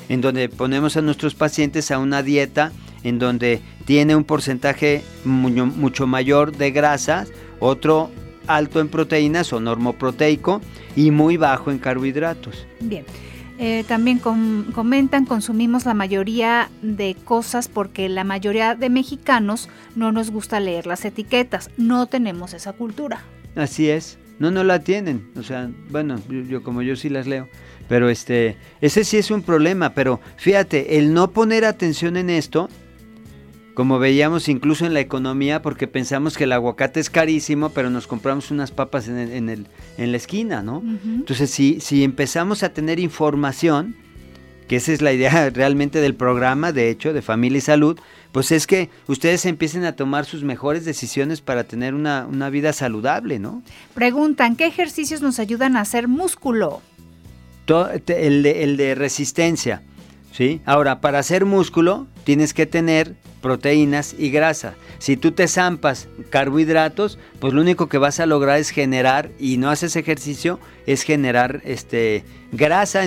en 0.08 0.22
donde 0.22 0.48
ponemos 0.48 0.96
a 0.96 1.02
nuestros 1.02 1.34
pacientes 1.34 1.90
a 1.90 1.98
una 1.98 2.22
dieta 2.22 2.72
en 3.02 3.18
donde 3.18 3.60
tiene 3.84 4.16
un 4.16 4.24
porcentaje 4.24 5.02
mucho, 5.26 5.66
mucho 5.66 6.06
mayor 6.06 6.56
de 6.56 6.70
grasas, 6.70 7.28
otro 7.60 8.10
alto 8.46 8.80
en 8.80 8.88
proteínas 8.88 9.52
o 9.52 9.60
normoproteico 9.60 10.62
y 10.96 11.10
muy 11.10 11.36
bajo 11.36 11.70
en 11.70 11.78
carbohidratos. 11.78 12.66
Bien. 12.80 13.04
Eh, 13.58 13.84
también 13.86 14.18
com- 14.18 14.64
comentan, 14.72 15.26
consumimos 15.26 15.86
la 15.86 15.94
mayoría 15.94 16.70
de 16.82 17.14
cosas 17.24 17.68
porque 17.68 18.08
la 18.08 18.24
mayoría 18.24 18.74
de 18.74 18.90
mexicanos 18.90 19.68
no 19.94 20.10
nos 20.10 20.30
gusta 20.30 20.58
leer 20.58 20.86
las 20.86 21.04
etiquetas, 21.04 21.70
no 21.76 22.06
tenemos 22.06 22.52
esa 22.52 22.72
cultura. 22.72 23.22
Así 23.54 23.88
es. 23.88 24.18
No, 24.40 24.50
no 24.50 24.64
la 24.64 24.80
tienen. 24.80 25.30
O 25.36 25.44
sea, 25.44 25.70
bueno, 25.90 26.20
yo, 26.28 26.40
yo 26.40 26.62
como 26.64 26.82
yo 26.82 26.96
sí 26.96 27.08
las 27.08 27.28
leo. 27.28 27.48
Pero 27.88 28.08
este, 28.08 28.56
ese 28.80 29.04
sí 29.04 29.18
es 29.18 29.30
un 29.30 29.42
problema. 29.42 29.90
Pero 29.94 30.20
fíjate, 30.36 30.98
el 30.98 31.14
no 31.14 31.30
poner 31.30 31.64
atención 31.64 32.16
en 32.16 32.30
esto, 32.30 32.68
como 33.74 33.98
veíamos 33.98 34.48
incluso 34.48 34.86
en 34.86 34.94
la 34.94 35.00
economía, 35.00 35.60
porque 35.60 35.86
pensamos 35.88 36.36
que 36.36 36.44
el 36.44 36.52
aguacate 36.52 37.00
es 37.00 37.10
carísimo, 37.10 37.70
pero 37.70 37.90
nos 37.90 38.06
compramos 38.06 38.50
unas 38.50 38.70
papas 38.70 39.08
en, 39.08 39.18
el- 39.18 39.32
en, 39.32 39.48
el, 39.48 39.66
en 39.98 40.10
la 40.12 40.16
esquina, 40.16 40.62
¿no? 40.62 40.82
Entonces, 41.04 41.50
si, 41.50 41.80
si 41.80 42.04
empezamos 42.04 42.62
a 42.62 42.68
tener 42.72 43.00
información, 43.00 43.96
que 44.68 44.76
esa 44.76 44.92
es 44.92 45.02
la 45.02 45.12
idea 45.12 45.50
realmente 45.54 46.00
del 46.00 46.14
programa, 46.14 46.72
de 46.72 46.88
hecho, 46.88 47.12
de 47.12 47.20
Familia 47.20 47.58
y 47.58 47.62
Salud, 47.62 47.98
pues 48.32 48.50
es 48.52 48.66
que 48.66 48.90
ustedes 49.08 49.44
empiecen 49.44 49.84
a 49.84 49.92
tomar 49.96 50.24
sus 50.24 50.42
mejores 50.44 50.84
decisiones 50.84 51.40
para 51.40 51.64
tener 51.64 51.94
una, 51.94 52.26
una 52.26 52.50
vida 52.50 52.72
saludable, 52.72 53.38
¿no? 53.38 53.62
Preguntan, 53.94 54.56
¿qué 54.56 54.66
ejercicios 54.66 55.20
nos 55.20 55.38
ayudan 55.38 55.76
a 55.76 55.80
hacer 55.82 56.08
músculo? 56.08 56.80
To- 57.66 57.88
te- 58.04 58.26
el, 58.26 58.42
de, 58.42 58.62
el 58.64 58.76
de 58.76 58.94
resistencia, 58.94 59.82
¿sí? 60.32 60.60
Ahora, 60.64 61.00
para 61.00 61.18
hacer 61.18 61.44
músculo 61.44 62.06
tienes 62.24 62.54
que 62.54 62.66
tener 62.66 63.16
proteínas 63.44 64.14
y 64.18 64.30
grasa. 64.30 64.72
Si 64.98 65.18
tú 65.18 65.32
te 65.32 65.48
zampas 65.48 66.08
carbohidratos, 66.30 67.18
pues 67.40 67.52
lo 67.52 67.60
único 67.60 67.90
que 67.90 67.98
vas 67.98 68.18
a 68.18 68.24
lograr 68.24 68.58
es 68.58 68.70
generar, 68.70 69.28
y 69.38 69.58
no 69.58 69.68
haces 69.68 69.96
ejercicio, 69.96 70.58
es 70.86 71.02
generar 71.02 71.60
este 71.66 72.24
grasa, 72.52 73.02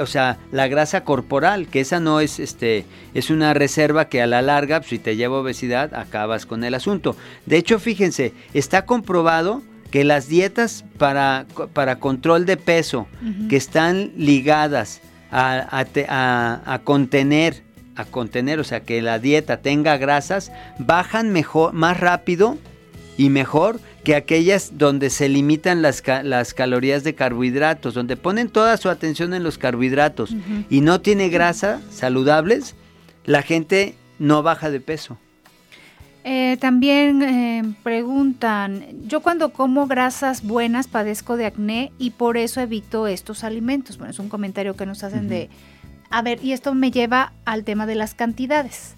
o 0.00 0.06
sea, 0.06 0.38
la 0.50 0.66
grasa 0.66 1.04
corporal, 1.04 1.68
que 1.68 1.80
esa 1.80 2.00
no 2.00 2.18
es, 2.18 2.40
este, 2.40 2.84
es 3.14 3.30
una 3.30 3.54
reserva 3.54 4.08
que 4.08 4.20
a 4.22 4.26
la 4.26 4.42
larga, 4.42 4.80
pues, 4.80 4.90
si 4.90 4.98
te 4.98 5.14
lleva 5.14 5.38
obesidad, 5.38 5.94
acabas 5.94 6.46
con 6.46 6.64
el 6.64 6.74
asunto. 6.74 7.14
De 7.46 7.56
hecho, 7.58 7.78
fíjense, 7.78 8.32
está 8.54 8.86
comprobado 8.86 9.62
que 9.92 10.02
las 10.02 10.26
dietas 10.26 10.84
para, 10.98 11.46
para 11.72 12.00
control 12.00 12.44
de 12.44 12.56
peso 12.56 13.06
que 13.48 13.56
están 13.56 14.10
ligadas 14.16 15.00
a, 15.30 15.78
a 15.78 15.84
te- 15.84 16.06
a- 16.08 16.60
a 16.66 16.80
contener, 16.80 17.62
a 17.96 18.04
contener, 18.04 18.60
o 18.60 18.64
sea, 18.64 18.80
que 18.80 19.02
la 19.02 19.18
dieta 19.18 19.58
tenga 19.58 19.96
grasas, 19.96 20.52
bajan 20.78 21.30
mejor, 21.30 21.72
más 21.72 21.98
rápido 21.98 22.58
y 23.16 23.30
mejor 23.30 23.80
que 24.04 24.14
aquellas 24.14 24.78
donde 24.78 25.10
se 25.10 25.28
limitan 25.28 25.82
las, 25.82 26.02
las 26.22 26.54
calorías 26.54 27.02
de 27.02 27.14
carbohidratos, 27.14 27.94
donde 27.94 28.16
ponen 28.16 28.48
toda 28.48 28.76
su 28.76 28.88
atención 28.88 29.34
en 29.34 29.42
los 29.42 29.58
carbohidratos 29.58 30.36
y 30.70 30.80
no 30.80 31.00
tiene 31.00 31.28
grasa 31.28 31.80
saludables, 31.90 32.76
la 33.24 33.42
gente 33.42 33.96
no 34.18 34.42
baja 34.42 34.70
de 34.70 34.80
peso. 34.80 35.18
Eh, 36.28 36.56
también 36.60 37.22
eh, 37.22 37.62
preguntan, 37.84 38.84
yo 39.06 39.20
cuando 39.20 39.50
como 39.50 39.86
grasas 39.86 40.42
buenas 40.42 40.88
padezco 40.88 41.36
de 41.36 41.46
acné 41.46 41.92
y 41.98 42.10
por 42.10 42.36
eso 42.36 42.60
evito 42.60 43.06
estos 43.06 43.44
alimentos. 43.44 43.96
Bueno, 43.96 44.10
es 44.10 44.18
un 44.18 44.28
comentario 44.28 44.74
que 44.74 44.86
nos 44.86 45.04
hacen 45.04 45.28
de, 45.28 45.50
a 46.10 46.22
ver, 46.22 46.44
y 46.44 46.52
esto 46.52 46.74
me 46.74 46.90
lleva 46.90 47.32
al 47.44 47.64
tema 47.64 47.86
de 47.86 47.94
las 47.94 48.14
cantidades. 48.14 48.94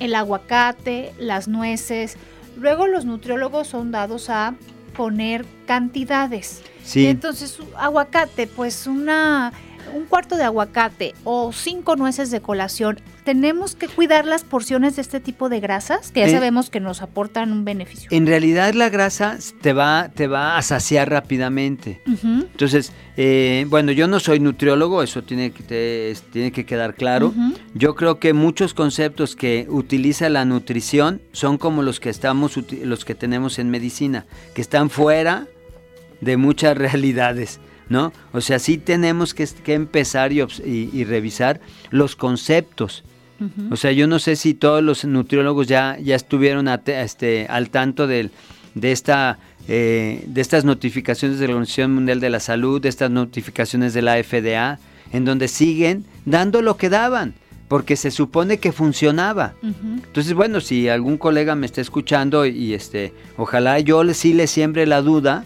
El 0.00 0.14
aguacate, 0.14 1.12
las 1.18 1.48
nueces, 1.48 2.16
luego 2.56 2.86
los 2.86 3.04
nutriólogos 3.04 3.68
son 3.68 3.90
dados 3.90 4.30
a 4.30 4.54
poner 4.96 5.44
cantidades. 5.66 6.62
Sí. 6.84 7.06
Entonces, 7.06 7.58
aguacate, 7.76 8.46
pues 8.46 8.86
una 8.86 9.52
un 9.94 10.04
cuarto 10.06 10.36
de 10.36 10.44
aguacate 10.44 11.14
o 11.24 11.52
cinco 11.52 11.96
nueces 11.96 12.30
de 12.30 12.40
colación, 12.40 13.00
¿tenemos 13.24 13.74
que 13.74 13.88
cuidar 13.88 14.24
las 14.24 14.44
porciones 14.44 14.96
de 14.96 15.02
este 15.02 15.20
tipo 15.20 15.48
de 15.48 15.60
grasas? 15.60 16.10
Que 16.12 16.20
ya 16.20 16.26
Eh, 16.26 16.32
sabemos 16.32 16.70
que 16.70 16.80
nos 16.80 17.02
aportan 17.02 17.52
un 17.52 17.64
beneficio. 17.64 18.08
En 18.12 18.26
realidad 18.26 18.74
la 18.74 18.88
grasa 18.88 19.36
te 19.60 19.72
va, 19.72 20.10
te 20.14 20.26
va 20.26 20.56
a 20.56 20.62
saciar 20.62 21.10
rápidamente. 21.10 22.00
Entonces, 22.06 22.92
eh, 23.16 23.66
bueno, 23.68 23.92
yo 23.92 24.06
no 24.08 24.20
soy 24.20 24.40
nutriólogo, 24.40 25.02
eso 25.02 25.22
tiene 25.22 25.50
que, 25.50 25.62
te- 25.62 26.16
tiene 26.32 26.52
que 26.52 26.64
quedar 26.66 26.94
claro. 26.94 27.32
Yo 27.74 27.94
creo 27.94 28.18
que 28.18 28.32
muchos 28.32 28.74
conceptos 28.74 29.36
que 29.36 29.66
utiliza 29.68 30.28
la 30.28 30.44
nutrición 30.44 31.20
son 31.32 31.58
como 31.58 31.82
los 31.82 32.00
que 32.00 32.10
estamos 32.10 32.58
los 32.84 33.04
que 33.04 33.14
tenemos 33.14 33.58
en 33.58 33.70
medicina, 33.70 34.26
que 34.54 34.60
están 34.62 34.90
fuera 34.90 35.46
de 36.20 36.36
muchas 36.36 36.76
realidades, 36.78 37.60
¿no? 37.88 38.12
O 38.32 38.40
sea, 38.40 38.58
sí 38.58 38.78
tenemos 38.78 39.34
que, 39.34 39.46
que 39.64 39.74
empezar 39.74 40.32
y, 40.32 40.36
obs- 40.38 40.62
y- 40.64 40.90
y 40.92 41.04
revisar 41.04 41.60
los 41.90 42.16
conceptos. 42.16 43.04
O 43.70 43.76
sea, 43.76 43.92
yo 43.92 44.08
no 44.08 44.18
sé 44.18 44.34
si 44.34 44.52
todos 44.54 44.82
los 44.82 45.04
nutriólogos 45.04 45.68
ya, 45.68 45.96
ya 46.02 46.16
estuvieron 46.16 46.66
ate- 46.66 47.00
este, 47.02 47.46
al 47.48 47.70
tanto 47.70 48.06
del- 48.08 48.32
de, 48.74 48.90
esta, 48.90 49.38
eh, 49.68 50.24
de 50.26 50.40
estas 50.40 50.64
notificaciones 50.64 51.38
de 51.38 51.46
la 51.46 51.52
Organización 51.54 51.94
Mundial 51.94 52.18
de 52.18 52.30
la 52.30 52.40
Salud, 52.40 52.80
de 52.80 52.88
estas 52.88 53.10
notificaciones 53.12 53.94
de 53.94 54.02
la 54.02 54.16
FDA, 54.18 54.80
en 55.12 55.24
donde 55.24 55.46
siguen 55.48 56.04
dando 56.26 56.62
lo 56.62 56.76
que 56.76 56.88
daban, 56.90 57.34
porque 57.68 57.94
se 57.96 58.10
supone 58.10 58.58
que 58.58 58.72
funcionaba. 58.72 59.54
Entonces, 59.62 60.34
bueno, 60.34 60.60
si 60.60 60.88
algún 60.88 61.16
colega 61.16 61.54
me 61.54 61.66
está 61.66 61.80
escuchando 61.80 62.44
y 62.44 62.74
este, 62.74 63.12
ojalá 63.36 63.78
yo 63.78 64.02
sí 64.14 64.34
le 64.34 64.48
siembre 64.48 64.84
la 64.86 65.00
duda 65.00 65.44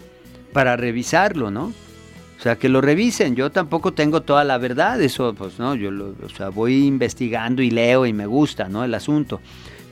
para 0.51 0.75
revisarlo, 0.77 1.51
¿no? 1.51 1.71
O 2.43 2.45
sea, 2.45 2.57
que 2.57 2.67
lo 2.67 2.81
revisen. 2.81 3.37
Yo 3.37 3.51
tampoco 3.51 3.93
tengo 3.93 4.21
toda 4.21 4.43
la 4.43 4.57
verdad, 4.57 5.01
eso, 5.01 5.33
pues, 5.33 5.59
¿no? 5.59 5.75
Yo, 5.75 5.91
lo, 5.91 6.07
o 6.25 6.29
sea, 6.35 6.49
voy 6.49 6.85
investigando 6.85 7.61
y 7.61 7.69
leo 7.71 8.05
y 8.05 8.11
me 8.11 8.25
gusta, 8.25 8.67
¿no? 8.67 8.83
El 8.83 8.93
asunto. 8.95 9.39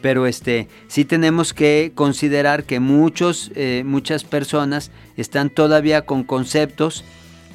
Pero 0.02 0.28
este, 0.28 0.68
sí 0.90 1.06
tenemos 1.06 1.54
que 1.54 1.94
considerar 1.96 2.66
que 2.66 2.82
muchos, 2.82 3.54
eh, 3.56 3.84
muchas 3.86 4.26
personas 4.26 4.92
están 5.16 5.50
todavía 5.50 6.02
con 6.02 6.26
conceptos 6.26 7.06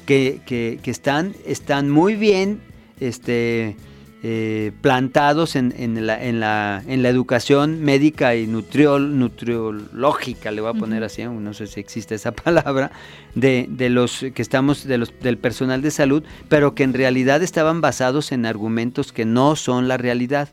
que, 0.07 0.41
que- 0.47 0.79
que 0.81 0.89
están, 0.89 1.35
están 1.45 1.91
muy 1.91 2.15
bien 2.15 2.59
este, 2.99 3.75
eh, 4.23 4.71
plantados 4.81 5.55
en, 5.55 5.73
en 5.77 6.07
la, 6.07 6.23
en, 6.23 6.39
la, 6.39 6.83
en 6.87 7.03
la 7.03 7.09
educación 7.09 7.81
médica 7.81 8.35
y 8.35 8.47
nutriol, 8.47 9.19
nutriológica, 9.19 10.49
le 10.49 10.61
voy 10.61 10.71
a 10.71 10.73
poner 10.73 11.03
así, 11.03 11.23
no 11.23 11.53
sé 11.53 11.67
si 11.67 11.79
existe 11.79 12.15
esa 12.15 12.31
palabra, 12.43 12.91
de, 13.35 13.67
de 13.69 13.89
los 13.89 14.25
que 14.33 14.41
estamos, 14.41 14.85
de 14.85 14.97
los, 14.97 15.13
del 15.19 15.37
personal 15.37 15.83
de 15.83 15.91
salud, 15.91 16.23
pero 16.49 16.73
que 16.73 16.83
en 16.83 16.93
realidad 16.93 17.43
estaban 17.43 17.79
basados 17.79 18.31
en 18.31 18.47
argumentos 18.47 19.11
que 19.11 19.25
no 19.25 19.55
son 19.55 19.87
la 19.87 19.97
realidad. 19.97 20.49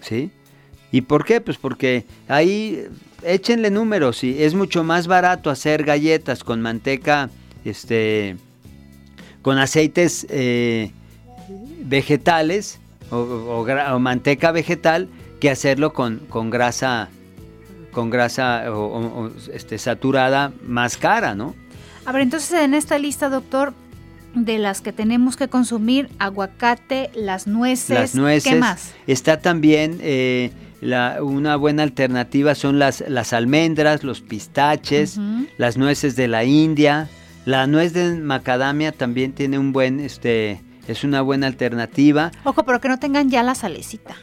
¿Sí? 0.00 0.30
¿Y 0.90 1.02
por 1.02 1.26
qué? 1.26 1.40
Pues 1.42 1.58
porque 1.58 2.06
ahí 2.28 2.84
échenle 3.22 3.70
números 3.70 4.24
y 4.24 4.42
es 4.42 4.54
mucho 4.54 4.84
más 4.84 5.06
barato 5.06 5.50
hacer 5.50 5.84
galletas 5.84 6.42
con 6.42 6.62
manteca, 6.62 7.28
este, 7.64 8.36
con 9.42 9.58
aceites 9.58 10.26
eh, 10.30 10.92
vegetales 11.84 12.78
o, 13.10 13.16
o 13.16 13.64
gra- 13.66 13.94
o 13.94 13.98
manteca 13.98 14.52
vegetal 14.52 15.08
que 15.40 15.50
hacerlo 15.50 15.92
con, 15.92 16.18
con 16.28 16.50
grasa, 16.50 17.08
con 17.92 18.10
grasa 18.10 18.64
o, 18.72 19.30
este, 19.52 19.78
saturada 19.78 20.52
más 20.66 20.96
cara, 20.96 21.34
¿no? 21.34 21.54
A 22.04 22.12
ver, 22.12 22.22
entonces 22.22 22.52
en 22.60 22.74
esta 22.74 22.98
lista, 22.98 23.28
doctor, 23.28 23.74
de 24.34 24.58
las 24.58 24.80
que 24.80 24.92
tenemos 24.92 25.36
que 25.36 25.48
consumir, 25.48 26.08
aguacate, 26.18 27.10
las 27.14 27.46
nueces, 27.46 27.90
las 27.90 28.14
nueces. 28.14 28.52
¿qué 28.52 28.58
más? 28.58 28.92
Está 29.06 29.40
también 29.40 29.98
eh, 30.00 30.50
la- 30.80 31.22
una 31.22 31.56
buena 31.56 31.82
alternativa 31.82 32.54
son 32.54 32.78
las, 32.78 33.02
las 33.08 33.32
almendras, 33.32 34.04
los 34.04 34.20
pistaches, 34.20 35.18
las 35.56 35.76
nueces 35.76 36.14
de 36.16 36.28
la 36.28 36.44
India. 36.44 37.08
La 37.46 37.66
nuez 37.66 37.94
de 37.94 38.14
macadamia 38.16 38.92
también 38.92 39.32
tiene 39.32 39.58
un 39.58 39.72
buen, 39.72 40.00
este, 40.00 40.60
es 40.92 41.04
una 41.04 41.20
buena 41.22 41.46
alternativa. 41.46 42.30
Ojo, 42.44 42.64
pero 42.64 42.80
que 42.80 42.88
no 42.88 42.98
tengan 42.98 43.30
ya 43.30 43.42
la 43.42 43.54
salecita. 43.54 44.16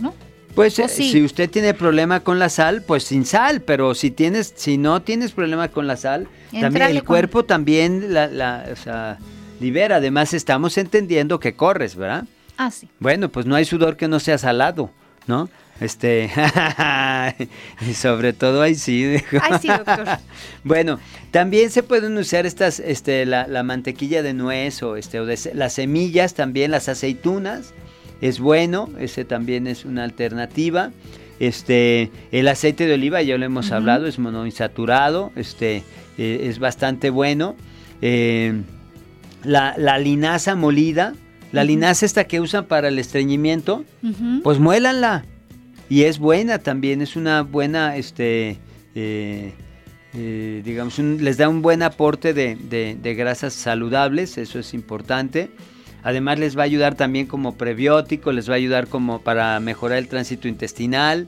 ¿No? 0.00 0.14
Pues 0.54 0.78
eh, 0.78 0.88
sí. 0.88 1.10
si 1.10 1.24
usted 1.24 1.50
tiene 1.50 1.74
problema 1.74 2.20
con 2.20 2.38
la 2.38 2.48
sal, 2.48 2.82
pues 2.86 3.04
sin 3.04 3.24
sal, 3.26 3.60
pero 3.62 3.94
si 3.94 4.10
tienes, 4.12 4.52
si 4.56 4.78
no 4.78 5.02
tienes 5.02 5.32
problema 5.32 5.68
con 5.68 5.86
la 5.88 5.96
sal, 5.96 6.28
también 6.60 6.86
el 6.90 6.98
con- 6.98 7.06
cuerpo 7.06 7.44
también 7.44 8.14
la, 8.14 8.28
la- 8.28 8.64
o 8.72 8.76
sea, 8.76 9.18
libera. 9.60 9.96
Además 9.96 10.32
estamos 10.32 10.78
entendiendo 10.78 11.40
que 11.40 11.54
corres, 11.56 11.96
¿verdad? 11.96 12.24
Ah, 12.56 12.70
sí. 12.70 12.88
Bueno, 13.00 13.30
pues 13.30 13.46
no 13.46 13.56
hay 13.56 13.64
sudor 13.64 13.96
que 13.96 14.06
no 14.06 14.20
sea 14.20 14.38
salado, 14.38 14.90
¿no? 15.26 15.48
Este, 15.80 16.30
y 17.88 17.94
sobre 17.94 18.32
todo 18.32 18.62
ahí 18.62 18.74
sí. 18.74 19.16
Ay, 19.40 19.58
sí, 19.60 19.68
doctor. 19.68 20.06
bueno, 20.64 21.00
también 21.30 21.70
se 21.70 21.82
pueden 21.82 22.16
usar 22.16 22.46
estas, 22.46 22.80
este, 22.80 23.26
la, 23.26 23.46
la 23.48 23.62
mantequilla 23.62 24.22
de 24.22 24.34
nuez 24.34 24.82
o, 24.82 24.96
este, 24.96 25.18
o 25.20 25.26
de 25.26 25.38
las 25.54 25.74
semillas 25.74 26.34
también, 26.34 26.70
las 26.70 26.88
aceitunas, 26.88 27.74
es 28.20 28.38
bueno, 28.38 28.88
ese 28.98 29.24
también 29.24 29.66
es 29.66 29.84
una 29.84 30.04
alternativa. 30.04 30.92
Este, 31.40 32.10
el 32.30 32.46
aceite 32.46 32.86
de 32.86 32.94
oliva, 32.94 33.20
ya 33.22 33.36
lo 33.36 33.44
hemos 33.44 33.72
hablado, 33.72 34.06
es 34.06 34.18
monoinsaturado, 34.18 35.32
este, 35.34 35.82
eh, 36.16 36.46
es 36.48 36.60
bastante 36.60 37.10
bueno. 37.10 37.56
Eh, 38.00 38.62
la, 39.42 39.74
la 39.76 39.98
linaza 39.98 40.54
molida, 40.54 41.14
la 41.52 41.64
linaza 41.64 42.06
esta 42.06 42.24
que 42.24 42.40
usan 42.40 42.64
para 42.64 42.88
el 42.88 42.98
estreñimiento, 42.98 43.84
pues 44.42 44.58
muélanla. 44.58 45.24
Y 45.88 46.04
es 46.04 46.18
buena 46.18 46.58
también, 46.58 47.02
es 47.02 47.14
una 47.16 47.42
buena, 47.42 47.96
este, 47.96 48.58
eh, 48.94 49.52
eh, 50.14 50.62
digamos, 50.64 50.98
un- 50.98 51.22
les 51.22 51.36
da 51.36 51.48
un 51.48 51.60
buen 51.62 51.82
aporte 51.82 52.32
de, 52.32 52.56
de- 52.56 52.96
de 53.00 53.14
grasas 53.14 53.52
saludables, 53.52 54.38
eso 54.38 54.58
es 54.58 54.72
importante. 54.74 55.50
Además 56.02 56.38
les 56.38 56.56
va 56.56 56.62
a 56.62 56.64
ayudar 56.66 56.94
también 56.94 57.26
como 57.26 57.56
prebiótico, 57.56 58.32
les 58.32 58.48
va 58.48 58.54
a 58.54 58.56
ayudar 58.56 58.88
como 58.88 59.20
para 59.22 59.58
mejorar 59.60 59.98
el 59.98 60.08
tránsito 60.08 60.48
intestinal, 60.48 61.26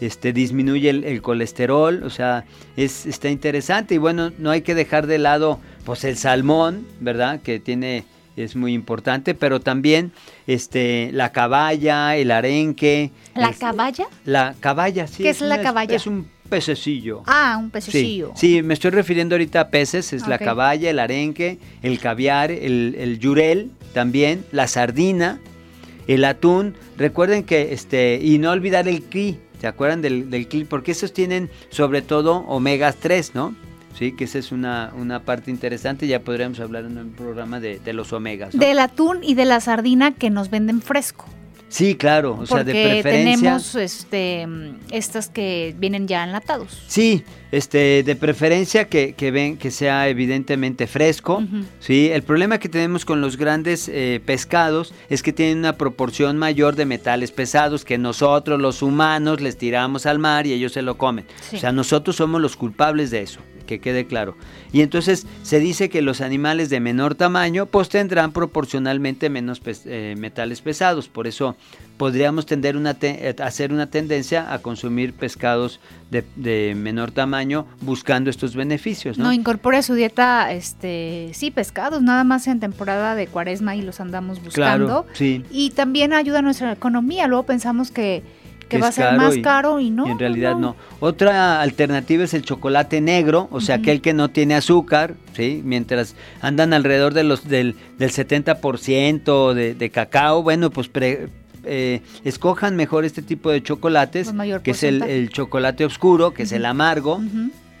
este, 0.00 0.32
disminuye 0.32 0.90
el, 0.90 1.04
el 1.04 1.22
colesterol, 1.22 2.02
o 2.04 2.10
sea, 2.10 2.44
es, 2.76 3.06
está 3.06 3.28
interesante. 3.30 3.94
Y 3.94 3.98
bueno, 3.98 4.32
no 4.38 4.50
hay 4.50 4.62
que 4.62 4.74
dejar 4.74 5.06
de 5.06 5.18
lado 5.18 5.58
pues 5.84 6.04
el 6.04 6.16
salmón, 6.16 6.86
¿verdad? 7.00 7.40
Que 7.40 7.58
tiene 7.58 8.04
es 8.44 8.56
muy 8.56 8.72
importante, 8.74 9.34
pero 9.34 9.60
también 9.60 10.12
este 10.46 11.10
la 11.12 11.32
caballa, 11.32 12.16
el 12.16 12.30
arenque. 12.30 13.10
¿La 13.34 13.50
es- 13.50 13.58
caballa? 13.58 14.06
La 14.24 14.54
caballa, 14.60 15.06
sí. 15.06 15.22
¿Qué 15.22 15.30
es 15.30 15.40
la 15.40 15.54
una- 15.56 15.62
caballa? 15.62 15.94
Es 15.96 16.06
un 16.06 16.26
pececillo. 16.48 17.22
Ah, 17.26 17.56
un 17.60 17.70
pececillo. 17.70 18.32
sí, 18.34 18.62
me 18.62 18.72
estoy 18.74 18.90
refiriendo 18.90 19.34
ahorita 19.34 19.60
a 19.60 19.68
peces, 19.68 20.12
es 20.12 20.26
la 20.26 20.38
caballa, 20.38 20.88
el 20.90 20.98
arenque, 20.98 21.58
el 21.82 21.98
caviar, 21.98 22.50
el, 22.50 22.94
el 22.98 23.18
yurel 23.18 23.70
también, 23.92 24.44
la 24.52 24.66
sardina, 24.66 25.40
el 26.06 26.24
atún. 26.24 26.74
Recuerden 26.96 27.44
que, 27.44 27.72
este, 27.74 28.18
y 28.22 28.38
no 28.38 28.50
olvidar 28.50 28.88
el 28.88 29.02
cri, 29.02 29.38
¿se 29.60 29.66
acuerdan 29.66 30.00
del, 30.00 30.30
del 30.30 30.48
cri? 30.48 30.64
Porque 30.64 30.92
esos 30.92 31.12
tienen 31.12 31.50
sobre 31.68 32.00
todo 32.00 32.38
omegas 32.48 32.96
3, 32.96 33.34
¿no? 33.34 33.54
Sí, 33.98 34.12
que 34.12 34.24
esa 34.24 34.38
es 34.38 34.52
una, 34.52 34.92
una 34.96 35.20
parte 35.24 35.50
interesante, 35.50 36.06
ya 36.06 36.20
podríamos 36.20 36.60
hablar 36.60 36.84
en 36.84 36.96
un 36.98 37.10
programa 37.10 37.58
de, 37.58 37.80
de 37.80 37.92
los 37.92 38.12
omegas. 38.12 38.54
¿no? 38.54 38.60
Del 38.60 38.78
atún 38.78 39.18
y 39.22 39.34
de 39.34 39.44
la 39.44 39.60
sardina 39.60 40.14
que 40.14 40.30
nos 40.30 40.50
venden 40.50 40.80
fresco. 40.82 41.26
Sí, 41.68 41.96
claro, 41.96 42.38
o 42.40 42.46
sea, 42.46 42.64
de 42.64 42.72
preferencia. 42.72 43.36
tenemos 43.36 43.74
este 43.74 44.46
estas 44.90 45.28
que 45.28 45.74
vienen 45.78 46.08
ya 46.08 46.24
enlatados. 46.24 46.82
Sí, 46.86 47.24
este, 47.52 48.02
de 48.04 48.16
preferencia 48.16 48.88
que, 48.88 49.12
que 49.12 49.30
ven 49.30 49.58
que 49.58 49.70
sea 49.70 50.08
evidentemente 50.08 50.86
fresco. 50.86 51.42
Sí, 51.78 52.08
el 52.10 52.22
problema 52.22 52.58
que 52.58 52.70
tenemos 52.70 53.04
con 53.04 53.20
los 53.20 53.36
grandes 53.36 53.86
eh, 53.88 54.22
pescados 54.24 54.94
es 55.10 55.22
que 55.22 55.34
tienen 55.34 55.58
una 55.58 55.74
proporción 55.74 56.38
mayor 56.38 56.74
de 56.74 56.86
metales 56.86 57.32
pesados 57.32 57.84
que 57.84 57.98
nosotros 57.98 58.58
los 58.58 58.80
humanos 58.80 59.42
les 59.42 59.58
tiramos 59.58 60.06
al 60.06 60.18
mar 60.18 60.46
y 60.46 60.54
ellos 60.54 60.72
se 60.72 60.80
lo 60.80 60.96
comen. 60.96 61.26
Sí. 61.50 61.56
O 61.56 61.58
sea, 61.58 61.72
nosotros 61.72 62.16
somos 62.16 62.40
los 62.40 62.56
culpables 62.56 63.10
de 63.10 63.20
eso, 63.20 63.40
que 63.68 63.78
quede 63.80 64.06
claro. 64.06 64.34
Y 64.72 64.80
entonces 64.80 65.26
se 65.44 65.60
dice 65.60 65.88
que 65.90 66.02
los 66.02 66.20
animales 66.20 66.70
de 66.70 66.80
menor 66.80 67.14
tamaño 67.14 67.66
pues 67.66 67.88
tendrán 67.88 68.32
proporcionalmente 68.32 69.30
menos 69.30 69.60
pes- 69.60 69.82
eh, 69.86 70.16
metales 70.18 70.60
pesados. 70.62 71.08
Por 71.08 71.28
eso 71.28 71.54
podríamos 71.98 72.46
tender 72.46 72.76
una 72.76 72.94
te- 72.94 73.28
eh, 73.28 73.36
hacer 73.42 73.72
una 73.72 73.88
tendencia 73.90 74.52
a 74.52 74.58
consumir 74.60 75.12
pescados 75.12 75.78
de, 76.10 76.24
de 76.36 76.74
menor 76.74 77.10
tamaño 77.12 77.66
buscando 77.82 78.30
estos 78.30 78.56
beneficios, 78.56 79.18
No, 79.18 79.24
¿no? 79.24 79.32
incorpore 79.32 79.76
a 79.76 79.82
su 79.82 79.94
dieta, 79.94 80.50
este, 80.52 81.30
sí, 81.34 81.50
pescados, 81.50 82.00
nada 82.02 82.24
más 82.24 82.46
en 82.46 82.60
temporada 82.60 83.14
de 83.14 83.26
cuaresma 83.26 83.76
y 83.76 83.82
los 83.82 84.00
andamos 84.00 84.42
buscando. 84.42 84.86
Claro, 84.86 85.06
sí. 85.12 85.44
Y 85.50 85.70
también 85.70 86.12
ayuda 86.14 86.38
a 86.38 86.42
nuestra 86.42 86.72
economía. 86.72 87.26
Luego 87.26 87.42
pensamos 87.44 87.90
que, 87.90 88.22
que 88.68 88.76
que 88.76 88.82
va 88.82 88.88
a 88.88 88.92
ser 88.92 89.16
más 89.16 89.36
y- 89.36 89.42
caro 89.42 89.80
y 89.80 89.90
no. 89.90 90.06
y 90.06 90.10
en 90.10 90.18
realidad 90.18 90.56
no. 90.56 90.76
Otra 91.00 91.60
alternativa 91.62 92.24
es 92.24 92.34
el 92.34 92.42
chocolate 92.42 93.00
negro, 93.00 93.48
o 93.50 93.60
sea, 93.60 93.76
aquel 93.76 94.00
que 94.00 94.12
no 94.14 94.28
tiene 94.28 94.54
azúcar, 94.54 95.14
¿sí? 95.34 95.62
Mientras 95.64 96.14
andan 96.40 96.72
alrededor 96.72 97.14
de 97.14 97.24
los 97.24 97.48
del, 97.48 97.74
del 97.98 98.10
70% 98.10 99.54
de, 99.54 99.74
de 99.74 99.90
cacao, 99.90 100.42
bueno, 100.42 100.70
pues 100.70 100.88
pre- 100.88 101.28
eh, 101.64 102.00
escojan 102.24 102.76
mejor 102.76 103.04
este 103.04 103.22
tipo 103.22 103.50
de 103.50 103.62
chocolates, 103.62 104.32
mayor 104.32 104.62
que 104.62 104.70
es 104.72 104.82
el, 104.82 105.28
chocolate 105.30 105.84
oscuro, 105.84 106.32
que 106.32 106.44
es 106.44 106.52
el 106.52 106.64
amargo. 106.66 107.20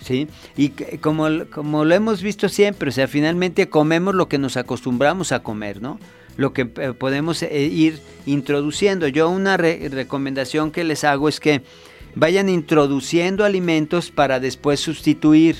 ¿sí? 0.00 0.28
Y 0.56 0.70
que- 0.70 0.98
como, 0.98 1.26
como 1.52 1.84
lo 1.84 1.94
hemos 1.94 2.22
visto 2.22 2.48
siempre, 2.48 2.88
o 2.90 2.92
sea, 2.92 3.08
finalmente 3.08 3.68
comemos 3.68 4.14
lo 4.14 4.28
que 4.28 4.38
nos 4.38 4.56
acostumbramos 4.56 5.32
a 5.32 5.40
comer, 5.40 5.82
¿no? 5.82 5.98
Lo 6.38 6.54
que 6.54 6.62
eh, 6.76 6.94
podemos 6.96 7.42
eh, 7.42 7.66
ir 7.66 7.98
introduciendo. 8.24 9.08
Yo 9.08 9.28
una 9.28 9.56
re- 9.58 9.88
recomendación 9.90 10.70
que 10.70 10.84
les 10.84 11.04
hago 11.04 11.28
es 11.28 11.40
que 11.40 11.62
vayan 12.14 12.48
introduciendo 12.48 13.44
alimentos 13.44 14.10
para 14.10 14.40
después 14.40 14.80
sustituir, 14.80 15.56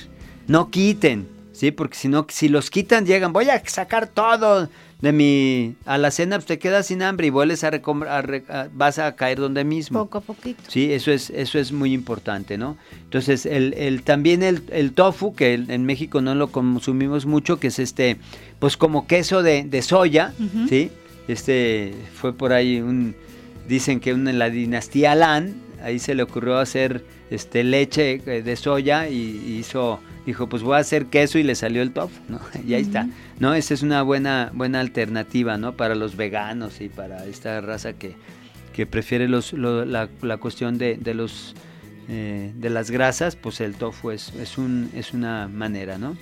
no 0.47 0.71
quiten, 0.71 1.27
¿sí? 1.59 1.71
Porque 1.71 1.95
si 1.97 2.07
no, 2.07 2.25
si 2.29 2.47
los 2.47 2.69
quitan, 2.69 3.05
llegan, 3.05 3.33
voy 3.33 3.49
a 3.49 3.61
sacar 3.67 4.07
todo 4.07 4.69
de 5.01 5.11
mi 5.13 5.75
alacena, 5.85 6.37
pues 6.37 6.45
te 6.45 6.59
quedas 6.59 6.87
sin 6.87 7.01
hambre 7.01 7.27
y 7.27 7.29
vuelves 7.29 7.63
a, 7.63 7.67
a 7.69 8.17
a- 8.49 8.67
vas 8.73 8.99
a 8.99 9.15
caer 9.15 9.39
donde 9.39 9.63
mismo. 9.63 9.99
Poco 9.99 10.17
a 10.17 10.21
poquito. 10.21 10.61
Sí, 10.67 10.91
eso 10.91 11.11
es, 11.11 11.29
eso 11.29 11.57
es 11.57 11.71
muy 11.71 11.93
importante, 11.93 12.57
¿no? 12.57 12.75
Entonces, 13.03 13.45
el, 13.45 13.73
el- 13.75 14.03
también 14.03 14.43
el, 14.43 14.61
el 14.71 14.91
tofu, 14.93 15.33
que 15.35 15.53
el- 15.53 15.69
en 15.71 15.85
México 15.85 16.21
no 16.21 16.35
lo 16.35 16.47
consumimos 16.51 17.25
mucho, 17.25 17.59
que 17.59 17.67
es 17.67 17.79
este, 17.79 18.17
pues 18.59 18.75
como 18.77 19.07
queso 19.07 19.41
de, 19.43 19.63
de 19.63 19.81
soya. 19.81 20.33
¿sí? 20.67 20.91
Este, 21.29 21.93
fue 22.15 22.33
por 22.33 22.51
ahí 22.53 22.81
un, 22.81 23.15
dicen 23.67 23.99
que 23.99 24.09
en 24.09 24.37
la 24.39 24.49
dinastía 24.49 25.15
Lan, 25.15 25.53
ahí 25.83 25.99
se 25.99 26.13
le 26.15 26.23
ocurrió 26.23 26.57
hacer 26.57 27.05
este, 27.29 27.63
leche 27.63 28.21
eh, 28.25 28.41
de 28.41 28.55
soya 28.57 29.07
y 29.07 29.57
hizo, 29.59 29.99
dijo, 30.25 30.47
pues 30.49 30.61
voy 30.63 30.75
a 30.75 30.79
hacer 30.79 31.07
queso 31.07 31.39
y 31.39 31.43
le 31.43 31.55
salió 31.55 31.81
el 31.81 31.91
tofu, 31.91 32.19
¿no? 32.29 32.39
Y 32.67 32.73
ahí 32.73 32.81
está, 32.81 33.07
¿no? 33.39 33.53
Esa 33.53 33.73
es 33.73 33.81
una 33.83 34.01
buena, 34.03 34.51
buena 34.53 34.79
alternativa, 34.79 35.57
¿no? 35.57 35.73
Para 35.75 35.95
los 35.95 36.15
veganos 36.15 36.81
y 36.81 36.89
para 36.89 37.25
esta 37.25 37.59
raza 37.61 37.93
que, 37.93 38.15
que 38.73 38.85
prefiere 38.85 39.27
los, 39.27 39.53
lo- 39.53 39.85
la, 39.85 40.09
la 40.21 40.37
cuestión 40.37 40.77
de, 40.77 40.97
de 40.97 41.13
los 41.13 41.55
eh, 42.11 42.51
de 42.55 42.69
las 42.71 42.89
grasas, 42.89 43.35
pues 43.35 43.61
el 43.61 43.75
tofu 43.75 44.09
es, 44.11 44.33
es, 44.35 44.57
un, 44.57 44.89
es 44.95 45.13
una 45.13 45.47
manera, 45.47 45.97
¿no? 45.99 46.17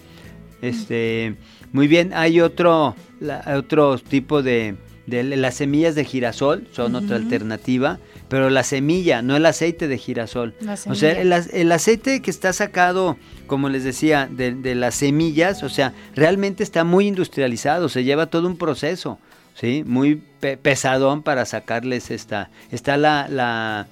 Este, 0.61 1.35
muy 1.71 1.87
bien, 1.87 2.11
hay 2.13 2.41
otro, 2.41 2.95
la- 3.19 3.43
otro 3.57 3.97
tipo 3.97 4.41
de, 4.43 4.75
de 5.05 5.23
las 5.23 5.55
semillas 5.55 5.95
de 5.95 6.03
girasol, 6.03 6.67
son 6.71 6.95
otra 6.95 7.15
alternativa, 7.15 7.99
pero 8.29 8.49
la 8.49 8.63
semilla, 8.63 9.21
no 9.21 9.35
el 9.35 9.45
aceite 9.45 9.87
de 9.87 9.97
girasol. 9.97 10.53
O 10.91 10.95
sea, 10.95 11.11
el, 11.21 11.31
ac- 11.31 11.49
el 11.53 11.71
aceite 11.71 12.21
que 12.21 12.29
está 12.31 12.51
sacado, 12.53 13.17
como 13.47 13.69
les 13.69 13.83
decía, 13.83 14.27
de, 14.31 14.53
de 14.53 14.75
las 14.75 14.95
semillas, 14.95 15.63
o 15.63 15.69
sea, 15.69 15.93
realmente 16.15 16.63
está 16.63 16.83
muy 16.83 17.07
industrializado, 17.07 17.87
se 17.89 18.03
lleva 18.03 18.25
todo 18.27 18.47
un 18.47 18.57
proceso, 18.57 19.17
¿sí? 19.55 19.83
Muy 19.85 20.21
pe- 20.39 20.57
pesadón 20.57 21.23
para 21.23 21.45
sacarles 21.45 22.11
esta. 22.11 22.49
Está 22.71 22.97
la, 22.97 23.27
la, 23.29 23.87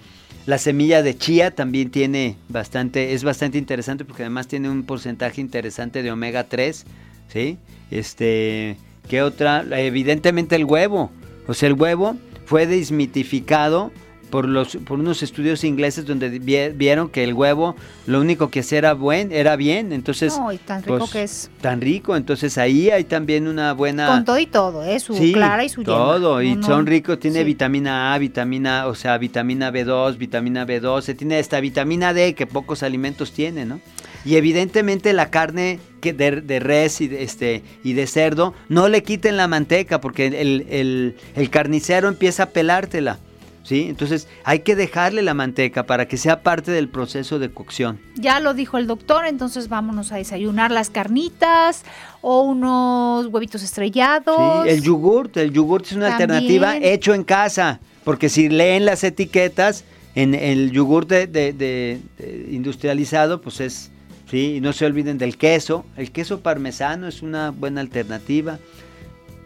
la 0.45 0.57
semilla 0.57 1.01
de 1.01 1.17
chía, 1.17 1.51
también 1.51 1.89
tiene 1.89 2.35
bastante, 2.49 3.13
es 3.13 3.23
bastante 3.23 3.57
interesante 3.57 4.03
porque 4.05 4.23
además 4.23 4.47
tiene 4.47 4.69
un 4.69 4.83
porcentaje 4.83 5.39
interesante 5.39 6.03
de 6.03 6.11
omega 6.11 6.43
3, 6.43 6.85
¿sí? 7.31 7.57
Este, 7.89 8.75
¿qué 9.07 9.21
otra? 9.21 9.63
Evidentemente 9.71 10.55
el 10.57 10.65
huevo, 10.65 11.09
o 11.47 11.53
sea, 11.53 11.67
el 11.67 11.73
huevo 11.75 12.17
fue 12.45 12.67
desmitificado 12.67 13.91
por 14.35 14.49
los 14.49 14.75
por 14.85 14.99
unos 14.99 15.23
estudios 15.23 15.63
ingleses 15.63 16.05
donde 16.05 16.27
vi- 16.29 16.69
vieron 16.75 17.07
que 17.07 17.23
el 17.23 17.33
huevo 17.33 17.77
lo 18.05 18.19
único 18.19 18.49
que 18.49 18.59
hacía 18.59 18.79
era 18.79 18.93
buen 18.93 19.31
era 19.31 19.55
bien 19.55 19.93
entonces 19.93 20.37
No, 20.37 20.51
y 20.51 20.57
tan 20.57 20.83
rico 20.83 20.97
pues, 20.97 21.11
que 21.11 21.23
es. 21.23 21.49
tan 21.61 21.79
rico 21.79 22.17
entonces 22.17 22.57
ahí 22.57 22.89
hay 22.89 23.05
también 23.05 23.47
una 23.47 23.71
buena 23.71 24.07
Con 24.07 24.25
todo 24.25 24.37
y 24.39 24.45
todo, 24.45 24.83
¿eh? 24.83 24.99
Su 24.99 25.15
Sí, 25.15 25.31
clara 25.31 25.63
y 25.63 25.69
su 25.69 25.83
yema. 25.83 25.93
todo 25.95 26.41
y 26.41 26.57
no. 26.57 26.63
son 26.67 26.85
ricos 26.85 27.17
tiene 27.17 27.39
Sí. 27.39 27.45
vitamina 27.45 28.13
A 28.13 28.17
vitamina 28.17 28.87
o 28.87 28.95
sea 28.95 29.17
vitamina 29.17 29.71
B2 29.71 30.17
vitamina 30.17 30.67
B12 30.67 31.15
tiene 31.15 31.39
esta 31.39 31.61
vitamina 31.61 32.13
D 32.13 32.33
que 32.35 32.45
pocos 32.45 32.83
alimentos 32.83 33.31
tienen 33.31 33.69
no 33.69 33.79
y 34.25 34.35
evidentemente 34.35 35.13
la 35.13 35.29
carne 35.29 35.79
que 36.01 36.11
de, 36.11 36.41
de 36.41 36.59
res 36.59 36.99
y 36.99 37.07
de, 37.07 37.23
este 37.23 37.63
y 37.85 37.93
de 37.93 38.05
cerdo 38.05 38.53
no 38.67 38.89
le 38.89 39.01
quiten 39.01 39.37
la 39.37 39.47
manteca 39.47 40.01
porque 40.01 40.25
el, 40.27 40.65
el- 40.69 41.15
el 41.35 41.49
carnicero 41.49 42.09
empieza 42.09 42.43
a 42.43 42.49
pelártela 42.49 43.19
¿sí? 43.65 43.87
Entonces 43.89 44.27
hay 44.43 44.59
que 44.59 44.75
dejarle 44.75 45.21
la 45.23 45.33
manteca 45.33 45.85
para 45.85 46.07
que 46.07 46.15
sea 46.17 46.43
parte 46.43 46.71
del 46.71 46.87
proceso 46.87 47.39
de 47.39 47.49
cocción. 47.49 47.99
Ya 48.15 48.39
lo 48.39 48.53
dijo 48.53 48.77
el 48.77 48.85
doctor, 48.87 49.25
entonces 49.25 49.67
vámonos 49.67 50.11
a 50.11 50.17
desayunar 50.17 50.69
las 50.71 50.89
carnitas 50.89 51.83
o 52.21 52.43
unos 52.43 53.25
huevitos 53.27 53.63
estrellados. 53.63 54.63
Sí, 54.63 54.69
el 54.69 54.81
yogurt, 54.83 55.35
el 55.37 55.51
yogurt 55.51 55.85
es 55.87 55.93
una 55.93 56.09
También. 56.17 56.31
alternativa 56.31 56.77
hecho 56.77 57.13
en 57.13 57.23
casa, 57.23 57.79
porque 58.03 58.29
si 58.29 58.47
leen 58.49 58.85
las 58.85 59.03
etiquetas, 59.03 59.83
en 60.13 60.33
el 60.33 60.71
yogur 60.71 61.07
de, 61.07 61.27
de- 61.27 61.51
de- 61.51 61.99
de 62.17 62.47
industrializado, 62.51 63.41
pues 63.41 63.59
es, 63.59 63.91
sí, 64.31 64.55
y 64.55 64.61
no 64.61 64.71
se 64.71 64.85
olviden 64.85 65.17
del 65.17 65.37
queso, 65.37 65.85
el 65.97 66.11
queso 66.11 66.39
parmesano 66.39 67.07
es 67.07 67.21
una 67.21 67.49
buena 67.51 67.81
alternativa. 67.81 68.59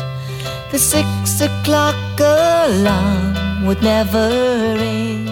The 0.72 0.78
six 0.78 1.40
o'clock 1.40 1.96
alarm 2.18 3.66
would 3.66 3.82
never 3.82 4.28
ring, 4.78 5.26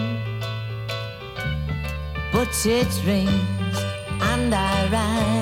but 2.33 2.49
it 2.67 2.91
rings 3.07 3.77
and 4.21 4.55
I 4.55 4.89
rise, 4.93 5.36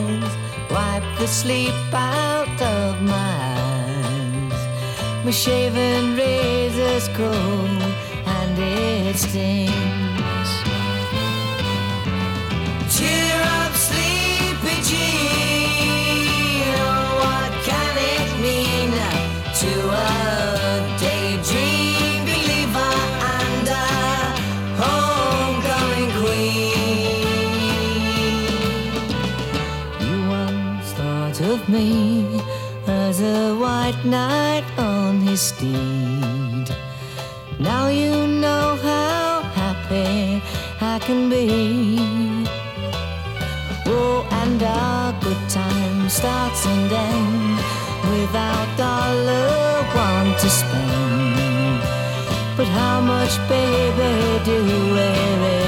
wipe 0.75 1.19
the 1.19 1.27
sleep 1.29 1.73
out 1.93 2.61
of 2.61 3.01
my 3.01 3.37
eyes. 3.71 4.61
My 5.25 5.31
shaven 5.31 6.17
razor's 6.17 7.07
cold 7.19 7.83
and 8.37 8.59
it 8.59 9.17
stings. 9.17 10.51
Cheer 12.95 13.41
up, 13.61 13.73
sleepy 13.87 14.04
me 31.75 32.41
as 32.87 33.21
a 33.21 33.57
white 33.57 34.01
knight 34.05 34.65
on 34.79 35.21
his 35.21 35.41
steed. 35.41 36.67
Now 37.59 37.89
you 37.89 38.15
know 38.43 38.67
how 38.89 39.43
happy 39.61 40.41
I 40.81 40.97
can 41.07 41.29
be. 41.29 41.47
Oh, 43.87 44.27
and 44.43 44.63
our 44.63 45.13
good 45.25 45.43
time 45.49 46.09
starts 46.09 46.65
and 46.73 46.93
ends 46.93 47.63
without 48.13 48.69
dollar 48.77 49.83
one 50.07 50.31
to 50.43 50.49
spend. 50.61 51.81
But 52.57 52.69
how 52.79 53.01
much, 53.01 53.35
baby, 53.49 54.13
do 54.49 54.57
we 54.95 55.64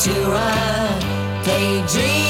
to 0.00 0.10
a 0.12 1.42
daydream 1.44 2.29